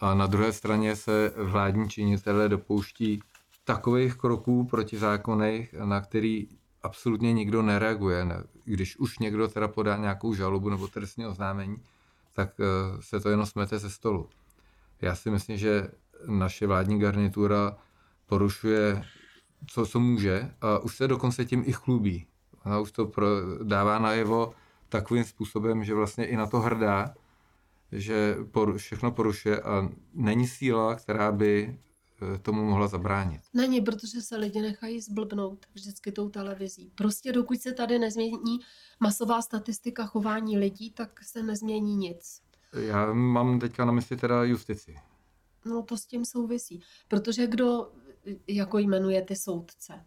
A 0.00 0.14
na 0.14 0.26
druhé 0.26 0.52
straně 0.52 0.96
se 0.96 1.32
vládní 1.36 1.88
činitelé 1.88 2.48
dopouští 2.48 3.22
takových 3.64 4.14
kroků 4.14 4.66
protizákonných, 4.66 5.72
na 5.72 6.00
který 6.00 6.48
absolutně 6.82 7.32
nikdo 7.32 7.62
nereaguje. 7.62 8.26
Když 8.64 8.96
už 8.96 9.18
někdo 9.18 9.48
teda 9.48 9.68
podá 9.68 9.96
nějakou 9.96 10.34
žalobu 10.34 10.68
nebo 10.70 10.88
trestní 10.88 11.26
oznámení, 11.26 11.76
tak 12.32 12.60
eh, 12.60 12.64
se 13.00 13.20
to 13.20 13.28
jenom 13.28 13.46
smete 13.46 13.78
ze 13.78 13.90
stolu. 13.90 14.28
Já 15.00 15.14
si 15.14 15.30
myslím, 15.30 15.56
že 15.56 15.88
naše 16.26 16.66
vládní 16.66 16.98
garnitura 16.98 17.76
porušuje, 18.26 19.04
co, 19.66 19.86
co 19.86 20.00
může 20.00 20.50
a 20.60 20.78
už 20.78 20.96
se 20.96 21.08
dokonce 21.08 21.44
tím 21.44 21.62
i 21.66 21.72
chlubí. 21.72 22.26
Ona 22.68 22.80
už 22.80 22.92
to 22.92 23.06
pro, 23.06 23.26
dává 23.62 23.98
najevo 23.98 24.54
takovým 24.88 25.24
způsobem, 25.24 25.84
že 25.84 25.94
vlastně 25.94 26.26
i 26.26 26.36
na 26.36 26.46
to 26.46 26.60
hrdá, 26.60 27.14
že 27.92 28.36
poru, 28.50 28.78
všechno 28.78 29.12
porušuje 29.12 29.60
a 29.60 29.88
není 30.14 30.48
síla, 30.48 30.94
která 30.94 31.32
by 31.32 31.78
eh, 32.34 32.38
tomu 32.38 32.64
mohla 32.64 32.88
zabránit. 32.88 33.40
Není, 33.54 33.80
protože 33.80 34.20
se 34.20 34.36
lidi 34.36 34.60
nechají 34.60 35.00
zblbnout 35.00 35.66
vždycky 35.74 36.12
tou 36.12 36.28
televizí. 36.28 36.92
Prostě 36.94 37.32
dokud 37.32 37.60
se 37.60 37.72
tady 37.72 37.98
nezmění 37.98 38.58
masová 39.00 39.42
statistika 39.42 40.06
chování 40.06 40.58
lidí, 40.58 40.90
tak 40.90 41.24
se 41.24 41.42
nezmění 41.42 41.96
nic. 41.96 42.42
Já 42.72 43.12
mám 43.12 43.58
teďka 43.58 43.84
na 43.84 43.92
mysli 43.92 44.16
teda 44.16 44.44
justici. 44.44 44.96
No 45.64 45.82
to 45.82 45.96
s 45.96 46.06
tím 46.06 46.24
souvisí, 46.24 46.80
protože 47.08 47.46
kdo 47.46 47.92
jako 48.46 48.78
jmenuje 48.78 49.22
ty 49.22 49.36
soudce? 49.36 50.04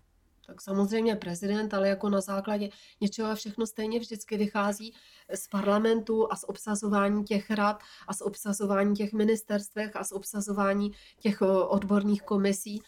Tak 0.52 0.62
samozřejmě 0.62 1.16
prezident, 1.16 1.74
ale 1.74 1.90
jako 1.90 2.10
na 2.10 2.22
základě 2.22 2.70
něčeho 3.02 3.30
a 3.30 3.36
všechno 3.36 3.68
stejně 3.68 4.00
vždycky 4.00 4.38
vychází 4.38 4.94
z 5.36 5.48
parlamentu 5.48 6.32
a 6.32 6.36
z 6.36 6.44
obsazování 6.44 7.24
těch 7.24 7.52
rad 7.52 7.80
a 8.08 8.14
z 8.14 8.22
obsazování 8.22 8.96
těch 8.96 9.14
ministerstvech 9.14 9.96
a 9.96 10.04
z 10.04 10.12
obsazování 10.12 10.92
těch 11.20 11.42
odborných 11.68 12.22
komisí. 12.22 12.82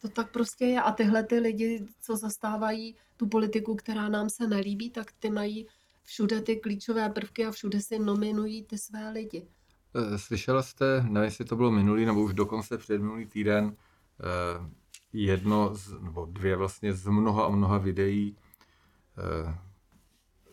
To 0.00 0.08
tak 0.08 0.32
prostě 0.32 0.64
je. 0.64 0.80
A 0.82 0.92
tyhle 0.92 1.22
ty 1.22 1.38
lidi, 1.38 1.86
co 2.00 2.16
zastávají 2.16 2.96
tu 3.16 3.26
politiku, 3.26 3.74
která 3.74 4.08
nám 4.08 4.30
se 4.30 4.46
nelíbí, 4.46 4.90
tak 4.90 5.12
ty 5.18 5.30
mají 5.30 5.66
všude 6.02 6.40
ty 6.40 6.56
klíčové 6.56 7.10
prvky 7.10 7.46
a 7.46 7.50
všude 7.50 7.80
si 7.80 7.98
nominují 7.98 8.64
ty 8.64 8.78
své 8.78 9.10
lidi. 9.10 9.46
Eh, 9.94 10.18
slyšela 10.18 10.62
jste, 10.62 11.02
nevím, 11.02 11.24
jestli 11.24 11.44
to 11.44 11.56
bylo 11.56 11.70
minulý 11.70 12.06
nebo 12.06 12.22
už 12.22 12.34
dokonce 12.34 12.78
minulý 12.98 13.26
týden, 13.26 13.76
eh, 14.20 14.81
jedno 15.12 15.74
z, 15.74 16.00
nebo 16.00 16.26
dvě 16.30 16.56
vlastně 16.56 16.92
z 16.92 17.06
mnoha 17.06 17.44
a 17.44 17.48
mnoha 17.48 17.78
videí 17.78 18.36
eh, 19.18 19.58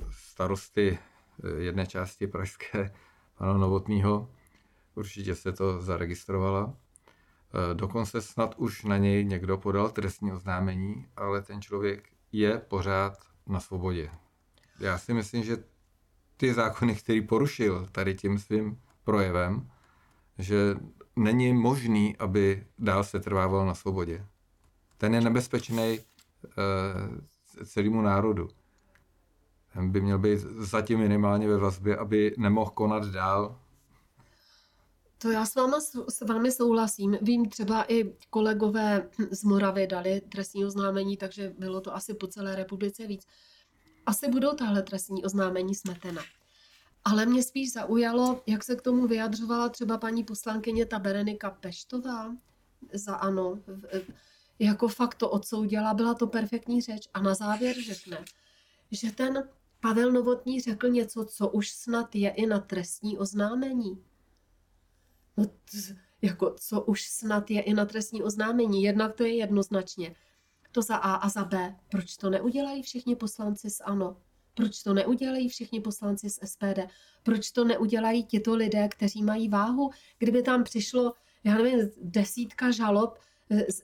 starosty 0.10 0.99
eh, 1.43 1.62
jedné 1.62 1.88
části 1.88 2.28
pražské, 2.28 2.93
pana 3.38 3.53
Novotného. 3.53 4.30
Určitě 4.95 5.36
se 5.36 5.51
to 5.51 5.82
zaregistrovala. 5.82 6.74
Eh, 6.74 7.74
dokonce 7.74 8.22
snad 8.22 8.55
už 8.57 8.84
na 8.84 8.97
něj 8.97 9.26
někdo 9.26 9.57
podal 9.57 9.89
trestní 9.89 10.32
oznámení, 10.32 11.07
ale 11.16 11.41
ten 11.41 11.62
člověk 11.62 12.10
je 12.32 12.57
pořád 12.57 13.18
na 13.47 13.60
svobodě. 13.60 14.12
Já 14.80 14.97
si 14.97 15.14
myslím, 15.14 15.43
že 15.43 15.64
ty 16.38 16.53
zákony, 16.53 16.95
který 16.95 17.22
porušil 17.22 17.88
tady 17.91 18.16
tím 18.16 18.39
svým 18.39 18.82
projevem, 19.03 19.72
že 20.38 20.76
není 21.16 21.53
možný, 21.53 22.18
aby 22.18 22.68
dál 22.78 23.03
se 23.03 23.20
trvával 23.20 23.66
na 23.66 23.76
svobodě 23.76 24.26
ten 25.00 25.14
je 25.14 25.22
nebezpečný 25.22 26.00
uh, 26.00 27.66
celému 27.66 28.02
národu. 28.02 28.47
Ten 29.74 29.91
by 29.91 30.02
měl 30.02 30.20
být 30.20 30.39
zatím 30.39 31.00
minimálně 31.00 31.47
ve 31.47 31.58
vazbě, 31.58 31.97
aby 31.97 32.36
nemohl 32.38 32.72
konat 32.72 33.06
dál. 33.06 33.60
To 35.18 35.32
já 35.32 35.45
s, 35.45 35.56
váma, 35.56 35.80
s 36.10 36.22
vámi 36.22 36.52
souhlasím. 36.52 37.18
Vím, 37.22 37.50
třeba 37.50 37.86
i 37.91 38.14
kolegové 38.30 39.10
z 39.32 39.43
Moravy 39.43 39.88
dali 39.88 40.22
trestní 40.22 40.66
oznámení, 40.66 41.18
takže 41.18 41.54
bylo 41.60 41.82
to 41.82 41.95
asi 41.95 42.14
po 42.14 42.28
celé 42.28 42.56
republice 42.56 43.08
víc. 43.08 43.28
Asi 44.06 44.28
budou 44.28 44.56
tahle 44.56 44.84
trestní 44.84 45.26
oznámení 45.26 45.76
smetena. 45.76 46.22
Ale 47.06 47.26
mě 47.26 47.43
spíš 47.43 47.74
zaujalo, 47.74 48.41
jak 48.47 48.64
se 48.64 48.76
k 48.76 48.82
tomu 48.82 49.08
vyjadřovala 49.08 49.70
třeba 49.70 49.97
paní 49.97 50.24
poslankyně 50.24 50.86
ta 50.86 51.00
Berenika 51.00 51.50
Peštová 51.50 52.36
za 52.93 53.16
ANO 53.16 53.60
jako 54.60 54.88
fakt 54.88 55.16
to 55.16 55.30
odsoudila, 55.30 55.93
byla 55.93 56.14
to 56.14 56.28
perfektní 56.28 56.82
řeč 56.82 57.10
a 57.14 57.22
na 57.22 57.36
závěr 57.36 57.76
řekne, 57.86 58.26
že 58.91 59.12
ten 59.12 59.49
Pavel 59.80 60.12
Novotný 60.12 60.62
řekl 60.62 60.89
něco, 60.89 61.26
co 61.26 61.49
už 61.49 61.72
snad 61.72 62.16
je 62.16 62.30
i 62.30 62.45
na 62.45 62.60
trestní 62.60 63.18
oznámení. 63.18 64.03
No, 65.38 65.45
t- 65.45 65.95
jako 66.22 66.55
co 66.60 66.82
už 66.82 67.10
snad 67.10 67.51
je 67.51 67.62
i 67.62 67.74
na 67.74 67.86
trestní 67.86 68.24
oznámení. 68.24 68.84
Jednak 68.84 69.16
to 69.16 69.24
je 69.24 69.36
jednoznačně. 69.36 70.16
To 70.72 70.82
za 70.82 70.95
A 70.95 71.14
a 71.14 71.30
za 71.30 71.43
B. 71.43 71.76
Proč 71.89 72.18
to 72.18 72.30
neudělají 72.30 72.82
všichni 72.84 73.16
poslanci 73.16 73.70
z 73.70 73.82
ANO? 73.82 74.18
Proč 74.53 74.84
to 74.84 74.93
neudělají 74.93 75.49
všichni 75.49 75.82
poslanci 75.82 76.30
z 76.30 76.39
SPD? 76.45 76.80
Proč 77.24 77.51
to 77.51 77.64
neudělají 77.64 78.24
tito 78.24 78.55
lidé, 78.55 78.88
kteří 78.88 79.24
mají 79.24 79.49
váhu? 79.49 79.91
Kdyby 80.18 80.43
tam 80.43 80.64
přišlo, 80.64 81.14
já 81.43 81.57
nevím, 81.57 81.89
desítka 82.01 82.72
žalob 82.72 83.20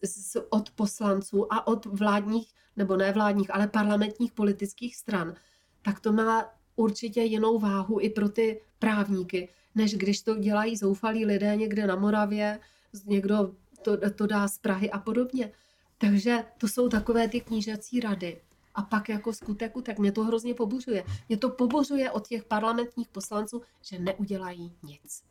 z, 0.03 0.37
od 0.49 0.69
poslanců 0.69 1.53
a 1.53 1.67
od 1.67 1.85
vládních, 1.85 2.53
nebo 2.75 2.97
ne 2.97 3.11
vládních, 3.11 3.53
ale 3.55 3.67
parlamentních 3.67 4.31
politických 4.31 4.95
stran, 4.95 5.35
tak 5.81 5.99
to 5.99 6.13
má 6.13 6.49
určitě 6.75 7.21
jinou 7.21 7.59
váhu 7.59 7.99
i 7.99 8.09
pro 8.09 8.29
ty 8.29 8.61
právníky, 8.79 9.49
než 9.75 9.95
když 9.95 10.21
to 10.21 10.35
dělají 10.35 10.77
zoufalí 10.77 11.25
lidé 11.25 11.55
někde 11.55 11.87
na 11.87 11.95
Moravě, 11.95 12.59
někdo 13.05 13.55
to, 13.81 14.09
to 14.11 14.27
dá 14.27 14.47
z 14.47 14.57
Prahy 14.57 14.91
a 14.91 14.99
podobně. 14.99 15.51
Takže 15.97 16.43
to 16.57 16.67
jsou 16.67 16.89
takové 16.89 17.27
ty 17.27 17.41
knížecí 17.41 17.99
rady. 17.99 18.41
A 18.75 18.81
pak 18.81 19.09
jako 19.09 19.33
skutek, 19.33 19.73
tak 19.83 19.99
mě 19.99 20.11
to 20.11 20.23
hrozně 20.23 20.53
pobuřuje. 20.53 21.03
Mě 21.29 21.37
to 21.37 21.49
pobuřuje 21.49 22.11
od 22.11 22.27
těch 22.27 22.43
parlamentních 22.43 23.07
poslanců, 23.07 23.61
že 23.81 23.99
neudělají 23.99 24.73
nic. 24.83 25.23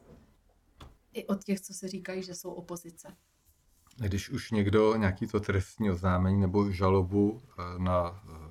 I 1.12 1.26
od 1.26 1.44
těch, 1.44 1.60
co 1.60 1.74
se 1.74 1.88
říkají, 1.88 2.22
že 2.22 2.34
jsou 2.34 2.50
opozice. 2.50 3.08
Když 3.96 4.30
už 4.30 4.50
někdo 4.50 4.96
nějaký 4.96 5.26
to 5.26 5.40
trestní 5.40 5.90
oznámení 5.90 6.40
nebo 6.40 6.70
žalobu 6.70 7.42
eh, 7.58 7.78
na 7.78 8.22
eh, 8.26 8.50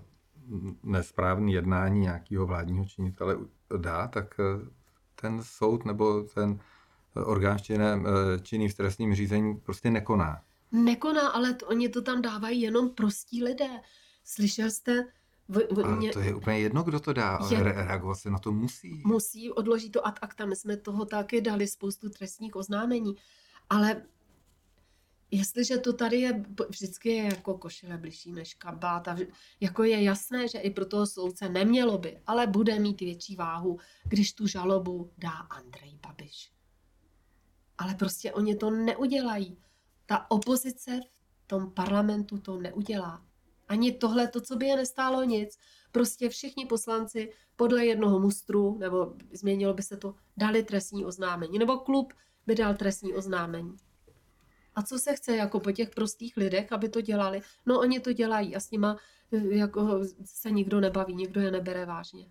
nesprávný 0.84 1.54
jednání 1.54 2.00
nějakého 2.00 2.46
vládního 2.46 2.86
činitele 2.86 3.38
dá, 3.78 4.08
tak 4.08 4.36
eh, 4.40 4.70
ten 5.16 5.44
soud 5.44 5.86
nebo 5.86 6.24
ten 6.24 6.60
orgán 7.26 7.58
činný 8.42 8.70
v 8.70 8.74
trestním 8.74 9.16
řízení 9.16 9.56
prostě 9.56 9.92
nekoná. 9.92 10.42
Nekoná, 10.72 11.28
ale 11.28 11.54
to, 11.54 11.68
oni 11.68 11.90
to 11.90 12.02
tam 12.02 12.22
dávají 12.22 12.62
jenom 12.62 12.90
prostí 12.90 13.44
lidé. 13.44 13.70
Slyšel 14.24 14.72
jste 14.72 15.06
V, 15.48 15.60
v, 15.72 15.96
mě, 15.98 16.12
to 16.12 16.20
je 16.20 16.36
úplně 16.36 16.60
jedno, 16.60 16.84
kdo 16.84 17.00
to 17.00 17.14
dá, 17.14 17.36
ale 17.36 17.54
Je- 17.54 17.64
re- 17.64 17.74
reagovat 17.74 18.16
se 18.16 18.30
na 18.30 18.40
to 18.40 18.52
musí. 18.52 19.02
musí 19.06 19.52
odložit 19.52 19.92
to 19.92 20.08
ad 20.08 20.20
acta. 20.22 20.46
My 20.46 20.56
jsme 20.56 20.78
toho 20.78 21.06
taky 21.06 21.42
dali 21.42 21.68
spoustu 21.68 22.10
trestních 22.10 22.56
oznámení. 22.56 23.16
Ale 23.70 24.02
jestliže 25.34 25.78
to 25.78 25.94
tady 25.94 26.20
je, 26.20 26.46
vždycky 26.70 27.10
je 27.10 27.24
jako 27.24 27.58
košile 27.58 27.98
bližší 27.98 28.32
než 28.32 28.54
kabát 28.54 29.08
a 29.08 29.18
jako 29.60 29.84
je 29.84 30.04
jasné, 30.04 30.48
že 30.48 30.60
i 30.60 30.70
pro 30.70 30.86
toho 30.86 31.08
soudce 31.08 31.50
nemělo 31.50 31.98
by, 31.98 32.18
ale 32.28 32.48
bude 32.48 32.80
mít 32.80 33.02
větší 33.02 33.36
váhu, 33.36 33.80
když 34.04 34.34
tu 34.34 34.48
žalobu 34.48 35.12
dá 35.18 35.30
Andrej 35.30 36.00
Babiš. 36.08 36.52
Ale 37.78 37.96
prostě 37.96 38.34
oni 38.34 38.56
to 38.56 38.70
neudělají. 38.72 39.58
Ta 40.06 40.32
opozice 40.32 41.00
v 41.44 41.48
tom 41.48 41.72
parlamentu 41.72 42.38
to 42.38 42.58
neudělá. 42.58 43.26
Ani 43.68 43.92
tohle, 43.92 44.28
to, 44.28 44.42
co 44.42 44.56
by 44.56 44.66
je 44.66 44.76
nestálo 44.76 45.24
nic, 45.24 45.58
prostě 45.92 46.30
všichni 46.30 46.66
poslanci 46.66 47.34
podle 47.56 47.86
jednoho 47.86 48.20
mustru, 48.20 48.78
nebo 48.78 49.14
změnilo 49.32 49.74
by 49.74 49.84
se 49.84 49.98
to, 49.98 50.16
dali 50.38 50.64
trestní 50.64 51.06
oznámení, 51.06 51.60
nebo 51.60 51.78
klub 51.78 52.14
by 52.46 52.56
dal 52.56 52.76
trestní 52.76 53.14
oznámení. 53.14 53.78
A 54.76 54.82
co 54.82 55.00
se 55.00 55.16
chce 55.16 55.36
jako 55.36 55.60
po 55.60 55.72
těch 55.72 55.90
prostých 55.90 56.38
lidech, 56.38 56.72
aby 56.72 56.90
to 56.90 57.02
dělali? 57.02 57.42
No 57.66 57.80
oni 57.80 58.00
to 58.00 58.14
dělají 58.14 58.56
a 58.56 58.60
s 58.60 58.72
nima 58.72 58.98
eh, 59.32 59.56
jako 59.56 60.00
se 60.26 60.52
nikdo 60.52 60.80
nebaví, 60.80 61.16
nikdo 61.16 61.42
je 61.42 61.52
nebere 61.52 61.86
vážně. 61.86 62.26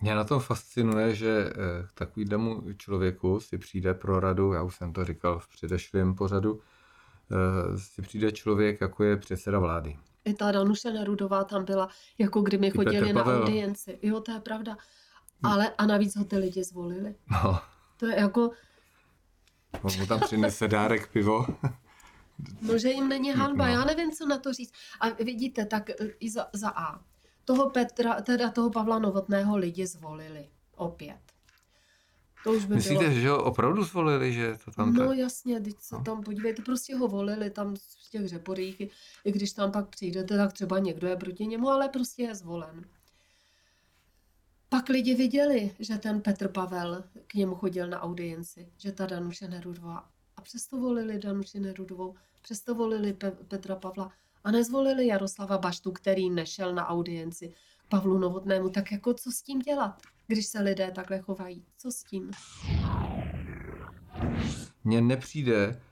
Mě 0.00 0.14
na 0.14 0.24
tom 0.24 0.40
fascinuje, 0.40 1.14
že 1.14 1.50
eh, 1.50 1.52
k 1.86 1.92
takovému 1.92 2.72
člověku 2.76 3.40
si 3.40 3.58
přijde 3.58 3.94
pro 3.94 4.20
radu, 4.20 4.52
já 4.52 4.62
už 4.62 4.76
jsem 4.76 4.92
to 4.92 5.04
říkal 5.04 5.38
v 5.38 5.48
předešlém 5.48 6.14
pořadu, 6.14 6.60
eh, 7.32 7.78
si 7.78 8.02
přijde 8.02 8.32
člověk, 8.32 8.80
jako 8.80 9.04
je 9.04 9.16
předseda 9.16 9.58
vlády. 9.58 9.96
I 10.24 10.34
ta 10.34 10.52
Danuše 10.52 10.92
Nerudová 10.92 11.44
tam 11.44 11.64
byla, 11.64 11.88
jako 12.18 12.40
kdyby 12.40 12.70
Petr 12.70 12.84
chodili 12.84 13.12
na 13.12 13.24
audienci. 13.24 13.98
Jo, 14.02 14.20
to 14.20 14.32
je 14.32 14.40
pravda. 14.40 14.76
Ale 15.42 15.70
a 15.78 15.86
navíc 15.86 16.16
ho 16.16 16.24
ty 16.24 16.38
lidi 16.38 16.64
zvolili. 16.64 17.14
No, 17.30 17.60
To 17.96 18.06
je 18.06 18.20
jako, 18.20 18.50
on 19.82 19.90
mu 19.98 20.06
tam 20.06 20.20
přinese 20.20 20.68
dárek 20.68 21.12
pivo. 21.12 21.46
No, 22.62 22.78
že 22.78 22.90
jim 22.90 23.08
není 23.08 23.30
hanba. 23.32 23.66
No. 23.66 23.72
Já 23.72 23.84
nevím, 23.84 24.12
co 24.12 24.26
na 24.26 24.38
to 24.38 24.52
říct. 24.52 24.72
A 25.00 25.08
vidíte, 25.08 25.66
tak 25.66 25.90
i 26.20 26.30
za, 26.30 26.46
za 26.52 26.68
A. 26.70 27.00
Toho 27.44 27.70
Petra, 27.70 28.20
teda 28.22 28.50
toho 28.50 28.70
Pavla 28.70 28.98
Novotného 28.98 29.56
lidi 29.56 29.86
zvolili. 29.86 30.48
Opět. 30.76 31.18
To 32.44 32.52
už 32.52 32.64
by 32.64 32.74
Myslíte, 32.74 33.08
bylo. 33.08 33.20
že 33.20 33.28
ho 33.28 33.44
opravdu 33.44 33.84
zvolili, 33.84 34.32
že 34.32 34.58
to 34.64 34.70
tam 34.70 34.92
No 34.94 35.08
tak... 35.08 35.18
jasně, 35.18 35.60
teď 35.60 35.74
se 35.78 35.94
No. 35.94 36.04
tam 36.04 36.22
podívejte, 36.22 36.62
prostě 36.62 36.96
ho 36.96 37.08
volili 37.08 37.50
tam 37.50 37.74
v 37.76 38.10
těch 38.10 38.28
řeporích, 38.28 38.80
i- 38.80 38.90
i 39.24 39.32
když 39.32 39.52
tam 39.52 39.72
pak 39.72 39.88
přijdete, 39.88 40.36
tak 40.36 40.52
třeba 40.52 40.78
někdo 40.78 41.08
je 41.08 41.16
proti 41.16 41.46
němu, 41.46 41.68
ale 41.68 41.88
prostě 41.88 42.22
je 42.22 42.34
zvolen. 42.34 42.84
Pak 44.68 44.88
lidi 44.88 45.14
viděli, 45.14 45.74
že 45.78 45.98
ten 45.98 46.20
Petr 46.20 46.48
Pavel 46.48 47.04
k 47.26 47.34
němu 47.34 47.54
chodil 47.54 47.88
na 47.88 48.00
audienci, 48.02 48.68
že 48.78 48.92
ta 48.92 49.06
Danuše 49.06 49.48
Nerudová. 49.48 50.08
Přesto 50.46 50.76
volili 50.76 51.18
Danuši 51.18 51.60
Nerudovou, 51.60 52.14
přesto 52.42 52.74
volili 52.74 53.12
Pe- 53.12 53.36
Petra 53.48 53.76
Pavla 53.76 54.12
a 54.44 54.50
nezvolili 54.50 55.06
Jaroslava 55.06 55.58
Baštu, 55.58 55.92
který 55.92 56.30
nešel 56.30 56.74
na 56.74 56.86
audienci 56.88 57.48
k 57.78 57.88
Pavlu 57.88 58.18
Novotnému. 58.18 58.70
Tak 58.70 58.92
jako 58.92 59.14
co 59.14 59.32
s 59.32 59.42
tím 59.42 59.58
dělat, 59.58 60.02
když 60.26 60.46
se 60.46 60.60
lidé 60.60 60.90
takhle 60.90 61.18
chovají? 61.18 61.64
Co 61.78 61.92
s 61.92 62.02
tím? 62.04 62.30
Mně 64.84 65.00
nepřijde 65.00 65.82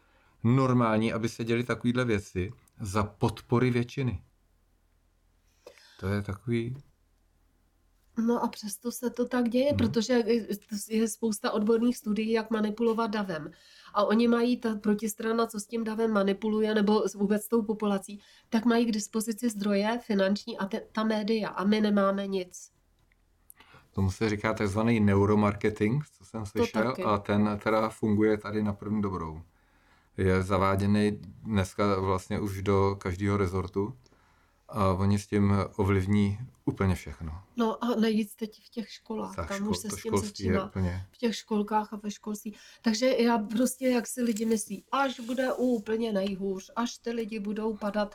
normální, 0.44 1.12
aby 1.12 1.28
se 1.28 1.44
děli 1.44 1.64
takovéhle 1.64 2.04
věci 2.04 2.52
za 2.80 3.02
podpory 3.04 3.70
většiny. 3.70 4.24
To 6.00 6.08
je 6.08 6.22
takový... 6.22 6.76
No 8.26 8.42
a 8.44 8.48
přesto 8.48 8.92
se 8.92 9.10
to 9.10 9.24
tak 9.28 9.48
děje, 9.48 9.68
Hmm. 9.68 9.76
protože 9.76 10.22
je 10.88 11.08
spousta 11.08 11.50
odborných 11.50 11.96
studií, 11.96 12.30
jak 12.32 12.50
manipulovat 12.50 13.10
davem. 13.10 13.50
A 13.94 14.04
oni 14.04 14.28
mají, 14.28 14.56
ta 14.56 14.74
protistrana, 14.74 15.46
co 15.46 15.60
s 15.60 15.66
tím 15.66 15.84
davem 15.84 16.12
manipuluje, 16.12 16.74
nebo 16.74 17.04
vůbec 17.14 17.42
s 17.42 17.48
tou 17.48 17.62
populací, 17.62 18.20
tak 18.48 18.64
mají 18.64 18.86
k 18.86 18.92
dispozici 18.92 19.50
zdroje 19.50 20.00
finanční 20.02 20.58
a 20.58 20.66
te, 20.66 20.80
ta 20.92 21.04
média. 21.04 21.48
A 21.48 21.64
my 21.64 21.80
nemáme 21.80 22.26
nic. 22.26 22.70
Tomu 23.94 24.10
se 24.10 24.30
říká 24.30 24.54
takzvaný 24.54 25.00
neuromarketing, 25.00 26.04
co 26.18 26.24
jsem 26.24 26.46
slyšel, 26.46 26.94
a 27.04 27.18
ten 27.18 27.60
teda 27.64 27.88
funguje 27.88 28.38
tady 28.38 28.62
na 28.62 28.72
první 28.72 29.02
dobrou. 29.02 29.42
Je 30.16 30.42
zaváděný 30.42 31.20
dneska 31.42 32.00
vlastně 32.00 32.40
už 32.40 32.62
do 32.62 32.96
každého 33.00 33.36
rezortu 33.36 33.94
a 34.74 34.92
oni 34.92 35.18
s 35.18 35.26
tím 35.26 35.54
ovlivní 35.76 36.38
úplně 36.64 36.94
všechno. 36.94 37.42
No 37.56 37.84
a 37.84 37.94
nejvíc 37.94 38.34
teď 38.34 38.62
v 38.64 38.68
těch 38.68 38.90
školách. 38.90 39.36
Tak 39.36 39.48
Tam 39.48 39.56
škol, 39.56 39.70
už 39.70 39.78
se 39.78 39.90
s 39.90 40.02
tím 40.02 40.16
začíná. 40.16 40.66
úplně... 40.66 41.06
v 41.12 41.18
těch 41.18 41.36
školkách 41.36 41.92
a 41.92 41.96
ve 41.96 42.10
školství. 42.10 42.56
Takže 42.82 43.06
já 43.06 43.38
prostě, 43.38 43.88
jak 43.88 44.06
si 44.06 44.22
lidi 44.22 44.44
myslí, 44.44 44.84
až 44.92 45.20
bude 45.20 45.52
úplně 45.52 46.12
nejhůř, 46.12 46.70
až 46.76 46.98
ty 46.98 47.10
lidi 47.10 47.40
budou 47.40 47.76
padat 47.76 48.14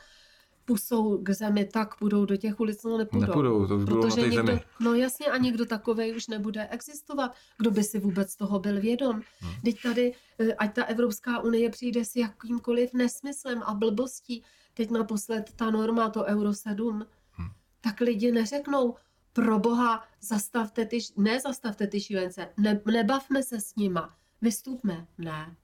pusou 0.70 1.18
k 1.22 1.30
zemi, 1.30 1.64
tak 1.64 1.94
budou 2.00 2.24
do 2.24 2.36
těch 2.36 2.60
ulic, 2.60 2.82
no 2.82 2.98
nepůjdou. 2.98 3.26
Nepůjdou, 3.26 3.66
to 3.66 3.76
už 3.76 3.84
bylo 3.84 3.96
na 3.96 4.02
Protože 4.02 4.20
té 4.22 4.28
někdo, 4.28 4.46
zemi. 4.46 4.60
no 4.80 4.94
jasně, 4.94 5.26
a 5.26 5.36
někdo 5.36 5.66
takovej 5.66 6.16
už 6.16 6.26
nebude 6.26 6.68
existovat. 6.68 7.34
Kdo 7.58 7.70
by 7.70 7.84
si 7.84 7.98
vůbec 7.98 8.36
toho 8.36 8.58
byl 8.58 8.80
vědom? 8.80 9.22
Hmm. 9.40 9.52
Teď 9.64 9.82
tady, 9.82 10.14
eh, 10.38 10.54
ať 10.54 10.74
ta 10.74 10.84
Evropská 10.84 11.40
unie 11.40 11.70
přijde 11.70 12.04
s 12.04 12.16
jakýmkoliv 12.16 12.92
nesmyslem 12.92 13.62
a 13.62 13.74
blbostí, 13.74 14.42
teď 14.74 14.90
naposled 14.90 15.52
ta 15.56 15.70
norma, 15.70 16.10
to 16.10 16.24
Euro 16.24 16.54
7, 16.54 17.06
Hmm. 17.32 17.48
tak 17.80 18.00
lidi 18.00 18.32
neřeknou, 18.32 18.94
pro 19.32 19.58
boha, 19.58 20.04
zastavte 20.20 20.86
ty, 20.86 20.98
ne 21.16 21.40
zastavte 21.40 21.86
ty 21.86 22.00
šílence, 22.00 22.48
ne, 22.56 22.80
nebavme 22.92 23.42
se 23.42 23.60
s 23.60 23.76
nima, 23.76 24.14
vystupme, 24.42 25.06
ne. 25.18 25.56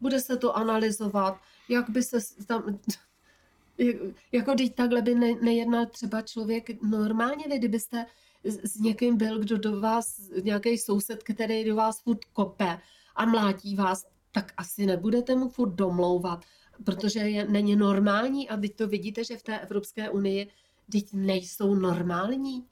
Bude 0.00 0.20
se 0.20 0.36
to 0.36 0.56
analyzovat, 0.56 1.40
jak 1.68 1.90
by 1.90 2.02
se 2.02 2.18
tam, 2.46 2.78
jako 4.32 4.54
teď 4.54 4.74
takhle 4.74 5.02
by 5.02 5.14
ne, 5.14 5.34
nejednal 5.42 5.86
třeba 5.86 6.22
člověk 6.22 6.82
normálně, 6.82 7.44
vy 7.48 7.58
kdybyste 7.58 8.06
s, 8.44 8.80
někým 8.80 9.16
byl, 9.16 9.38
kdo 9.38 9.58
do 9.58 9.80
vás, 9.80 10.30
nějaký 10.42 10.78
soused, 10.78 11.22
který 11.22 11.64
do 11.64 11.76
vás 11.76 12.02
furt 12.02 12.24
kope 12.24 12.78
a 13.16 13.26
mlátí 13.26 13.76
vás, 13.76 14.06
tak 14.32 14.52
asi 14.56 14.86
nebudete 14.86 15.34
mu 15.34 15.48
furt 15.48 15.74
domlouvat, 15.74 16.44
protože 16.84 17.20
je, 17.20 17.48
není 17.48 17.76
normální 17.76 18.48
a 18.48 18.56
teď 18.56 18.76
to 18.76 18.88
vidíte, 18.88 19.24
že 19.24 19.36
v 19.36 19.42
té 19.42 19.58
Evropské 19.58 20.10
unii 20.10 20.50
teď 20.92 21.12
nejsou 21.12 21.74
normální. 21.74 22.66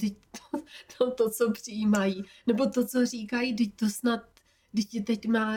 Teď 0.00 0.14
to, 0.32 0.58
to, 0.98 1.10
to, 1.10 1.30
co 1.30 1.52
přijímají, 1.52 2.24
nebo 2.46 2.66
to, 2.66 2.86
co 2.86 3.06
říkají, 3.06 3.56
teď 3.56 3.74
to 3.76 3.88
snad, 3.88 4.20
teď, 4.76 5.04
teď 5.04 5.28
má 5.28 5.54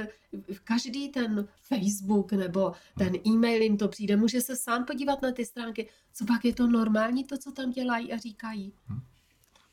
každý 0.64 1.10
ten 1.10 1.48
Facebook 1.64 2.32
nebo 2.32 2.74
ten 2.98 3.14
e-mail 3.28 3.62
jim 3.62 3.78
to 3.78 3.88
přijde, 3.88 4.18
může 4.18 4.42
se 4.42 4.56
sám 4.56 4.86
podívat 4.86 5.22
na 5.22 5.32
ty 5.32 5.46
stránky, 5.46 5.90
co 6.14 6.26
pak 6.26 6.46
je 6.46 6.54
to 6.54 6.68
normální, 6.68 7.24
to, 7.24 7.38
co 7.38 7.52
tam 7.52 7.72
dělají 7.72 8.14
a 8.14 8.18
říkají. 8.18 8.74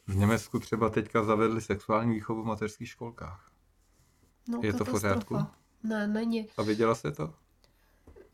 V 0.07 0.17
Německu 0.17 0.59
třeba 0.59 0.91
teďka 0.91 1.25
zavedli 1.25 1.61
sexuální 1.61 2.15
výchovu 2.15 2.43
v 2.43 2.47
mateřských 2.47 2.89
školkách. 2.89 3.51
No, 4.49 4.61
Je 4.63 4.73
to 4.73 4.85
v 4.85 4.91
pořádku? 4.91 5.39
Ne, 5.83 6.07
není. 6.07 6.47
A 6.57 6.63
viděla 6.63 6.95
jste 6.95 7.13
to? 7.13 7.35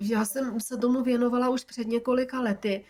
Já 0.01 0.25
jsem 0.25 0.61
se 0.61 0.77
tomu 0.77 1.03
věnovala 1.03 1.49
už 1.49 1.65
před 1.65 1.87
několika 1.87 2.41
lety, 2.41 2.85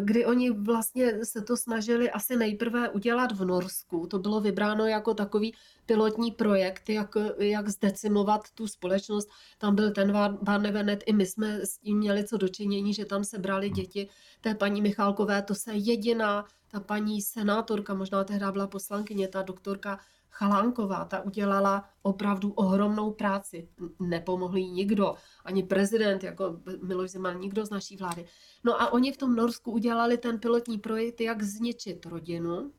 kdy 0.00 0.26
oni 0.26 0.50
vlastně 0.50 1.24
se 1.24 1.42
to 1.42 1.56
snažili 1.56 2.10
asi 2.10 2.36
nejprve 2.36 2.88
udělat 2.88 3.32
v 3.32 3.44
Norsku. 3.44 4.06
To 4.06 4.18
bylo 4.18 4.40
vybráno 4.40 4.86
jako 4.86 5.14
takový 5.14 5.54
pilotní 5.86 6.30
projekt, 6.30 6.88
jak, 6.88 7.16
jak 7.38 7.68
zdecimovat 7.68 8.50
tu 8.54 8.66
společnost. 8.66 9.28
Tam 9.58 9.74
byl 9.74 9.90
ten 9.90 10.12
Barnevernet, 10.42 11.04
i 11.06 11.12
my 11.12 11.26
jsme 11.26 11.60
s 11.60 11.78
tím 11.78 11.98
měli 11.98 12.24
co 12.24 12.36
dočinění, 12.36 12.94
že 12.94 13.04
tam 13.04 13.24
se 13.24 13.38
brali 13.38 13.70
děti 13.70 14.08
té 14.40 14.54
paní 14.54 14.82
Michálkové. 14.82 15.42
To 15.42 15.54
se 15.54 15.74
jediná, 15.74 16.44
ta 16.70 16.80
paní 16.80 17.22
senátorka, 17.22 17.94
možná 17.94 18.24
tehdy 18.24 18.46
byla 18.52 18.66
poslankyně, 18.66 19.28
ta 19.28 19.42
doktorka 19.42 19.98
Chalánková, 20.30 21.04
ta 21.04 21.20
udělala 21.20 21.84
opravdu 22.02 22.52
ohromnou 22.52 23.10
práci. 23.10 23.68
Nepomohl 24.00 24.56
jí 24.56 24.70
nikdo, 24.70 25.14
ani 25.46 25.62
prezident, 25.62 26.22
jako 26.22 26.60
Miloš 26.82 27.10
Zeman, 27.10 27.40
nikdo 27.40 27.66
z 27.66 27.70
naší 27.70 27.96
vlády. 27.96 28.26
No 28.64 28.82
a 28.82 28.92
oni 28.92 29.12
v 29.12 29.16
tom 29.16 29.36
Norsku 29.36 29.72
udělali 29.72 30.18
ten 30.18 30.38
pilotní 30.38 30.78
projekt, 30.78 31.20
jak 31.20 31.42
zničit 31.42 32.06
rodinu. 32.06 32.72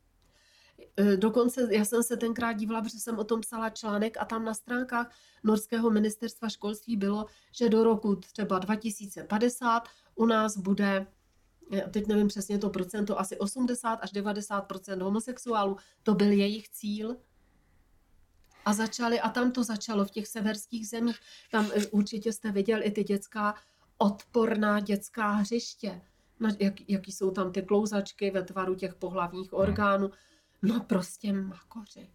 E, 0.96 1.16
Dokonce 1.16 1.68
já 1.70 1.84
jsem 1.84 2.02
se 2.02 2.16
tenkrát 2.16 2.52
dívala, 2.52 2.82
protože 2.82 2.98
jsem 2.98 3.18
o 3.18 3.24
tom 3.24 3.40
psala 3.40 3.70
článek 3.70 4.16
a 4.20 4.24
tam 4.24 4.44
na 4.44 4.54
stránkách 4.54 5.14
Norského 5.44 5.90
ministerstva 5.90 6.48
školství 6.48 6.96
bylo, 6.96 7.26
že 7.52 7.68
do 7.68 7.84
roku 7.84 8.16
třeba 8.16 8.58
2050 8.58 9.82
u 10.14 10.26
nás 10.26 10.56
bude 10.56 11.06
já 11.70 11.88
teď 11.88 12.06
nevím 12.06 12.28
přesně 12.28 12.58
to 12.58 12.70
procento, 12.70 13.20
asi 13.20 13.38
80 13.38 13.92
až 13.92 14.12
90% 14.12 15.02
homosexuálů, 15.02 15.76
to 16.02 16.14
byl 16.14 16.30
jejich 16.30 16.68
cíl. 16.68 17.16
A 18.64 18.72
začali, 18.72 19.20
a 19.20 19.28
tam 19.28 19.52
to 19.52 19.64
začalo 19.64 20.04
v 20.04 20.10
těch 20.10 20.26
severských 20.26 20.88
zemích, 20.88 21.16
tam 21.50 21.70
eh, 21.74 21.86
určitě 21.86 22.32
jste 22.32 22.52
viděl 22.52 22.80
i 22.82 22.90
ty 22.90 23.04
dětská, 23.04 23.54
odporná 23.98 24.80
dětská 24.80 25.30
hřiště, 25.30 26.00
na, 26.40 26.50
jak, 26.58 26.74
jaký 26.88 27.12
jsou 27.12 27.30
tam 27.30 27.52
ty 27.52 27.62
klouzačky 27.62 28.30
ve 28.30 28.42
tvaru 28.42 28.74
těch 28.74 28.94
pohlavních 28.94 29.52
orgánů. 29.52 30.10
No 30.62 30.80
prostě 30.80 31.32
makoři. 31.32 32.10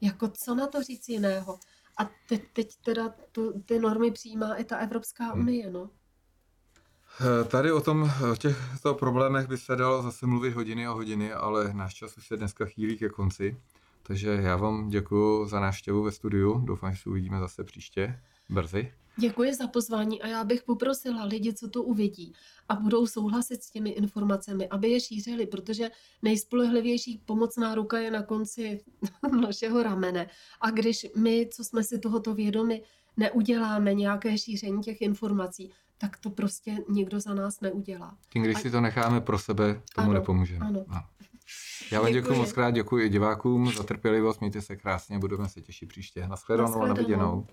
Jako 0.00 0.28
co 0.44 0.54
na 0.54 0.66
to 0.66 0.82
říct 0.82 1.08
jiného? 1.08 1.58
A 1.98 2.10
teď, 2.28 2.42
teď 2.52 2.76
teda 2.84 3.14
tu, 3.32 3.62
ty 3.66 3.78
normy 3.78 4.10
přijímá 4.10 4.54
i 4.54 4.64
ta 4.64 4.76
Evropská 4.76 5.24
Hmm. 5.24 5.40
unie, 5.42 5.70
no. 5.70 5.90
Eh, 7.20 7.44
Tady 7.44 7.72
o 7.72 7.80
tom, 7.80 8.10
o 8.32 8.36
těchto 8.36 8.94
problémech 8.94 9.48
by 9.48 9.58
se 9.58 9.76
dalo 9.76 10.02
zase 10.02 10.26
mluvit 10.26 10.54
hodiny 10.54 10.86
a 10.86 10.90
hodiny, 10.90 11.32
ale 11.32 11.72
náš 11.74 11.94
čas 11.94 12.16
už 12.16 12.26
se 12.26 12.36
dneska 12.36 12.64
chýlí 12.66 12.98
ke 12.98 13.08
konci. 13.08 13.56
Takže 14.02 14.30
já 14.30 14.56
vám 14.56 14.88
děkuji 14.88 15.46
za 15.46 15.60
návštěvu 15.60 16.02
ve 16.02 16.12
studiu. 16.12 16.58
Doufám, 16.58 16.92
že 16.94 17.02
se 17.02 17.10
uvidíme 17.10 17.38
zase 17.40 17.64
příště. 17.64 18.20
Brzy. 18.48 18.92
Děkuji 19.16 19.54
za 19.54 19.66
pozvání 19.66 20.22
a 20.22 20.26
já 20.26 20.44
bych 20.44 20.62
poprosila 20.62 21.24
lidi, 21.24 21.54
co 21.54 21.68
to 21.68 21.82
uvidí 21.82 22.32
a 22.68 22.74
budou 22.76 23.06
souhlasit 23.06 23.62
s 23.62 23.70
těmi 23.70 23.90
informacemi, 23.90 24.68
aby 24.68 24.88
je 24.90 25.00
šířili, 25.00 25.46
protože 25.46 25.90
nejspolehlivější 26.22 27.22
pomocná 27.24 27.74
ruka 27.74 27.98
je 27.98 28.10
na 28.10 28.22
konci 28.22 28.80
našeho 29.40 29.82
ramene. 29.82 30.26
A 30.60 30.70
když 30.70 31.06
my, 31.16 31.48
co 31.52 31.64
jsme 31.64 31.84
si 31.84 31.98
tohoto 31.98 32.34
vědomi, 32.34 32.82
neuděláme 33.16 33.94
nějaké 33.94 34.38
šíření 34.38 34.80
těch 34.82 35.02
informací, 35.02 35.70
tak 35.98 36.16
to 36.18 36.30
prostě 36.30 36.76
nikdo 36.88 37.20
za 37.20 37.34
nás 37.34 37.60
neudělá. 37.60 38.16
Tím, 38.32 38.42
když 38.42 38.58
si 38.60 38.70
to 38.70 38.80
necháme 38.80 39.20
pro 39.20 39.38
sebe, 39.38 39.82
tomu 39.94 40.10
Ano, 40.10 40.12
nepomůžeme. 40.14 40.66
ano. 40.66 40.84
No. 40.88 41.00
Já 41.92 42.00
vám 42.00 42.12
děkuji 42.12 42.38
moc 42.38 42.52
krát, 42.52 42.70
děkuji 42.70 43.06
i 43.06 43.08
divákům 43.08 43.72
za 43.72 43.82
trpělivost, 43.82 44.40
mějte 44.40 44.62
se 44.62 44.76
krásně, 44.76 45.18
budeme 45.18 45.48
se 45.48 45.60
těšit 45.60 45.88
příště. 45.88 46.28
Naschledanou 46.28 46.82
a 46.82 46.86
na 46.86 46.94
viděnou. 46.94 47.46